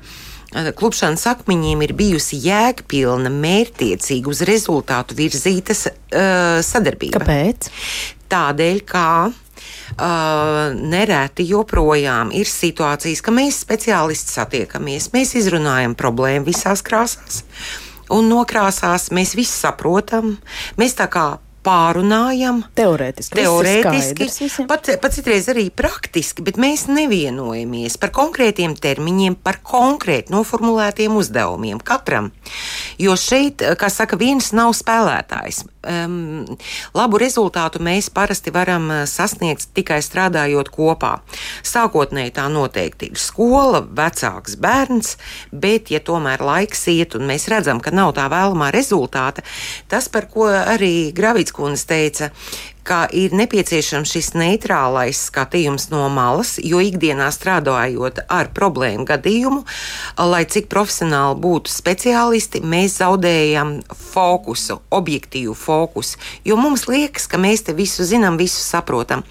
klupšanas 0.48 1.26
akmeņiem 1.28 1.82
ir 1.84 1.92
bijusi 1.92 2.38
jēgpilna, 2.40 3.28
mērķtiecīga, 3.28 4.32
uz 4.32 4.40
rezultātu 4.48 5.18
virzītas 5.18 5.84
uh, 5.90 6.62
sadarbība. 6.64 7.20
Kāpēc? 7.20 7.68
Tādēļ, 8.32 8.80
kā 8.88 9.10
Uh, 9.98 10.76
nereti 10.76 11.42
joprojām 11.48 12.28
ir 12.36 12.46
situācijas, 12.46 13.22
ka 13.24 13.32
mēs 13.34 13.62
speciālisti 13.64 14.34
satiekamies, 14.36 15.08
mēs 15.14 15.32
izrunājam 15.40 15.96
problēmu 15.98 16.46
visās 16.46 16.84
krāsās. 16.86 17.40
Un 18.14 18.28
nokrāsās 18.30 19.08
mēs 19.16 19.32
visi 19.34 19.56
saprotam. 19.56 20.36
Mēs 20.78 20.94
tā 21.00 21.08
kā 21.10 21.24
pārunājam. 21.66 22.62
Teorētiski. 22.78 23.38
Teorētiski 23.38 24.66
pat, 24.68 24.90
pat 25.02 25.16
citreiz 25.16 25.48
arī 25.52 25.68
praktiski, 25.74 26.44
bet 26.46 26.60
mēs 26.60 26.86
nevienojamies 26.90 27.98
par 28.00 28.12
konkrētiem 28.16 28.76
termiņiem, 28.78 29.38
par 29.42 29.60
konkrēti 29.66 30.34
noformulētiem 30.34 31.16
uzdevumiem 31.18 31.82
katram. 31.84 32.32
Jo 33.00 33.16
šeit, 33.18 33.64
kā 33.78 33.90
saka, 33.92 34.18
viens 34.20 34.52
nav 34.56 34.74
spēlētājs. 34.78 35.64
Um, 35.86 36.42
labu 36.90 37.20
rezultātu 37.22 37.78
mēs 37.78 38.08
parasti 38.10 38.50
varam 38.50 38.88
uh, 38.90 39.02
sasniegt 39.06 39.68
tikai 39.78 40.00
strādājot 40.02 40.72
kopā. 40.74 41.12
Sākotnēji 41.62 42.32
tā 42.34 42.48
noteikti 42.50 43.12
ir 43.12 43.20
skola, 43.22 43.84
vecāks 43.86 44.56
bērns, 44.58 45.12
bet, 45.54 45.92
ja 45.94 46.02
tomēr 46.02 46.42
laiks 46.42 46.82
iet 46.90 47.14
un 47.14 47.28
mēs 47.30 47.46
redzam, 47.52 47.78
ka 47.78 47.94
nav 47.94 48.16
tā 48.18 48.26
vēlamā 48.32 48.72
rezultāta, 48.74 49.46
tas, 49.86 50.10
par 50.10 50.26
ko 50.32 50.50
arī 50.50 51.12
Gravīts 51.14 51.54
kundze 51.54 51.86
teica, 51.86 52.32
ka 52.88 53.02
ir 53.12 53.34
nepieciešams 53.36 54.08
šis 54.14 54.30
neitrālais 54.38 55.18
skatījums 55.28 55.90
no 55.92 56.06
malas, 56.12 56.54
jo 56.64 56.80
ikdienā 56.80 57.28
strādājot 57.34 58.22
ar 58.32 58.48
problēmu 58.56 59.04
gadījumu, 59.08 59.64
lai 60.30 60.44
cik 60.48 60.70
profesionāli 60.72 61.36
būtu 61.42 61.72
speciālisti, 61.72 62.62
mēs 62.64 62.98
zaudējam 63.02 63.74
fokusu, 63.92 64.78
objektīvu 64.94 65.52
fokusu, 65.58 66.16
jo 66.48 66.56
mums 66.60 66.86
liekas, 66.88 67.28
ka 67.28 67.40
mēs 67.40 67.66
te 67.66 67.76
visu 67.76 68.06
zinām, 68.08 68.40
visu 68.40 68.62
saprotam. 68.64 69.24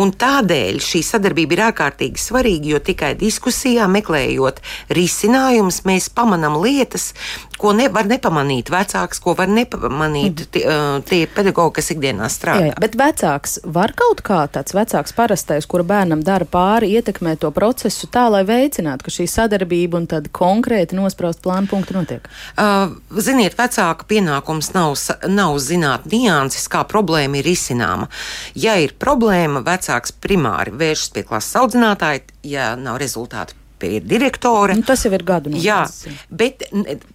Un 0.00 0.14
tādēļ 0.16 0.80
šī 0.84 1.04
sadarbība 1.04 1.58
ir 1.58 1.64
ārkārtīgi 1.68 2.24
svarīga, 2.24 2.72
jo 2.72 2.82
tikai 2.88 3.12
diskusijā 3.20 3.88
meklējot 3.90 4.62
risinājumus, 4.96 5.82
mēs 5.84 6.08
pamanām 6.14 6.56
lietas, 6.62 7.12
ko 7.60 7.72
nevar 7.76 8.08
nepamanīt 8.08 8.70
vecāks, 8.72 9.20
ko 9.22 9.34
var 9.38 9.50
nepamanīt 9.50 10.44
tie, 10.54 10.64
tie 11.08 11.20
pedagoģi, 11.30 11.74
kas 11.78 11.90
ikdienā 11.94 12.28
strādā. 12.32 12.68
Jā, 12.68 12.72
jā, 12.72 12.80
bet 12.82 12.96
vecāks 12.98 13.58
var 13.64 13.94
kaut 13.96 14.22
kā 14.26 14.42
tāds 14.52 14.74
vecāks 14.76 15.14
parastais, 15.16 15.68
kura 15.70 15.86
bērnam 15.86 16.24
dara 16.26 16.48
pāri, 16.48 16.92
ietekmē 16.98 17.36
to 17.40 17.50
procesu 17.54 18.08
tā, 18.12 18.26
lai 18.32 18.44
veicinātu, 18.48 19.06
ka 19.06 19.14
šī 19.14 19.28
sadarbība 19.30 20.00
un 20.00 20.08
tad 20.10 20.30
konkrēti 20.34 20.98
nospraust 20.98 21.42
plānu 21.44 21.70
punktu 21.70 21.96
notiek? 21.96 22.28
Uh, 22.58 22.96
ziniet, 23.16 23.56
vecāka 23.58 24.08
pienākums 24.10 24.72
nav, 24.76 24.96
nav 25.30 25.58
zināt 25.62 26.08
nianses, 26.10 26.68
kā 26.70 26.84
problēma 26.88 27.40
ir 27.40 27.50
izcināma. 27.54 28.10
Ja 28.58 28.76
ir 28.82 28.96
problēma, 29.00 29.64
vecāks 29.66 30.14
primāri 30.24 30.74
vēršas 30.74 31.14
pie 31.14 31.26
klases 31.28 31.60
audzinātāja, 31.62 32.24
ja 32.44 32.72
nav 32.78 32.98
rezultātu 33.02 33.63
ir 33.86 34.04
direktore. 34.08 34.74
Nu, 34.78 34.84
tas 34.86 35.04
jau 35.06 35.12
ir 35.14 35.24
gadu 35.26 35.52
noticis. 35.52 35.66
Jā, 35.66 36.14
bet 36.30 36.64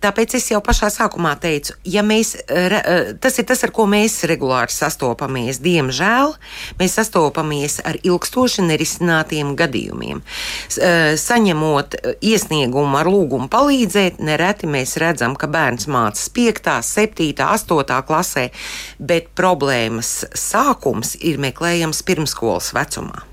tāpēc 0.04 0.36
es 0.40 0.50
jau 0.52 0.62
pašā 0.66 0.90
sākumā 0.94 1.36
teicu, 1.42 1.76
ja 1.88 2.04
mēs, 2.06 2.36
tas 3.22 3.40
ir 3.42 3.48
tas, 3.50 3.64
ar 3.66 3.74
ko 3.76 3.88
mēs 3.90 4.22
regulāri 4.30 4.74
sastopamies. 4.74 5.62
Diemžēl 5.64 6.36
mēs 6.80 6.98
sastopamies 7.00 7.80
ar 7.88 8.00
ilgstoši 8.02 8.66
nerisinātiem 8.70 9.56
gadījumiem. 9.60 10.22
Saņemot 11.20 12.00
iesniegumu 12.26 13.00
ar 13.00 13.10
lūgumu 13.12 13.50
palīdzēt, 13.52 14.22
nereti 14.24 14.70
mēs 14.70 14.98
redzam, 15.02 15.38
ka 15.40 15.50
bērns 15.52 15.90
mācās 15.92 16.30
5, 16.36 16.72
7, 16.86 17.32
8 17.48 18.04
klasē, 18.08 18.50
bet 19.00 19.32
problēmas 19.38 20.14
sākums 20.38 21.16
ir 21.20 21.42
meklējams 21.42 22.04
pirmskolas 22.08 22.74
vecumā 22.78 23.26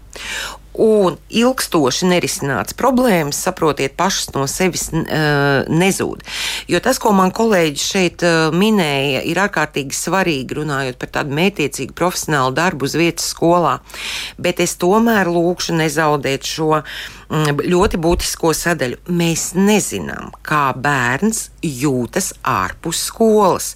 un 0.83 1.16
ilgstoši 1.33 2.09
nerisināts 2.11 2.77
problēmas, 2.77 3.39
saprotiet, 3.47 3.97
pašas 3.99 4.31
no 4.35 4.45
sevis 4.51 4.89
uh, 4.93 5.66
nezūd. 5.68 6.24
Jo 6.70 6.81
tas, 6.85 7.01
ko 7.03 7.12
man 7.16 7.33
kolēģi 7.35 7.83
šeit 7.83 8.24
uh, 8.27 8.55
minēja, 8.55 9.22
ir 9.29 9.41
ārkārtīgi 9.47 9.97
svarīgi 9.97 10.59
runājot 10.61 10.99
par 11.01 11.12
tādu 11.18 11.37
mētiecīgu 11.37 11.97
profesionālu 11.97 12.55
darbu 12.57 12.89
uz 12.89 12.97
vietas 12.99 13.31
skolā. 13.33 13.79
Bet 14.41 14.61
es 14.64 14.77
tomēr 14.81 15.31
lūkšu 15.33 15.77
nezaudēt 15.81 16.49
šo 16.49 16.72
mm, 16.81 17.64
ļoti 17.66 18.01
būtisko 18.03 18.53
sadaļu. 18.57 19.01
Mēs 19.16 19.53
nezinām, 19.59 20.35
kā 20.47 20.68
bērns 20.77 21.49
jūtas 21.64 22.35
ārpus 22.47 23.07
skolas. 23.09 23.74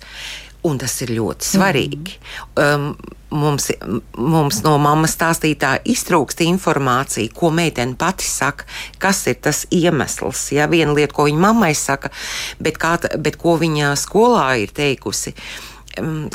Un 0.66 0.76
tas 0.76 0.92
ir 1.00 1.14
ļoti 1.16 1.46
svarīgi. 1.54 2.20
Mm. 2.58 2.60
Um, 2.60 3.16
mums, 3.30 3.70
mums 4.16 4.60
no 4.66 4.76
mammas 4.82 5.16
stāstītā 5.16 5.76
iztrūkst 5.88 6.44
informācija, 6.46 7.32
ko 7.34 7.52
meitene 7.54 7.96
pati 7.98 8.26
saka, 8.26 8.68
kas 8.98 9.24
ir 9.30 9.40
tas 9.42 9.64
iemesls. 9.70 10.50
Ja 10.56 10.68
viena 10.70 10.94
lieta, 10.96 11.14
ko 11.16 11.28
viņa 11.28 11.44
mammai 11.46 11.74
saka, 11.78 12.12
bet, 12.60 12.80
kā, 12.80 12.96
bet 13.18 13.38
ko 13.40 13.56
viņa 13.60 13.94
skolā 13.98 14.48
ir 14.62 14.74
teikusi. 14.76 15.34
Uh, 15.34 15.79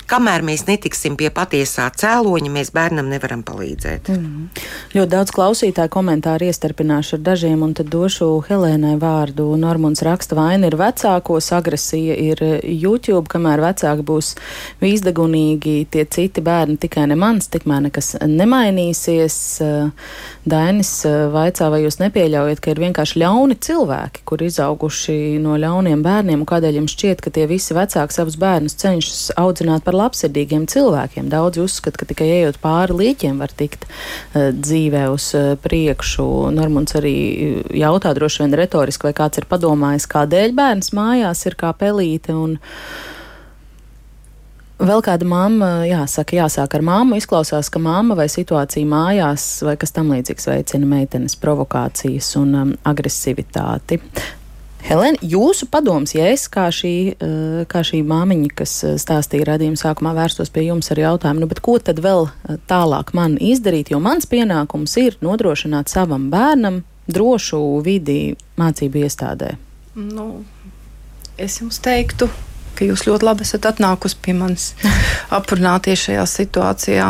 kamēr 0.09 0.43
mēs 0.45 0.65
netiksim 0.67 1.15
pie 1.19 1.29
patiesā 1.33 1.87
cēloņa, 1.95 2.51
mēs 2.53 2.71
bērnam 2.75 3.09
nevaram 3.11 3.43
palīdzēt. 3.45 4.09
Mm. 4.13 4.47
Ļoti 4.95 5.11
daudz 5.11 5.33
klausītāju 5.35 5.91
komentāru 5.93 6.49
iestarpināšu 6.49 7.17
ar 7.17 7.23
dažiem, 7.29 7.63
un 7.65 7.73
tad 7.77 7.89
došu 7.93 8.29
Helēnai 8.47 8.95
vārdu. 9.01 9.47
Normunds 9.59 10.03
raksta, 10.05 10.37
vaina 10.37 10.69
ir 10.69 10.77
vecākos, 10.79 11.51
agresija 11.55 12.15
ir 12.19 12.41
YouTube, 12.63 13.27
kamēr 13.31 13.63
vecāki 13.63 14.05
būs 14.05 14.33
vīzdegunīgi, 14.83 15.77
tie 15.93 16.05
citi 16.11 16.43
bērni 16.45 16.77
tikai 16.81 17.07
ne 17.11 17.19
mans, 17.19 17.49
tikmēr 17.53 17.87
nekas 17.89 18.15
nemainīsies. 18.21 19.39
Dainis 20.45 20.91
vaicā, 21.33 21.69
vai 21.73 21.81
jūs 21.81 21.97
nepieļaujat, 22.03 22.61
ka 22.61 22.73
ir 22.73 22.81
vienkārši 22.83 23.21
ļauni 23.23 23.57
cilvēki, 23.65 24.21
kur 24.29 24.43
izauguši 24.45 25.15
no 25.41 25.57
ļauniem 25.61 26.03
bērniem, 26.05 26.43
un 26.43 26.49
kādēļ 26.49 26.81
jums 26.81 26.93
šķiet, 26.93 27.23
ka 27.25 27.33
tie 27.33 27.47
visi 27.49 27.73
vecāki 27.73 28.13
savus 28.13 28.37
bērnus 28.41 28.77
cenšas 28.81 29.31
audzināt 29.55 29.85
par 29.87 29.95
labsirdīgiem 29.95 30.67
cilvēkiem. 30.67 31.31
Daudzi 31.31 31.63
uzskata, 31.63 32.01
ka 32.01 32.09
tikai 32.11 32.27
ejot 32.41 32.59
pāri 32.59 32.99
līķiem 32.99 33.39
var 33.39 33.55
tikt 33.55 33.87
uh, 33.87 34.51
dzīvē 34.51 35.07
uz 35.13 35.31
uh, 35.39 35.55
priekšu. 35.63 36.27
Normunds 36.55 36.99
arī 36.99 37.15
jautā 37.71 38.11
droši 38.17 38.43
vien 38.43 38.59
retoriski, 38.59 39.07
vai 39.07 39.15
kāds 39.15 39.39
ir 39.39 39.47
padomājis, 39.49 40.11
kādēļ 40.11 40.55
bērns 40.59 40.91
mājās 40.97 41.47
ir 41.47 41.59
kā 41.59 41.73
pelīte. 41.79 42.35
Un, 42.35 42.59
Vēl 44.75 44.99
kāda 44.99 45.23
mamma, 45.23 45.85
jāsaka, 45.87 46.35
jāsāk 46.35 46.73
ar 46.75 46.81
māmu. 46.83 47.15
Izklausās, 47.15 47.69
ka 47.71 47.79
mamma 47.79 48.17
vai 48.19 48.25
situācija 48.27 48.83
mājās 48.91 49.45
vai 49.63 49.77
kas 49.79 49.95
tam 49.95 50.11
līdzīgs 50.11 50.49
veicina 50.51 50.89
meitenes 50.89 51.37
provokācijas 51.39 52.33
un 52.41 52.51
um, 52.59 52.73
agresivitāti. 52.83 54.01
Helēna, 54.85 55.17
jūsu 55.25 55.65
padoms, 55.73 56.11
ja 56.13 56.27
es 56.29 56.43
kā 56.51 56.67
šī, 56.69 57.17
eh, 57.17 57.61
kā 57.65 57.81
šī 57.81 58.03
māmiņa, 58.05 58.49
kas 58.53 58.73
eh, 58.85 58.97
stāstīja 59.01 59.47
radījuma 59.49 59.79
sākumā, 59.81 60.11
vērstos 60.13 60.51
pie 60.53 60.67
jums 60.67 60.91
ar 60.93 61.01
jautājumu, 61.01 61.41
nu, 61.41 61.61
ko 61.65 61.79
tad 61.81 61.97
vēl 62.05 62.27
eh, 62.29 62.59
tālāk 62.69 63.09
man 63.17 63.39
izdarīt, 63.41 63.89
jo 63.89 63.97
mans 63.99 64.29
pienākums 64.29 64.93
ir 65.01 65.17
nodrošināt 65.25 65.89
savam 65.89 66.29
bērnam 66.29 66.83
drošu 67.09 67.63
vidi 67.81 68.35
mācību 68.61 69.01
iestādē? 69.07 69.55
Nu, 69.97 70.45
es 71.33 71.57
jums 71.63 71.81
teiktu, 71.81 72.29
ka 72.75 72.87
jūs 72.87 73.05
ļoti 73.07 73.27
labi 73.27 73.45
esat 73.45 73.67
atnākusi 73.71 74.19
pie 74.21 74.35
manis 74.37 74.71
aprunāties 75.37 76.07
šajā 76.07 76.25
situācijā. 76.29 77.09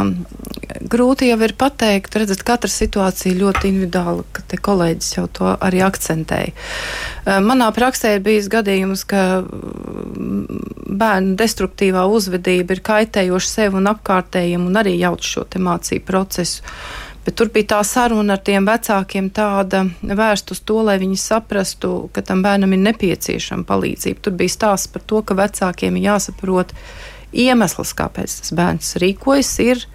Grūti 0.85 1.29
jau 1.29 1.37
ir 1.45 1.55
pateikt, 1.57 2.15
redzat, 2.19 2.43
katra 2.45 2.69
situācija 2.71 3.37
ļoti 3.37 3.71
individuāla, 3.71 4.25
ka 4.35 4.43
te 4.49 4.59
kolēģis 4.61 5.15
jau 5.17 5.25
to 5.39 5.53
arī 5.55 5.81
akcentēja. 5.85 6.53
Eh, 6.55 7.39
manā 7.45 7.71
praksē 7.75 8.15
ir 8.17 8.25
bijis 8.25 8.49
gadījums, 8.53 9.05
ka 9.09 9.23
mm, 9.41 10.61
bērnu 10.99 11.35
destruktīvā 11.39 12.05
uzvedība 12.11 12.77
ir 12.77 12.83
kaitējoša 12.85 13.51
sev 13.51 13.79
un 13.79 13.89
apkārtējiem 13.93 14.67
un 14.69 14.81
arī 14.81 14.97
jauc 14.99 15.25
šo 15.25 15.47
mācību 15.55 16.05
procesu. 16.05 16.61
Bet 17.25 17.33
tur 17.39 17.49
bija 17.49 17.71
tā 17.73 17.79
saruna 17.87 18.35
ar 18.37 18.41
tiem 18.45 18.67
vecākiem, 18.67 19.31
tāda 19.33 19.81
vērsta 20.05 20.53
uz 20.53 20.61
to, 20.61 20.77
lai 20.85 20.99
viņi 21.01 21.17
saprastu, 21.17 21.93
ka 22.13 22.21
tam 22.21 22.43
bērnam 22.45 22.75
ir 22.75 22.83
nepieciešama 22.85 23.65
palīdzība. 23.65 24.21
Tur 24.21 24.35
bija 24.37 24.53
stāsts 24.53 24.91
par 24.93 25.01
to, 25.09 25.23
ka 25.25 25.37
vecākiem 25.39 25.97
ir 25.97 26.11
jāsaprot 26.11 26.75
iemesls, 27.33 27.95
kāpēc 27.97 28.39
tas 28.43 28.53
bērns 28.55 28.93
rīkojas, 29.01 29.53
ir 29.65 29.87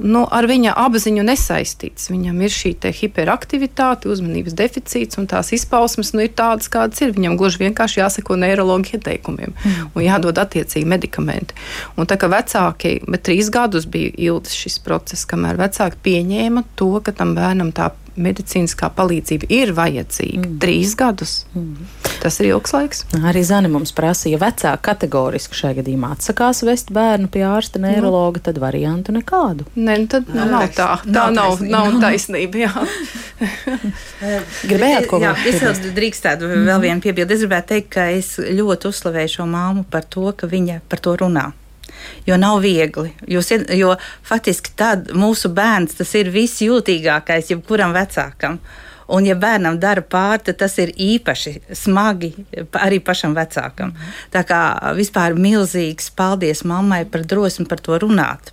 nu, 0.00 0.24
ar 0.26 0.48
viņa 0.48 0.74
apziņu 0.80 1.24
nesaistīts. 1.26 2.10
Viņam 2.10 2.40
ir 2.44 2.54
šī 2.54 2.72
hiperaktivitāte, 3.00 4.08
uzmanības 4.10 4.56
deficīts, 4.56 5.18
un 5.20 5.28
tās 5.30 5.52
izpausmes 5.56 6.14
nu, 6.16 6.24
ir 6.24 6.34
tādas, 6.36 6.70
kādas 6.72 7.00
ir. 7.04 7.14
Viņam 7.16 7.36
gluži 7.40 7.62
vienkārši 7.64 8.00
jāsako 8.02 8.38
neiroloģija 8.40 9.00
ieteikumiem 9.00 9.52
mm. 9.52 9.90
un 9.94 10.04
jādod 10.04 10.40
attiecīgi 10.40 10.88
medikamenti. 10.88 11.56
Un 11.96 12.08
tā 12.10 12.18
kā 12.20 12.30
vecāki, 12.32 12.98
bet 13.06 13.26
trīs 13.28 13.50
gadus 13.52 13.88
bija 13.90 14.12
ilgs 14.30 14.56
šis 14.56 14.80
process, 14.84 15.28
kamēr 15.28 15.60
vecāki 15.60 16.00
pieņēma 16.06 16.64
to, 16.80 16.92
ka 17.04 17.14
tam 17.16 17.36
bērnam 17.38 17.74
tā 17.76 17.90
medicīniskā 18.22 18.90
palīdzība 18.96 19.48
ir 19.52 19.72
vajadzīga. 19.76 20.44
Mm. 20.44 20.56
Trīs 20.62 20.94
gadus. 20.98 21.34
Mm. 21.54 21.88
Tas 22.20 22.36
ir 22.40 22.50
ilgs 22.50 22.74
laiks. 22.76 23.04
Arī 23.20 23.42
Zani 23.46 23.70
mums 23.72 23.94
prasīja, 23.96 24.36
ja 24.36 24.42
vecāki 24.42 24.84
kategoriski 24.90 25.58
šajā 25.60 25.78
gadījumā 25.80 26.12
atsakās 26.16 26.62
vest 26.68 26.92
bērnu 26.94 27.30
pie 27.32 27.44
ārsta 27.48 27.80
neirologa, 27.82 28.40
mm. 28.40 28.46
tad 28.48 28.60
variantu 28.62 29.14
nekādu. 29.16 29.68
Nē, 29.76 29.98
nu 30.02 30.10
tad 30.10 30.28
nav, 30.34 30.50
nav 30.52 30.66
tā. 30.76 30.90
Tā 31.04 31.28
nav, 31.34 31.62
nav, 31.64 31.64
nav 31.70 32.00
taisnība. 32.02 32.70
Gribējāt 34.70 35.08
ko 35.10 35.22
jā, 35.22 35.32
es 35.48 35.62
vēl 35.64 35.94
drīkstētu 35.96 36.50
mm. 36.50 36.68
vēl 36.68 36.84
vienu 36.84 37.06
piebildi. 37.06 37.38
Es 37.38 37.46
gribētu 37.46 37.74
teikt, 37.74 37.90
ka 37.96 38.10
es 38.18 38.34
ļoti 38.40 38.90
uzslavēju 38.92 39.36
šo 39.38 39.48
māmu 39.50 39.86
par 39.90 40.06
to, 40.10 40.28
ka 40.36 40.50
viņa 40.50 40.82
par 40.90 41.02
to 41.04 41.16
runā 41.20 41.50
jo 42.26 42.36
nav 42.40 42.60
viegli. 42.64 43.12
Jūs, 43.28 43.52
jo 43.76 43.96
faktiski 44.26 44.74
tad 44.76 45.10
mūsu 45.16 45.50
bērns 45.54 45.98
tas 45.98 46.14
ir 46.18 46.32
visjūtīgākais 46.34 47.52
jebkuram 47.54 47.96
vecākam. 47.96 48.60
Un, 49.10 49.26
ja 49.26 49.34
bērnam 49.34 49.80
dara 49.82 50.04
pāri, 50.06 50.44
tad 50.46 50.60
tas 50.60 50.76
ir 50.78 50.92
īpaši 50.94 51.56
smagi 51.74 52.30
arī 52.78 53.00
pašam 53.02 53.34
vecākam. 53.34 53.90
Tā 54.30 54.44
kā 54.46 54.60
vispār 54.94 55.34
milzīgs 55.34 56.12
paldies 56.14 56.62
mammai 56.62 57.02
par 57.10 57.26
drosmi 57.26 57.66
par 57.66 57.82
to 57.82 57.98
runāt. 57.98 58.52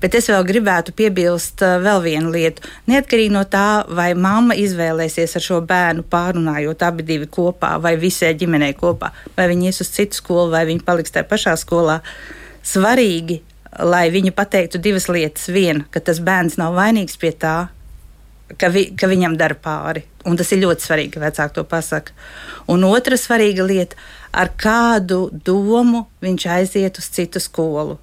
Bet 0.00 0.16
es 0.16 0.30
vēl 0.32 0.46
gribētu 0.48 0.94
piebilst 0.96 1.60
uh, 1.60 1.76
vēl 1.84 2.00
vienu 2.06 2.32
lietu. 2.32 2.64
Neatkarīgi 2.88 3.34
no 3.34 3.44
tā, 3.44 3.84
vai 3.92 4.14
mamma 4.16 4.56
izvēlēsies 4.56 5.36
ar 5.36 5.44
šo 5.44 5.60
bērnu 5.68 6.06
pārunājot 6.08 6.88
abi 6.88 7.04
divi 7.04 7.28
kopā, 7.28 7.74
vai 7.84 7.98
visai 8.00 8.32
ģimenei 8.40 8.72
kopā, 8.80 9.12
vai 9.36 9.50
viņi 9.52 9.68
ies 9.68 9.84
uz 9.84 9.92
citu 9.92 10.16
skolu, 10.16 10.48
vai 10.56 10.64
viņi 10.70 10.86
paliks 10.86 11.12
tajā 11.12 11.28
pašā 11.28 11.58
skolā. 11.60 12.00
Uh, 12.00 12.39
svarīgi, 12.66 13.40
lai 13.78 14.08
viņi 14.12 14.32
pateiktu 14.34 14.80
divas 14.82 15.08
lietas. 15.08 15.48
Viena, 15.52 15.86
ka 15.90 16.02
tas 16.04 16.20
bērns 16.24 16.58
nav 16.60 16.74
vainīgs 16.78 17.18
pie 17.20 17.32
tā, 17.32 17.56
ka, 18.56 18.70
vi, 18.72 18.90
ka 18.96 19.10
viņam 19.10 19.36
dara 19.40 19.56
pāri. 19.56 20.04
Un 20.28 20.36
tas 20.36 20.50
ir 20.52 20.62
ļoti 20.64 20.84
svarīgi, 20.84 21.14
ka 21.14 21.22
vecāki 21.22 21.56
to 21.56 21.64
pasaka. 21.68 22.14
Un 22.70 22.84
otra 22.88 23.16
svarīga 23.16 23.64
lieta, 23.66 23.96
ar 24.32 24.52
kādu 24.60 25.28
domu 25.32 26.06
viņš 26.22 26.46
aiziet 26.56 27.00
uz 27.00 27.08
citu 27.14 27.42
skolu. 27.42 27.98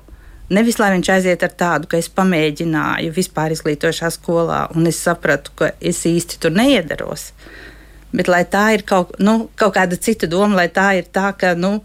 Nevis 0.49 0.77
lai 0.79 0.93
viņš 0.93 1.09
aiziet 1.11 1.43
ar 1.43 1.51
tādu, 1.59 1.89
ka 1.91 1.99
es 1.99 2.07
pamēģināju 2.07 3.11
vispār 3.11 3.51
izglītošā 3.51 4.09
skolā, 4.15 4.61
un 4.75 4.87
es 4.87 4.99
sapratu, 5.03 5.51
ka 5.59 5.73
es 5.83 6.05
īsti 6.07 6.39
tur 6.39 6.55
neiedaros. 6.55 7.33
Bet 8.15 8.31
lai 8.31 8.45
tā 8.47 8.69
ir 8.77 8.85
kaut, 8.87 9.17
nu, 9.19 9.49
kaut 9.59 9.75
kāda 9.75 9.99
cita 9.99 10.29
doma, 10.31 10.61
lai 10.61 10.69
tā 10.71 10.93
ir 11.01 11.09
tā, 11.11 11.33
ka 11.35 11.51
nu, 11.59 11.81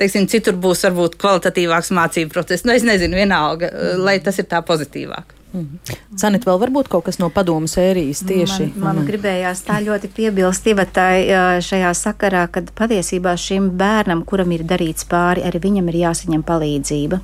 teiksim, 0.00 0.28
citur 0.30 0.58
būs 0.60 0.84
varbūt 0.88 1.16
kvalitatīvāks 1.20 1.92
mācību 1.94 2.34
process. 2.34 2.66
Nu, 2.66 2.74
es 2.74 2.86
nezinu, 2.86 3.18
vienalga, 3.18 3.70
lai 4.00 4.18
tas 4.24 4.40
ir 4.42 4.48
tā 4.50 4.62
pozitīvāk. 4.66 5.34
Mhm. 5.54 5.94
Sanit, 6.18 6.44
vēl 6.46 6.58
varbūt 6.58 6.88
kaut 6.90 7.06
kas 7.06 7.20
no 7.22 7.28
padomu 7.30 7.68
sērijas 7.70 8.24
tieši. 8.26 8.72
Man, 8.74 8.98
man 8.98 9.06
gribējās 9.06 9.62
tā 9.66 9.78
ļoti 9.84 10.10
piebilst 10.14 10.66
Ivatai 10.70 11.60
šajā 11.62 11.92
sakarā, 11.94 12.44
kad 12.50 12.72
patiesībā 12.74 13.36
šim 13.38 13.70
bērnam, 13.78 14.24
kuram 14.26 14.50
ir 14.54 14.64
darīts 14.66 15.06
pāri, 15.10 15.44
arī 15.46 15.62
viņam 15.62 15.90
ir 15.92 16.00
jāsaņem 16.02 16.44
palīdzība. 16.46 17.20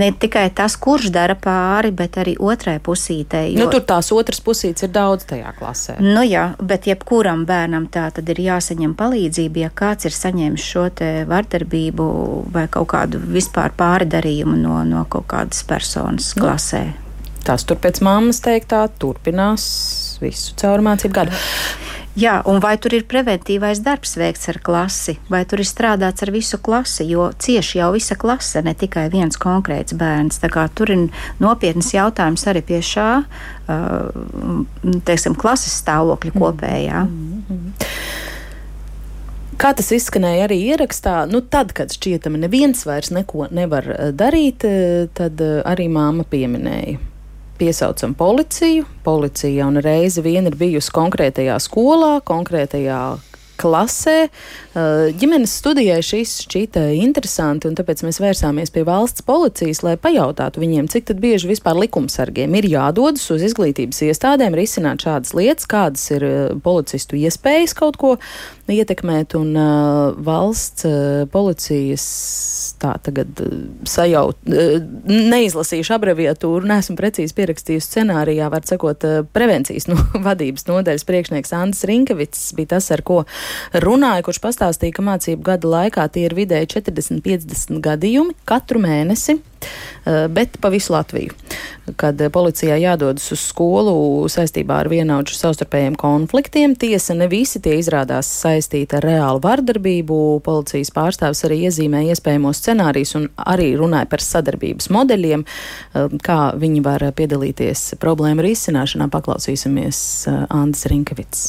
Ne 0.00 0.10
tikai 0.10 0.48
tas, 0.54 0.74
kurš 0.80 1.12
dara 1.14 1.38
pāri, 1.38 1.92
bet 1.94 2.18
arī 2.18 2.34
otrai 2.38 2.78
pusītei. 2.82 3.54
Jo... 3.54 3.62
Nu, 3.62 3.70
tur 3.70 3.86
tās 3.86 4.10
otras 4.14 4.42
pusītes 4.42 4.86
ir 4.88 4.92
daudz 4.94 5.28
tajā 5.30 5.54
klasē. 5.58 5.98
Nu 6.02 6.26
jā, 6.26 6.50
bet 6.58 6.90
jebkuram 6.90 7.46
bērnam 7.48 7.86
tā 7.94 8.08
tad 8.14 8.30
ir 8.34 8.42
jāsaņem 8.42 8.96
palīdzība, 8.98 9.66
ja 9.68 9.74
kāds 9.74 10.08
ir 10.08 10.18
saņēmis 10.18 10.70
šo 10.72 10.88
te 10.98 11.12
vardarbību 11.30 12.08
vai 12.54 12.66
kaut 12.72 12.90
kādu 12.94 13.22
vispār 13.22 13.74
pārdarījumu 13.78 14.58
no, 14.58 14.80
no 14.88 15.04
kaut 15.10 15.30
kādas 15.30 15.62
personas 15.68 16.34
nu. 16.34 16.48
Tas 17.48 17.64
tur 17.64 17.80
pēc 17.80 18.02
mammas 18.04 18.42
teiktā 18.44 18.84
turpinās 19.00 19.64
visu 20.22 20.56
caur 20.60 20.84
mācību 20.84 21.16
gadu. 21.16 21.38
Jā, 22.18 22.40
un 22.50 22.58
vai 22.58 22.72
tur 22.82 22.96
ir 22.96 23.04
preventīvais 23.06 23.78
darbs 23.84 24.16
veikts 24.18 24.48
ar 24.50 24.56
klasi, 24.64 25.14
vai 25.30 25.44
tur 25.46 25.60
ir 25.62 25.68
strādāts 25.68 26.24
ar 26.24 26.32
visu 26.34 26.58
klasi, 26.58 27.04
jo 27.12 27.28
cieši 27.30 27.78
jau 27.78 27.92
visa 27.94 28.16
klase, 28.18 28.58
ne 28.66 28.72
tikai 28.74 29.04
viens 29.12 29.38
konkrēts 29.38 29.94
bērns. 29.94 30.40
Tur 30.74 30.90
ir 30.90 31.04
nopietnas 31.38 31.92
jautājums 31.94 32.42
arī 32.50 32.64
pie 32.66 32.80
šā, 32.82 33.10
teiksim, 35.06 35.36
klases 35.38 35.78
stāvokļa 35.78 36.34
kopējā. 36.34 37.04
Mm 37.06 37.44
-hmm. 37.48 37.68
Kā 39.58 39.70
tas 39.74 39.92
izskanēja 39.92 40.48
arī 40.48 40.58
ierakstā, 40.72 41.26
nu 41.30 41.40
tad, 41.40 41.72
kad 41.72 41.94
šķietami 41.94 42.38
neviens 42.38 42.86
vairs 42.86 43.10
neko 43.10 43.46
nevar 43.50 44.12
darīt, 44.14 44.66
tad 45.14 45.40
arī 45.64 45.88
māma 45.90 46.24
pieminēja 46.24 46.98
piesaucam 47.58 48.14
policiju. 48.14 48.84
Policija 49.04 49.66
un 49.66 49.80
reizi 49.82 50.22
vien 50.22 50.46
ir 50.46 50.56
bijusi 50.58 50.92
konkrētajā 50.94 51.58
skolā, 51.62 52.18
konkrētajā 52.24 53.00
klasē. 53.58 54.16
Ģimenes 55.18 55.56
studijai 55.58 55.98
šis 56.04 56.36
šķīta 56.44 56.84
interesanti, 57.00 57.66
un 57.70 57.74
tāpēc 57.78 58.04
mēs 58.06 58.20
vērsāmies 58.22 58.72
pie 58.74 58.84
valsts 58.86 59.24
policijas, 59.26 59.82
lai 59.82 59.96
pajautātu 60.00 60.62
viņiem, 60.62 60.90
cik 60.92 61.10
bieži 61.18 61.50
vispār 61.50 61.80
likumsargiem 61.82 62.54
ir 62.60 62.68
jādodas 62.70 63.26
uz 63.34 63.42
izglītības 63.48 64.04
iestādēm, 64.06 64.54
risināt 64.58 65.02
šādas 65.02 65.34
lietas, 65.34 65.66
kādas 65.70 66.06
ir 66.14 66.26
policistu 66.62 67.18
iespējas 67.18 67.74
kaut 67.78 67.98
ko 67.98 68.14
ietekmēt, 68.68 69.34
un 69.38 69.54
uh, 69.56 70.16
valsts 70.24 70.84
uh, 70.86 71.24
policijas 71.32 72.04
tā 72.80 72.94
tagad 73.04 73.40
uh, 73.42 73.54
sajaut, 73.88 74.38
uh, 74.48 74.76
neizlasīšu 75.08 75.94
abreviatūru, 75.96 76.68
neesmu 76.68 76.98
precīzi 76.98 77.36
pierakstījusi 77.38 77.88
scenārijā, 77.88 78.50
var 78.52 78.66
sakot, 78.68 79.06
uh, 79.08 79.24
prevencijas 79.32 79.88
no 79.90 79.98
vadības 80.24 80.68
nodaļas 80.68 81.06
priekšnieks 81.08 81.54
Andris 81.56 81.86
Rinkevits 81.88 82.50
bija 82.58 82.74
tas, 82.76 82.90
ar 82.94 83.04
ko 83.06 83.22
runāja, 83.84 84.24
kurš 84.26 84.42
pastāstīja, 84.44 84.96
ka 84.98 85.06
mācību 85.06 85.46
gada 85.50 85.74
laikā 85.76 86.08
tie 86.12 86.26
ir 86.28 86.36
vidēji 86.38 86.72
40-50 86.78 87.82
gadījumi 87.84 88.36
katru 88.48 88.82
mēnesi. 88.84 89.38
Eh, 90.04 90.28
bet 90.28 90.60
pa 90.60 90.68
visu 90.68 90.92
Latviju. 90.92 91.32
Kad 91.96 92.20
policijai 92.32 92.78
jādodas 92.82 93.26
uz 93.32 93.40
skolu 93.48 94.28
saistībā 94.30 94.78
ar 94.82 94.90
vienaudžu 94.92 95.34
savstarpējiem 95.36 95.96
konfliktiem, 95.98 96.76
tiesa 96.76 97.16
ne 97.16 97.28
visi 97.28 97.60
tie 97.64 97.78
izrādās 97.80 98.28
saistīti 98.42 98.96
ar 98.96 99.04
reālu 99.08 99.42
vardarbību. 99.44 100.40
Policijas 100.44 100.92
pārstāvis 100.94 101.44
arī 101.48 101.62
iezīmē 101.68 102.04
iespējamos 102.12 102.62
scenārijus 102.62 103.16
un 103.18 103.28
arī 103.44 103.72
runāja 103.80 104.08
par 104.08 104.24
sadarbības 104.24 104.90
modeļiem, 104.94 105.44
eh, 105.44 106.18
kā 106.24 106.40
viņi 106.56 106.84
var 106.84 107.08
piedalīties 107.12 107.94
problēmu 108.00 108.44
risināšanā. 108.48 109.10
Paklausīsimies 109.12 110.02
eh, 110.28 110.44
Andris 110.48 110.86
Rinkevits. 110.92 111.48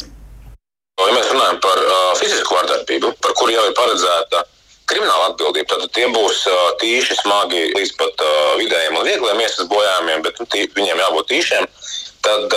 Ja 1.00 1.12
mēs 1.16 1.30
runājam 1.32 1.60
par 1.64 1.80
uh, 1.80 1.98
fizisku 2.20 2.56
vardarbību, 2.58 3.14
par 3.24 3.36
kuru 3.40 3.54
jau 3.56 3.66
ir 3.70 3.76
paredzēta 3.78 4.44
krimināla 4.90 5.30
atbildība, 5.32 5.78
tad 5.78 5.92
tie 5.96 6.08
būs 6.12 6.42
tīši 6.82 7.20
smagi 7.22 7.68
līdz 7.76 7.92
pat 8.00 8.24
vidējiem 8.58 8.98
un 8.98 9.06
viegliem 9.06 9.44
iesas 9.44 9.70
bojājumiem, 9.70 10.24
bet 10.26 10.42
nu, 10.42 10.48
tī, 10.50 10.66
viņiem 10.74 11.04
jābūt 11.04 11.30
tīšiem. 11.30 11.68
Tad 12.26 12.56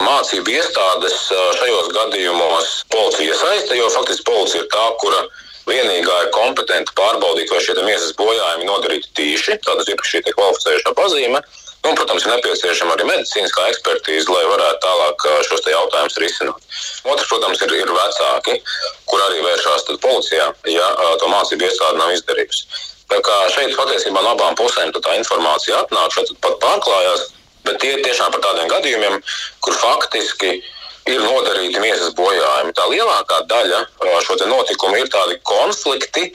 mācību 0.00 0.54
iestādes 0.54 1.16
šajos 1.58 1.90
gadījumos 1.96 2.70
policija 2.94 3.34
iesaista, 3.34 3.74
jo 3.76 3.90
faktiski 3.92 4.28
policija 4.30 4.62
ir 4.62 4.70
tā, 4.72 4.84
kura 5.02 5.24
vienīgā 5.68 6.16
ir 6.24 6.30
kompetenta 6.34 6.94
pārbaudīt, 6.98 7.50
vai 7.52 7.60
šie 7.64 7.76
miesas 7.82 8.14
bojājumi 8.18 8.68
nodarīti 8.68 9.12
tīši. 9.18 9.58
Tādas 9.66 9.90
ir 9.90 10.06
šī 10.12 10.22
kvalificējušā 10.30 10.94
pazīme. 10.96 11.42
Un, 11.80 11.94
protams, 11.96 12.26
ir 12.26 12.34
nepieciešama 12.34 12.92
arī 12.92 13.06
medicīniskā 13.08 13.70
ekspertīze, 13.70 14.28
lai 14.28 14.42
varētu 14.50 14.82
tālāk 14.84 15.24
šos 15.48 15.64
jautājumus 15.64 16.18
risināt. 16.20 16.66
Otrs, 17.08 17.28
protams, 17.30 17.62
ir, 17.64 17.72
ir 17.78 17.92
vecāki, 17.96 18.58
kur 19.08 19.22
arī 19.24 19.40
vēršās 19.46 19.88
policijā, 20.02 20.50
ja 20.68 20.88
to 21.22 21.30
mācību 21.32 21.64
iestāde 21.64 22.02
nav 22.02 22.12
izdarījusi. 22.18 22.66
Tā 23.10 23.18
kā 23.26 23.38
šeit 23.54 23.72
patiesībā 23.78 24.20
no 24.22 24.34
abām 24.36 24.58
pusēm 24.60 24.92
tā 24.94 25.16
informācija 25.18 25.80
atnāk, 25.80 26.12
šeit 26.14 26.34
pat 26.44 26.60
pārklājās, 26.62 27.24
bet 27.64 27.80
tie 27.82 27.96
ir 27.96 28.04
tiešām 28.04 28.30
par 28.36 28.44
tādiem 28.44 28.68
gadījumiem, 28.70 29.16
kur 29.64 29.80
faktiski 29.80 30.52
ir 31.10 31.24
nodarīti 31.24 31.80
miesas 31.82 32.12
bojājumi. 32.18 32.76
Tā 32.76 32.86
lielākā 32.92 33.40
daļa 33.50 33.82
šo 34.26 34.36
notikumu 34.52 35.00
ir 35.00 35.10
tādi 35.10 35.40
konflikti, 35.48 36.28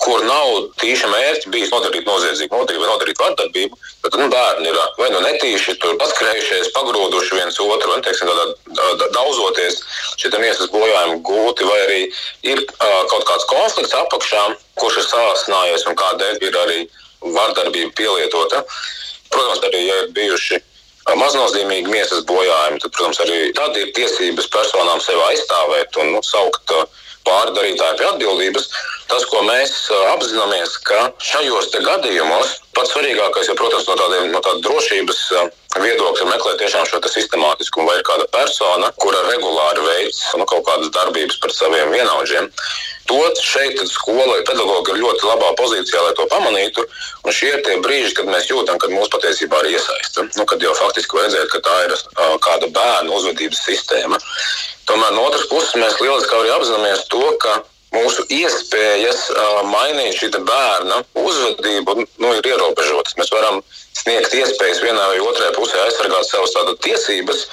kur 0.00 0.22
nav 0.24 0.48
tīša 0.80 1.08
mērķi 1.12 1.50
bijis 1.52 1.72
nodarīt 1.72 2.06
noziedzīgu 2.08 2.56
nodarību 2.56 2.84
vai 2.84 2.92
nodarīt 2.92 3.20
vardarbību, 3.20 3.78
tad 4.04 4.16
nu, 4.20 4.28
bērni 4.32 4.70
ir 4.70 4.78
vai 4.98 5.10
nu 5.12 5.20
netīši 5.24 5.76
paskrējušies, 6.00 6.70
pagrūduši 6.76 7.36
viens 7.36 7.60
otru, 7.60 7.92
un 7.94 8.04
teiksim, 8.06 8.30
tādā, 8.30 9.10
daudzoties 9.16 9.82
šie 10.20 10.32
miesas 10.38 10.72
bojājumi 10.72 11.20
gūti, 11.26 11.68
vai 11.68 11.78
arī 11.84 12.00
ir 12.54 12.64
uh, 12.64 13.02
kaut 13.12 13.28
kāds 13.28 13.46
konflikts 13.50 13.96
apakšā, 13.98 14.46
kurš 14.80 15.02
ir 15.02 15.08
sāsinājies 15.10 15.86
un 15.90 16.00
kādēļ 16.00 16.42
ir 16.48 16.58
arī 16.64 16.80
vardarbība 17.20 17.92
pielietota. 18.00 18.64
Protams, 19.30 19.62
arī 19.68 19.84
ja 19.86 20.00
ir 20.04 20.12
bijuši 20.16 20.58
maznozīmīgi 21.16 21.90
miesas 21.90 22.24
bojājumi, 22.28 22.80
tad, 22.82 22.92
protams, 22.96 23.20
arī 23.24 23.52
tad 23.56 23.76
ir 23.78 23.92
tiesības 23.96 24.48
personām 24.52 25.00
sevi 25.02 25.22
aizstāvēt 25.28 25.96
un 26.02 26.14
nu, 26.16 26.24
saukt 26.26 26.74
pārdarītāji 27.26 27.98
pie 28.00 28.08
atbildības. 28.10 28.68
Tas, 29.10 29.24
ko 29.26 29.40
mēs 29.42 29.72
apzināmies, 30.12 30.76
ka 30.86 31.08
šajos 31.18 31.72
gadījumos 31.82 32.52
pats 32.76 32.92
svarīgākais, 32.94 33.48
ja, 33.50 33.56
protams, 33.58 33.88
no, 33.88 33.96
tādiem, 33.98 34.28
no 34.30 34.38
tādas 34.44 34.62
drošības 34.62 35.22
viedokļa 35.82 36.26
meklēt 36.28 36.60
tiešām 36.62 36.86
šo 36.86 37.00
sistemātiskumu, 37.10 37.88
vai 37.90 37.96
ir 37.98 38.04
kāda 38.06 38.28
persona, 38.30 38.92
kura 39.02 39.24
regulāri 39.26 39.82
veids 39.86 40.20
nu, 40.38 40.46
kaut 40.46 40.62
kādas 40.68 40.92
darbības 40.94 41.40
par 41.42 41.54
saviem 41.54 41.90
vienaudžiem. 41.94 42.46
To 43.10 43.18
šeit 43.42 43.80
skola 43.90 44.38
pedagogi 44.46 44.94
ir 44.94 45.00
ļoti 45.02 45.26
labā 45.26 45.50
pozīcijā, 45.58 46.04
lai 46.06 46.14
to 46.14 46.28
pamanītu. 46.30 46.84
Un 47.26 47.34
šie 47.34 47.50
ir 47.56 47.64
tie 47.66 47.80
brīži, 47.82 48.14
kad 48.20 48.30
mēs 48.30 48.46
jūtam, 48.52 48.78
ka 48.78 48.92
mūsu 48.92 49.10
patiesībā 49.16 49.64
ir 49.64 49.74
iesaista. 49.74 50.28
Nu, 50.38 50.46
kad 50.46 50.62
jau 50.62 50.76
faktiski 50.78 51.18
vajadzētu, 51.18 51.50
ka 51.56 51.62
tā 51.66 51.76
ir 51.88 51.96
kāda 52.46 52.70
bērnu 52.78 53.18
uzvedības 53.18 53.64
sistēma. 53.66 54.22
Tomēr 54.86 55.18
no 55.18 55.26
otras 55.26 55.50
puses 55.50 55.74
mēs 55.78 55.98
lieliski 55.98 56.38
arī 56.38 56.54
apzināmies 56.54 57.04
to, 57.10 57.26
ka 57.42 57.58
mūsu 57.94 58.24
iespējas 58.30 59.26
uh, 59.34 59.60
mainīt 59.66 60.18
šī 60.18 60.30
bērna 60.46 61.02
uzvedību 61.18 61.96
nu, 62.00 62.32
ir 62.38 62.50
ierobežotas. 62.52 63.16
Mēs 63.18 63.32
varam 63.34 63.60
sniegt 63.98 64.34
iespējas 64.34 64.82
vienai 64.84 65.06
vai 65.14 65.22
otrai 65.26 65.52
pusē 65.56 65.86
aizsargāt 65.86 66.28
savas 66.28 66.54
tiesības. 66.84 67.46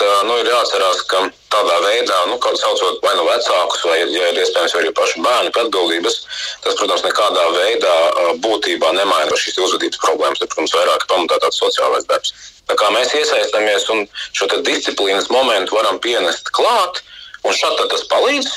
Tā, 0.00 0.08
nu, 0.26 0.38
ir 0.40 0.48
jāatcerās, 0.48 1.02
ka 1.10 1.18
tādā 1.52 1.74
veidā, 1.84 2.16
nu, 2.30 2.38
saucot 2.40 3.02
vai 3.04 3.12
nu 3.18 3.26
vecākus, 3.26 3.82
vai, 3.84 3.98
ja 4.00 4.30
ir 4.32 4.40
iespējams, 4.40 4.74
arī 4.80 4.92
pašu 4.96 5.20
bērnu 5.22 5.52
atbildības, 5.52 6.16
tas, 6.64 6.78
protams, 6.78 7.04
nekādā 7.04 7.44
veidā 7.58 7.96
būtībā 8.42 8.94
nemaina 8.96 9.36
šīs 9.36 9.60
uzvedības 9.66 10.00
problēmas. 10.02 10.40
Tas, 10.40 10.50
protams, 10.54 10.74
vairāk 10.78 11.04
ir 11.04 11.10
pamatā 11.12 11.38
tāds 11.44 11.60
sociālais 11.60 12.08
darbs. 12.08 12.32
Tā 12.70 12.78
kā 12.80 12.88
mēs 12.94 13.12
iesaistāmies 13.18 13.88
un 13.92 14.06
šo 14.32 14.48
disciplīnas 14.64 15.28
momentu 15.34 15.76
varam 15.76 16.00
pienest 16.00 16.48
klāt, 16.56 17.02
un 17.42 17.56
šādi 17.56 17.88
tas 17.92 18.04
palīdz, 18.12 18.50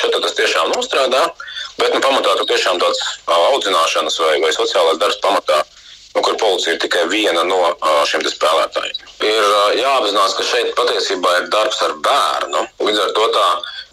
šādi 0.00 0.22
tas 0.24 0.38
tiešām 0.38 0.72
nostrādā, 0.74 1.26
bet 1.78 1.94
nu, 1.94 2.00
pamatā 2.04 2.34
tur 2.38 2.48
tiešām 2.50 2.80
tāds 2.82 3.02
audzināšanas 3.26 4.18
vai, 4.24 4.34
vai 4.44 4.52
sociālais 4.56 5.00
darbs 5.02 5.20
pamatā 5.24 5.62
nu, 6.14 6.22
kur 6.22 6.36
policija 6.36 6.74
ir 6.74 6.80
tikai 6.82 7.06
viena 7.08 7.44
no 7.48 7.60
šiem 8.08 8.24
spēlētājiem. 8.28 8.98
Ir 9.24 9.52
jāapzinās, 9.78 10.34
ka 10.36 10.44
šeit 10.46 10.72
patiesībā 10.78 11.36
ir 11.38 11.48
darbs 11.52 11.80
ar 11.86 11.94
bērnu. 12.04 12.64
Līdz 12.84 13.00
ar 13.06 13.14
to 13.16 13.28
tā 13.36 13.46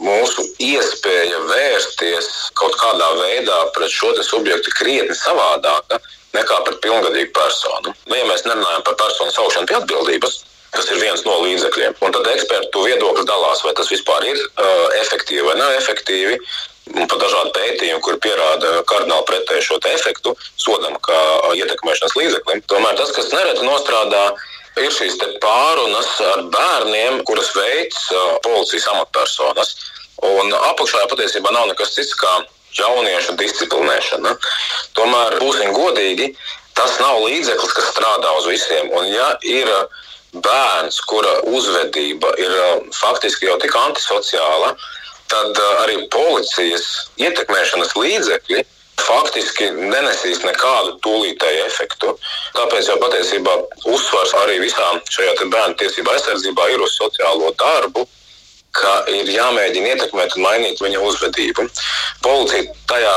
mūsu 0.03 0.45
iespēja 0.63 1.39
vērsties 1.47 2.29
kaut 2.59 2.75
kādā 2.81 3.09
veidā 3.21 3.59
pret 3.75 3.93
šo 3.93 4.11
subjektu 4.23 4.73
krietni 4.75 5.15
savādāka 5.15 5.99
nekā 6.35 6.59
pret 6.65 6.81
pilngadīgu 6.83 7.33
personu. 7.33 7.93
Nu, 8.05 8.15
ja 8.15 8.27
mēs 8.29 8.45
nerunājam 8.45 8.85
par 8.85 8.99
personu 8.99 9.33
saukšanu 9.33 9.69
pie 9.69 9.79
atbildības, 9.79 10.43
Tas 10.73 10.89
ir 10.93 10.99
viens 11.01 11.23
no 11.25 11.39
līdzekļiem. 11.43 11.95
Un 12.05 12.13
tad 12.13 12.27
ekspertu 12.29 12.83
viedokļi 12.85 13.25
dalās, 13.29 13.63
vai 13.65 13.73
tas 13.77 13.89
vispār 13.89 14.27
ir 14.29 14.37
uh, 14.37 14.85
efektīvi 14.99 15.47
vai 15.47 15.55
nav 15.57 15.73
efektīvi 15.79 16.37
un 16.97 17.07
pat 17.09 17.19
dažādi 17.21 17.53
pētījumi, 17.55 18.01
kur 18.05 18.17
pierāda 18.21 18.79
kardināli 18.89 19.25
pretēju 19.29 19.65
šo 19.65 19.79
efektu, 19.91 20.33
sodam 20.57 20.95
kā 21.05 21.19
ietekmēšanas 21.57 22.15
līdzeklim. 22.17 22.63
Tomēr 22.71 22.97
tas, 22.97 23.11
kas 23.13 23.29
nereti 23.33 23.65
nostrādā, 23.67 24.23
ir 24.81 24.93
šīs 24.95 25.17
pārunas 25.43 26.09
ar 26.31 26.45
bērniem, 26.53 27.21
kuras 27.29 27.51
veids 27.55 28.09
policijas 28.45 28.89
amatpersonas. 28.93 29.75
Un 30.25 30.51
apakšā 30.51 31.05
patiesībā 31.11 31.51
nav 31.55 31.69
nekas 31.69 31.93
cits 31.95 32.15
kā 32.19 32.39
jauniešu 32.75 33.37
disciplinēšana. 33.39 34.35
Tomēr, 34.97 35.37
būsim 35.41 35.71
godīgi, 35.75 36.33
tas 36.77 36.97
nav 36.99 37.21
līdzeklis, 37.23 37.75
kas 37.75 37.91
strādā 37.93 38.33
uz 38.39 38.49
visiem. 38.49 38.91
Un, 38.91 39.07
ja 39.13 39.31
ir 39.47 39.71
bērns, 40.33 40.99
kura 41.09 41.39
uzvedība 41.49 42.31
ir 42.41 42.55
faktiski 42.95 43.49
jau 43.49 43.57
tik 43.61 43.75
antisociāla, 43.75 44.73
tad 45.29 45.57
uh, 45.61 45.71
arī 45.85 46.03
policijas 46.13 46.85
ietekmēšanas 47.21 47.95
līdzekļi 47.97 48.65
faktiski 48.99 49.69
nenesīs 49.73 50.43
nekādu 50.43 50.97
tūlītēju 51.05 51.65
efektu. 51.65 52.13
Tāpēc 52.57 52.91
jau 52.91 52.97
patiesībā 53.01 53.55
uzsvars 53.89 54.35
arī 54.43 54.59
visām 54.63 55.01
šajā 55.09 55.35
bērnu 55.39 55.77
tiesību 55.79 56.13
aizsardzībā 56.13 56.69
ir 56.73 56.83
uz 56.83 56.95
sociālo 56.97 57.53
darbu, 57.59 58.05
ka 58.75 58.93
ir 59.09 59.29
jāmēģina 59.33 59.95
ietekmēt 59.95 60.35
un 60.37 60.45
mainīt 60.45 60.81
viņa 60.83 61.01
uzvedību. 61.07 61.65
Policija 62.25 62.75
tajā 62.91 63.15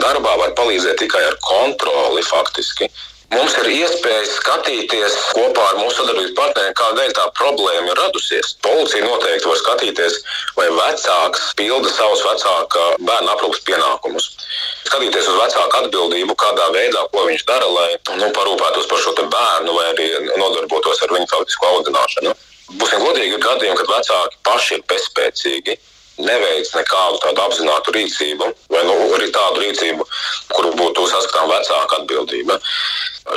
darbā 0.00 0.36
var 0.40 0.54
palīdzēt 0.58 1.00
tikai 1.02 1.24
ar 1.26 1.36
kontroli 1.44 2.24
faktiski. 2.24 2.88
Mums 3.28 3.52
ir 3.60 3.66
iespēja 3.68 4.22
skatīties 4.24 5.14
kopā 5.36 5.64
ar 5.70 5.78
mūsu 5.82 5.98
sadarbības 5.98 6.32
partneriem, 6.36 6.74
kādēļ 6.78 7.10
tā 7.18 7.26
problēma 7.36 7.90
ir 7.90 7.98
radusies. 8.00 8.54
Policija 8.64 9.04
noteikti 9.04 9.50
var 9.50 9.58
skatīties, 9.60 10.16
vai 10.56 10.68
vecāks 10.72 11.50
pilda 11.58 11.92
savus 11.92 12.24
vecāka 12.24 12.86
bērnu 13.04 13.32
aprūpas 13.34 13.60
pienākumus. 13.68 14.30
Skatīties 14.88 15.28
uz 15.28 15.36
vecāku 15.42 15.80
atbildību, 15.82 16.38
kādā 16.40 16.70
veidā, 16.72 17.04
ko 17.12 17.26
viņš 17.28 17.44
dara, 17.50 17.68
lai 17.68 17.90
nu, 18.16 18.30
parūpētos 18.38 18.88
par 18.88 19.04
šo 19.04 19.12
bērnu 19.20 19.76
vai 19.76 19.86
arī 19.92 20.08
nodarbotos 20.40 21.04
ar 21.04 21.12
viņu 21.18 21.28
faktisko 21.34 21.72
audzināšanu. 21.74 22.32
Būsim 22.80 23.04
godīgi, 23.04 23.36
gadījumi, 23.44 23.76
kad 23.82 23.92
vecāki 23.92 24.40
paši 24.48 24.78
ir 24.78 24.88
bezspēcīgi 24.88 25.76
neveic 26.22 26.70
nekādu 26.74 27.20
tādu 27.24 27.44
apzinātu 27.44 27.94
rīcību, 27.96 28.50
vai 28.72 28.82
nu, 28.88 28.96
arī 29.16 29.30
tādu 29.34 29.62
rīcību, 29.64 30.06
kuru 30.54 30.72
būtu 30.78 31.06
saskatām 31.10 31.50
vecāka 31.52 32.00
atbildība. 32.02 32.58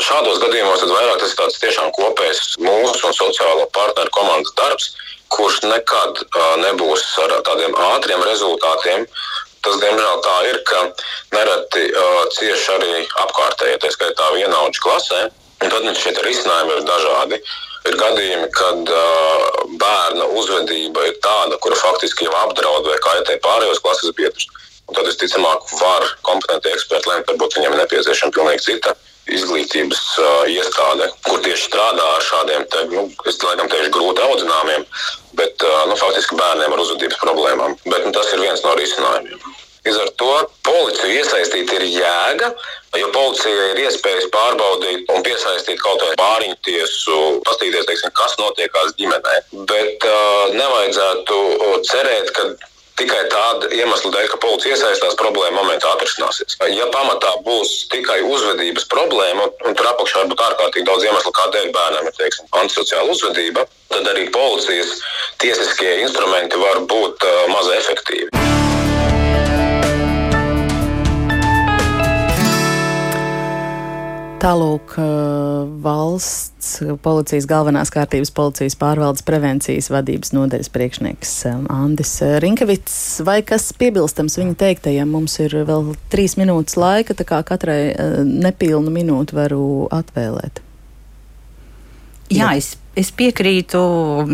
Šādos 0.01 0.39
gadījumos 0.43 0.86
vairāk 0.88 1.19
tas 1.21 1.34
ir 1.34 1.39
tāds 1.41 1.59
tiešām 1.61 1.91
kopējs 1.97 2.55
mūsu 2.63 3.09
un 3.09 3.17
sociālo 3.17 3.67
partneru 3.75 4.13
komandas 4.15 4.55
darbs, 4.59 4.91
kurš 5.32 5.61
nekad 5.65 6.23
uh, 6.25 6.55
nebūs 6.63 7.03
ar 7.23 7.38
tādiem 7.47 7.75
ātriem 7.91 8.23
rezultātiem. 8.27 9.05
Tas, 9.61 9.77
diemžēl, 9.77 10.21
tā 10.25 10.38
ir, 10.49 10.57
ka 10.65 10.79
nereti 11.36 11.84
uh, 11.91 12.23
cieši 12.34 12.71
arī 12.75 13.03
apkārtējie, 13.25 13.77
tā 13.84 13.91
skaitā 13.93 14.32
vienaudžu 14.36 14.82
klasē. 14.88 15.27
Un 15.61 15.69
tad 15.69 15.86
šie 15.93 16.15
risinājumi 16.25 16.79
ir 16.79 16.88
dažādi. 16.88 17.38
Ir 17.89 17.95
gadījumi, 17.97 18.47
kad 18.53 18.89
uh, 18.93 19.45
bērna 19.82 20.27
uzvedība 20.38 21.05
ir 21.07 21.15
tāda, 21.25 21.57
kura 21.63 21.77
faktiski 21.79 22.27
jau 22.27 22.34
apdraud 22.43 22.86
vai 22.86 22.97
kaitē 23.01 23.39
pārējos 23.41 23.82
klases 23.82 24.13
biedrus. 24.17 24.45
Un 24.86 24.97
tad, 24.97 25.07
visticamāk, 25.07 25.65
var 25.79 26.05
kompetenti 26.27 26.69
eksperti 26.75 27.09
lemt, 27.09 27.32
varbūt 27.32 27.57
viņiem 27.57 27.73
ir 27.73 27.82
nepieciešama 27.82 28.36
pilnīgi 28.36 28.67
cita 28.67 28.93
izglītības 29.32 30.01
uh, 30.19 30.43
iestāde, 30.51 31.07
kur 31.25 31.41
tieši 31.45 31.69
strādā 31.69 32.05
ar 32.17 32.25
šādiem, 32.25 32.67
te, 32.69 32.84
nu, 32.91 33.07
es 33.29 33.41
laikam 33.45 33.69
tieši 33.71 33.93
grūti 33.95 34.25
audzināmiem, 34.27 34.86
bet 35.39 35.65
uh, 35.65 35.82
nu, 35.89 35.97
faktiski 35.97 36.38
bērniem 36.38 36.75
ar 36.75 36.86
uzvedības 36.86 37.21
problēmām. 37.23 37.77
Bet 37.88 38.05
nu, 38.05 38.13
tas 38.17 38.29
ir 38.36 38.43
viens 38.43 38.61
no 38.65 38.75
risinājumiem. 38.77 39.41
Līdz 39.88 39.97
ar 40.03 40.09
to 40.21 40.34
policiju 40.67 41.17
iesaistīt 41.17 41.71
ir 41.73 41.88
jēga, 41.89 42.51
jo 42.99 43.11
policija 43.15 43.67
ir 43.71 43.83
iespējas 43.85 44.27
pārbaudīt 44.33 45.11
un 45.13 45.23
piesaistīt 45.25 45.79
kaut 45.83 46.01
kādu 46.01 46.17
pāriņu 46.19 46.57
tiesu, 46.65 47.19
paskatīties, 47.47 47.87
teiksim, 47.87 48.11
kas 48.17 48.35
notiekās 48.41 48.97
ģimenē. 48.99 49.37
Bet 49.69 50.07
uh, 50.09 50.51
nevajadzētu 50.57 51.39
cerēt, 51.87 52.33
ka 52.35 52.49
tikai 53.01 53.21
tāda 53.31 53.69
iemesla 53.73 54.11
dēļ, 54.13 54.27
ka 54.29 54.39
policija 54.43 54.75
iesaistās, 54.75 55.17
problēma 55.19 55.61
momentā 55.61 55.89
atrisināsies. 55.95 56.57
Ja 56.75 56.87
pamatā 56.93 57.33
būs 57.47 57.87
tikai 57.93 58.19
uzvedības 58.27 58.87
problēma, 58.91 59.47
un 59.65 59.77
tur 59.77 59.91
apakšā 59.93 60.21
var 60.21 60.31
būt 60.33 60.45
ārkārtīgi 60.49 60.87
daudz 60.89 61.07
iemeslu, 61.07 61.33
kādēļ 61.39 61.71
bērnam 61.75 62.09
ir 62.11 62.17
teiksim, 62.19 62.49
antisociāla 62.61 63.15
uzvedība, 63.15 63.65
tad 63.93 64.11
arī 64.13 64.27
policijas 64.35 64.99
tiesiskie 65.41 66.01
instrumenti 66.05 66.59
var 66.61 66.83
būt 66.91 67.25
uh, 67.25 67.45
maz 67.55 67.71
efektīvi. 67.81 68.61
Tālūk, 74.41 74.95
valsts 75.83 76.79
policijas 77.05 77.45
galvenās 77.45 77.91
kārtības 77.93 78.31
policijas 78.33 78.73
pārvaldes 78.79 79.21
prevencijas 79.27 79.91
vadības 79.93 80.33
nodaļas 80.33 80.71
priekšnieks 80.73 81.33
Andis 81.69 82.15
Rinkevits. 82.41 82.95
Vai 83.27 83.43
kas 83.45 83.69
piebilstams 83.77 84.39
viņa 84.41 84.57
teiktajam? 84.63 85.13
Mums 85.13 85.37
ir 85.45 85.53
vēl 85.69 85.93
trīs 86.09 86.39
minūtes 86.41 86.79
laika, 86.81 87.13
tā 87.13 87.27
kā 87.29 87.43
katrai 87.45 87.93
nepilnu 88.25 88.89
minūtu 88.95 89.37
varu 89.37 89.67
atvēlēt. 89.93 90.63
Jā, 92.31 92.55
es, 92.57 92.73
es 92.97 93.13
piekrītu 93.13 93.83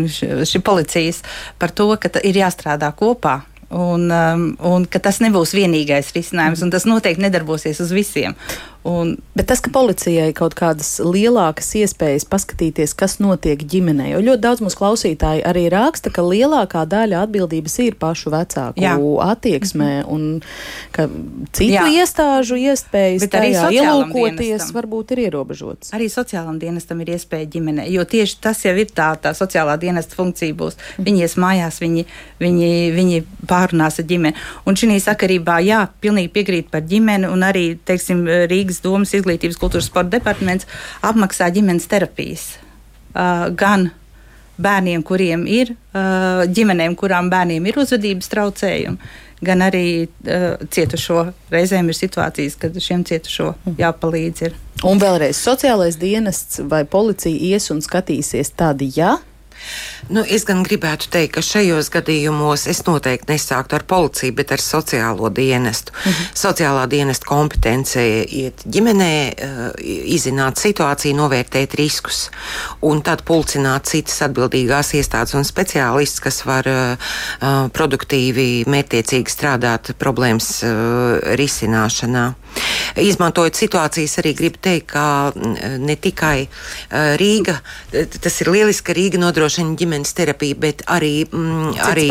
šī 0.08 0.64
policijas 0.64 1.20
par 1.60 1.76
to, 1.76 1.90
ka 2.00 2.08
ir 2.24 2.40
jāstrādā 2.40 2.94
kopā. 2.96 3.42
Un, 3.68 4.06
um, 4.08 4.44
un 4.64 4.86
ka 4.88 4.96
tas 5.04 5.18
nebūs 5.20 5.50
vienīgais 5.52 6.14
risinājums, 6.16 6.62
un 6.64 6.70
tas 6.72 6.86
noteikti 6.88 7.20
nedarbosies 7.20 7.82
uz 7.84 7.90
visiem. 7.92 8.32
Un, 8.86 9.16
bet 9.34 9.48
tas, 9.50 9.58
ka 9.60 9.72
policijai 9.74 10.30
kaut 10.38 10.54
kādas 10.56 11.00
lielākas 11.02 11.66
iespējas 11.80 12.24
paskatīties, 12.30 12.94
kas 12.96 13.16
notiek 13.18 13.58
ģimenē, 13.58 14.06
jo 14.12 14.20
ļoti 14.22 14.42
daudz 14.44 14.62
mūsu 14.62 14.78
klausītāji 14.78 15.42
arī 15.44 15.64
raksta, 15.72 16.12
ka 16.14 16.22
lielākā 16.22 16.84
daļa 16.88 17.24
atbildības 17.26 17.74
ir 17.84 17.96
pašu 18.00 18.32
vecāku 18.32 18.80
Jā. 18.80 18.94
attieksmē, 19.26 19.90
un 20.08 20.40
ka 20.94 21.08
citu 21.50 21.74
Jā. 21.74 21.88
iestāžu 22.00 22.56
iespējas 22.70 23.26
bet 23.26 23.34
tajā 23.34 23.66
ielūkoties 23.76 24.38
dienestam. 24.38 24.78
varbūt 24.78 25.12
ir 25.16 25.24
ierobežotas. 25.26 25.92
Arī 25.98 26.06
sociālam 26.12 26.62
dienestam 26.62 27.02
ir 27.02 27.12
iespēja 27.18 27.50
ģimenē, 27.58 27.88
jo 27.92 28.06
tieši 28.06 28.40
tas 28.46 28.62
jau 28.64 28.76
ir 28.78 28.94
tā, 28.94 29.10
tā 29.20 29.34
sociālā 29.36 29.74
dienesta 29.82 30.16
funkcija 30.16 30.54
būs. 30.54 30.78
Viņi 31.02 31.26
ies 31.26 31.36
mājās, 31.36 31.82
viņi, 31.82 32.06
viņi, 32.40 32.72
viņi 32.94 33.20
pārunās 33.50 34.00
ar 34.00 34.08
ģimeni. 34.08 34.38
Un 34.64 34.78
šī 34.78 35.02
sakarībā, 35.02 35.58
jā, 35.66 35.82
pilnīgi 36.00 36.32
piekrīt 36.32 36.70
par 36.70 36.86
ģimeni 36.88 37.28
un 37.28 37.42
arī, 37.42 37.66
teiksim, 37.84 38.24
Rīgas 38.48 38.67
Rīgas 38.68 38.82
domas 38.84 39.14
izglītības 39.16 39.56
kultūras 39.58 39.88
sporta 39.88 40.18
departaments 40.18 40.68
apmaksā 41.02 41.48
ģimenes 41.54 41.88
terapijas. 41.88 42.58
Uh, 43.14 43.48
gan 43.56 43.88
bērniem, 44.60 45.02
kuriem 45.06 45.46
ir 45.48 45.72
uh, 45.72 46.44
ģimenēm, 46.44 46.96
kurām 46.98 47.30
bērniem 47.32 47.64
ir 47.70 47.78
uzvedības 47.80 48.28
traucējumi, 48.28 48.98
gan 49.40 49.64
arī 49.64 49.86
uh, 50.04 50.58
cietušo. 50.68 51.30
Reizēm 51.54 51.88
ir 51.88 51.96
situācijas, 51.96 52.58
kad 52.60 52.76
šiem 52.76 53.06
cietušo 53.08 53.54
jāpalīdz. 53.78 54.44
Ir. 54.50 54.58
Un 54.84 55.00
vēlreiz 55.00 55.40
sociālais 55.40 55.96
dienests 55.98 56.60
vai 56.68 56.84
policija 56.84 57.54
ies 57.54 57.70
un 57.72 57.80
skatīsies 57.82 58.52
tādi, 58.58 58.92
ja 58.98 59.16
Nu, 60.08 60.22
es 60.24 60.44
gan 60.48 60.62
gribētu 60.64 61.10
teikt, 61.12 61.34
ka 61.36 61.42
šajos 61.44 61.90
gadījumos 61.92 62.66
es 62.70 62.80
noteikti 62.86 63.32
nesāktu 63.34 63.76
ar 63.76 63.84
policiju, 63.88 64.34
bet 64.38 64.52
ar 64.56 64.62
sociālo 64.62 65.28
dienestu. 65.34 65.92
Mm 65.92 66.12
-hmm. 66.12 66.30
Sociālā 66.34 66.86
dienesta 66.88 67.26
kompetence 67.26 68.00
iet 68.24 68.62
ģimenē, 68.64 69.12
eh, 69.36 69.72
izzināt 70.16 70.56
situāciju, 70.58 71.16
novērtēt 71.16 71.74
riskus 71.74 72.30
un 72.80 73.02
tad 73.02 73.22
pulcināt 73.22 73.88
citas 73.90 74.22
atbildīgās 74.22 74.94
iestādes 74.94 75.34
un 75.34 75.44
speciālistus, 75.44 76.20
kas 76.20 76.44
var 76.44 76.68
uh, 76.68 76.96
produktīvi, 77.74 78.64
mērķiecīgi 78.66 79.32
strādāt 79.32 79.92
problēmas 79.98 80.62
uh, 80.62 81.34
risināšanā. 81.38 82.32
Izmantojot 82.98 83.58
situācijas, 83.58 84.18
arī 84.22 84.34
gribu 84.38 84.60
teikt, 84.62 84.88
ka 84.92 85.04
mm, 85.34 85.78
ne 85.84 85.96
tikai 85.96 86.48
Rīga, 87.20 87.58
tas 87.92 88.40
ir 88.42 88.50
lieliski, 88.52 88.86
ka 88.88 88.96
Rīga 88.96 89.20
nodrošina 89.22 89.76
ģimenes 89.78 90.14
terapija, 90.16 90.58
bet 90.58 90.84
arī, 90.90 91.12
mm, 91.26 91.74
arī 91.88 92.08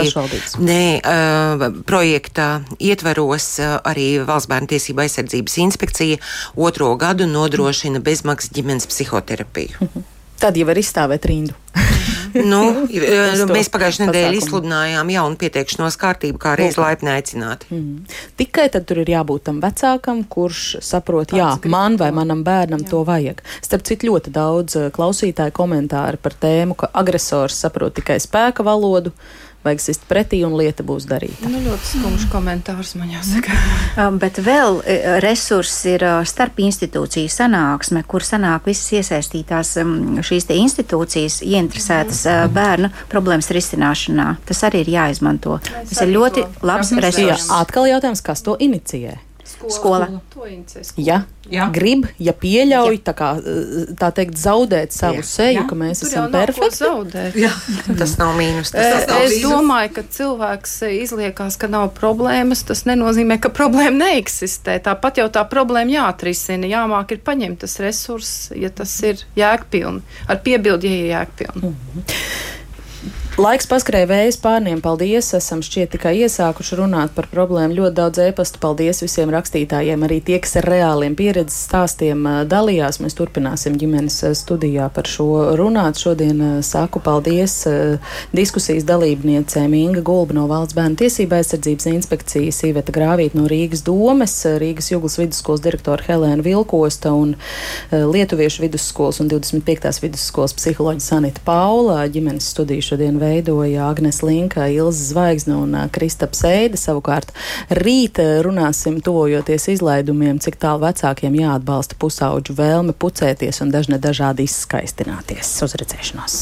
nē, 0.64 0.82
uh, 1.02 1.66
projekta 1.88 2.50
ietvaros 2.80 3.50
uh, 3.64 3.78
arī 3.88 4.10
Valsts 4.28 4.52
bērnu 4.52 4.72
tiesība 4.74 5.06
aizsardzības 5.06 5.58
inspekcija 5.66 6.22
otro 6.56 6.94
gadu 7.00 7.28
nodrošina 7.30 8.04
bezmaksas 8.04 8.54
ģimenes 8.56 8.88
psihoterapiju. 8.92 9.82
Mhm. 9.82 10.14
Tad 10.38 10.58
jau 10.58 10.68
var 10.70 10.78
izstāvēt 10.78 11.26
rindu. 11.26 11.56
nu, 12.46 12.62
mēs 13.56 13.72
pagājušajā 13.74 14.10
nedēļā 14.10 14.34
izsludinājām 14.38 15.12
jaunu 15.14 15.40
pieteikšanos 15.42 15.98
kārtību, 16.02 16.42
kā 16.42 16.56
reiz 16.60 16.78
laipni 16.80 17.14
aicināti. 17.14 17.70
Mm. 17.74 18.20
Tikai 18.40 18.68
tad 18.74 18.88
tur 18.90 19.02
ir 19.04 19.12
jābūt 19.14 19.48
tam 19.50 19.62
vecākam, 19.64 20.24
kurš 20.30 20.78
saprot, 20.86 21.32
Tāds 21.32 21.40
jā, 21.40 21.50
grib. 21.64 21.74
man 21.74 21.98
vai 22.00 22.12
manam 22.16 22.44
bērnam 22.48 22.86
jā. 22.86 22.92
to 22.92 23.04
vajag. 23.08 23.42
Starp 23.66 23.88
citu, 23.88 24.12
ļoti 24.12 24.34
daudz 24.36 24.78
eh, 24.80 24.88
klausītāju 24.94 25.56
komentāru 25.58 26.22
par 26.22 26.38
tēmu, 26.38 26.78
ka 26.78 26.92
agresors 26.94 27.58
saprot 27.66 27.98
tikai 27.98 28.20
spēka 28.24 28.66
valodu 28.68 29.16
vajag 29.68 29.84
sist 29.84 30.08
pretī 30.10 30.42
un 30.48 30.56
lieta 30.58 30.86
būs 30.88 31.08
darīta. 31.10 31.50
Nu, 31.52 31.62
ļoti 31.66 31.92
skumjš 31.92 32.28
komentārs 32.34 32.96
man 33.00 33.14
jāsaka. 33.18 33.56
Um, 33.98 34.20
bet 34.22 34.38
vēl 34.46 34.76
e, 34.86 34.96
resurss 35.24 35.88
ir 35.90 36.04
uh, 36.06 36.20
starp 36.28 36.60
institūciju 36.62 37.32
sanāksme, 37.34 38.04
kur 38.06 38.22
sanāk 38.22 38.68
visas 38.70 38.92
iesaistītās 39.00 39.72
um, 39.82 40.20
šīs 40.22 40.46
institūcijas 40.54 41.40
ieinteresētas 41.42 42.20
uh, 42.30 42.44
bērnu 42.54 42.92
problēmas 43.10 43.50
risināšanā. 43.58 44.28
Tas 44.46 44.62
arī 44.70 44.84
ir 44.86 44.94
jāizmanto. 45.00 45.58
Tas 45.66 46.04
ir 46.06 46.14
ļoti 46.14 46.46
labs 46.62 46.94
resurss. 46.94 47.50
Atkal 47.58 47.90
jautājums, 47.90 48.22
kas 48.22 48.46
to 48.46 48.54
inicijē? 48.62 49.18
Skola. 49.72 50.08
Ja, 50.98 51.22
ja. 51.50 51.68
grib, 51.74 52.06
ja 52.22 52.34
pieļauj, 52.38 52.98
ja. 52.98 53.04
tā, 53.10 53.14
kā, 53.18 53.30
tā 54.00 54.10
teikt, 54.16 54.38
zaudēt 54.40 54.96
savu 54.96 55.22
ja. 55.22 55.28
seju, 55.28 55.60
ja. 55.60 55.66
ka 55.70 55.78
mēs 55.80 56.04
Tur 56.04 56.10
esam 56.12 56.32
perfekti. 56.34 56.90
Ja. 57.42 57.52
tas 58.00 58.18
nav 58.20 58.36
mīnus. 58.38 58.72
Tas, 58.74 58.86
tas 58.94 59.08
nav 59.12 59.24
es 59.26 59.36
mīnus. 59.36 59.46
domāju, 59.46 59.94
ka 59.98 60.06
cilvēks 60.18 60.76
izliekās, 60.98 61.60
ka 61.60 61.72
nav 61.72 61.90
problēmas. 61.98 62.64
Tas 62.68 62.86
nenozīmē, 62.90 63.40
ka 63.44 63.52
problēma 63.54 63.96
neeksistē. 64.04 64.78
Tāpat 64.86 65.24
jau 65.24 65.30
tā 65.34 65.46
problēma 65.50 65.98
jāatrisina. 65.98 66.70
Jāmāk 66.70 67.16
ir 67.16 67.24
paņemt 67.26 67.64
tas 67.66 67.80
resurss, 67.84 68.52
ja 68.56 68.70
tas 68.74 68.94
ir 69.08 69.26
jēgpilni. 69.40 70.06
Ar 70.28 70.44
piebildi, 70.46 70.92
ja 70.92 71.02
ir 71.02 71.12
jēgpilni. 71.16 71.64
Mm 71.64 71.76
-hmm. 71.76 72.56
Laiks 73.38 73.68
paskrēja 73.70 74.08
vējas 74.10 74.40
pārniem. 74.42 74.80
Paldies! 74.82 75.28
Esam 75.38 75.60
šķiet 75.62 75.92
tikai 75.94 76.16
iesākuši 76.24 76.80
runāt 76.80 77.12
par 77.14 77.28
problēmu. 77.30 77.76
Ļoti 77.78 77.96
daudz 78.00 78.22
ēpastu. 78.24 78.58
Paldies 78.64 79.04
visiem 79.04 79.30
rakstītājiem, 79.30 80.02
arī 80.08 80.16
tie, 80.26 80.40
kas 80.42 80.56
ar 80.58 80.66
reāliem 80.66 81.14
pieredzes 81.14 81.60
stāstiem 81.68 82.26
dalījās. 82.50 82.98
Mēs 82.98 83.14
turpināsim 83.14 83.76
ģimenes 83.78 84.18
studijā 84.40 84.88
par 84.96 85.06
šo 85.06 85.28
runāt. 85.60 86.02
Šodien 86.02 86.42
saku 86.66 86.98
paldies 87.06 87.60
diskusijas 88.34 88.88
dalībniecēm 88.90 89.76
Inga 89.84 90.02
Gulba 90.02 90.40
no 90.40 90.48
Valsts 90.50 90.74
bērnu 90.80 90.98
tiesība 91.04 91.38
aizsardzības 91.38 91.92
inspekcijas, 91.94 92.64
Iveta 92.66 92.98
Grāvīt 92.98 93.38
no 93.38 93.46
Rīgas 93.46 93.86
domes, 93.86 94.34
Rīgas 94.58 94.90
Juglas 94.96 95.20
vidusskolas 95.22 95.62
direktora 95.62 96.10
Helēna 96.10 96.42
Vilkosta 96.42 97.14
un 97.14 97.38
Lietuviešu 97.94 98.66
vidusskolas 98.66 99.22
un 99.22 99.30
25. 99.30 99.94
vidusskolas 100.08 100.58
psiholoģija 100.58 101.10
Sanita 101.12 101.46
Paula. 101.46 102.02
Ģimenes 102.10 102.50
studiju 102.56 102.90
šodien 102.90 103.22
veidoja 103.28 103.90
Agnes 103.90 104.22
Linka, 104.24 104.68
Ilza 104.72 105.12
Zvaigzne 105.12 105.58
un 105.60 105.76
Kristaps 105.92 106.44
Eide. 106.48 106.80
Savukārt 106.80 107.34
rīt 107.84 108.22
runāsim 108.46 109.00
tojoties 109.04 109.70
izlaidumiem, 109.76 110.40
cik 110.44 110.60
tālu 110.62 110.86
vecākiem 110.86 111.38
jāatbalsta 111.42 112.00
pusauģu 112.00 112.56
vēlme 112.58 112.96
pucēties 112.98 113.62
un 113.66 113.74
dažne 113.76 114.00
dažādi 114.02 114.48
izskaistināties. 114.48 115.56
Uz 115.66 115.78
redzēšanos! 115.82 116.42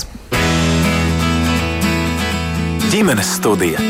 Ģimenes 2.93 3.35
studija 3.39 3.81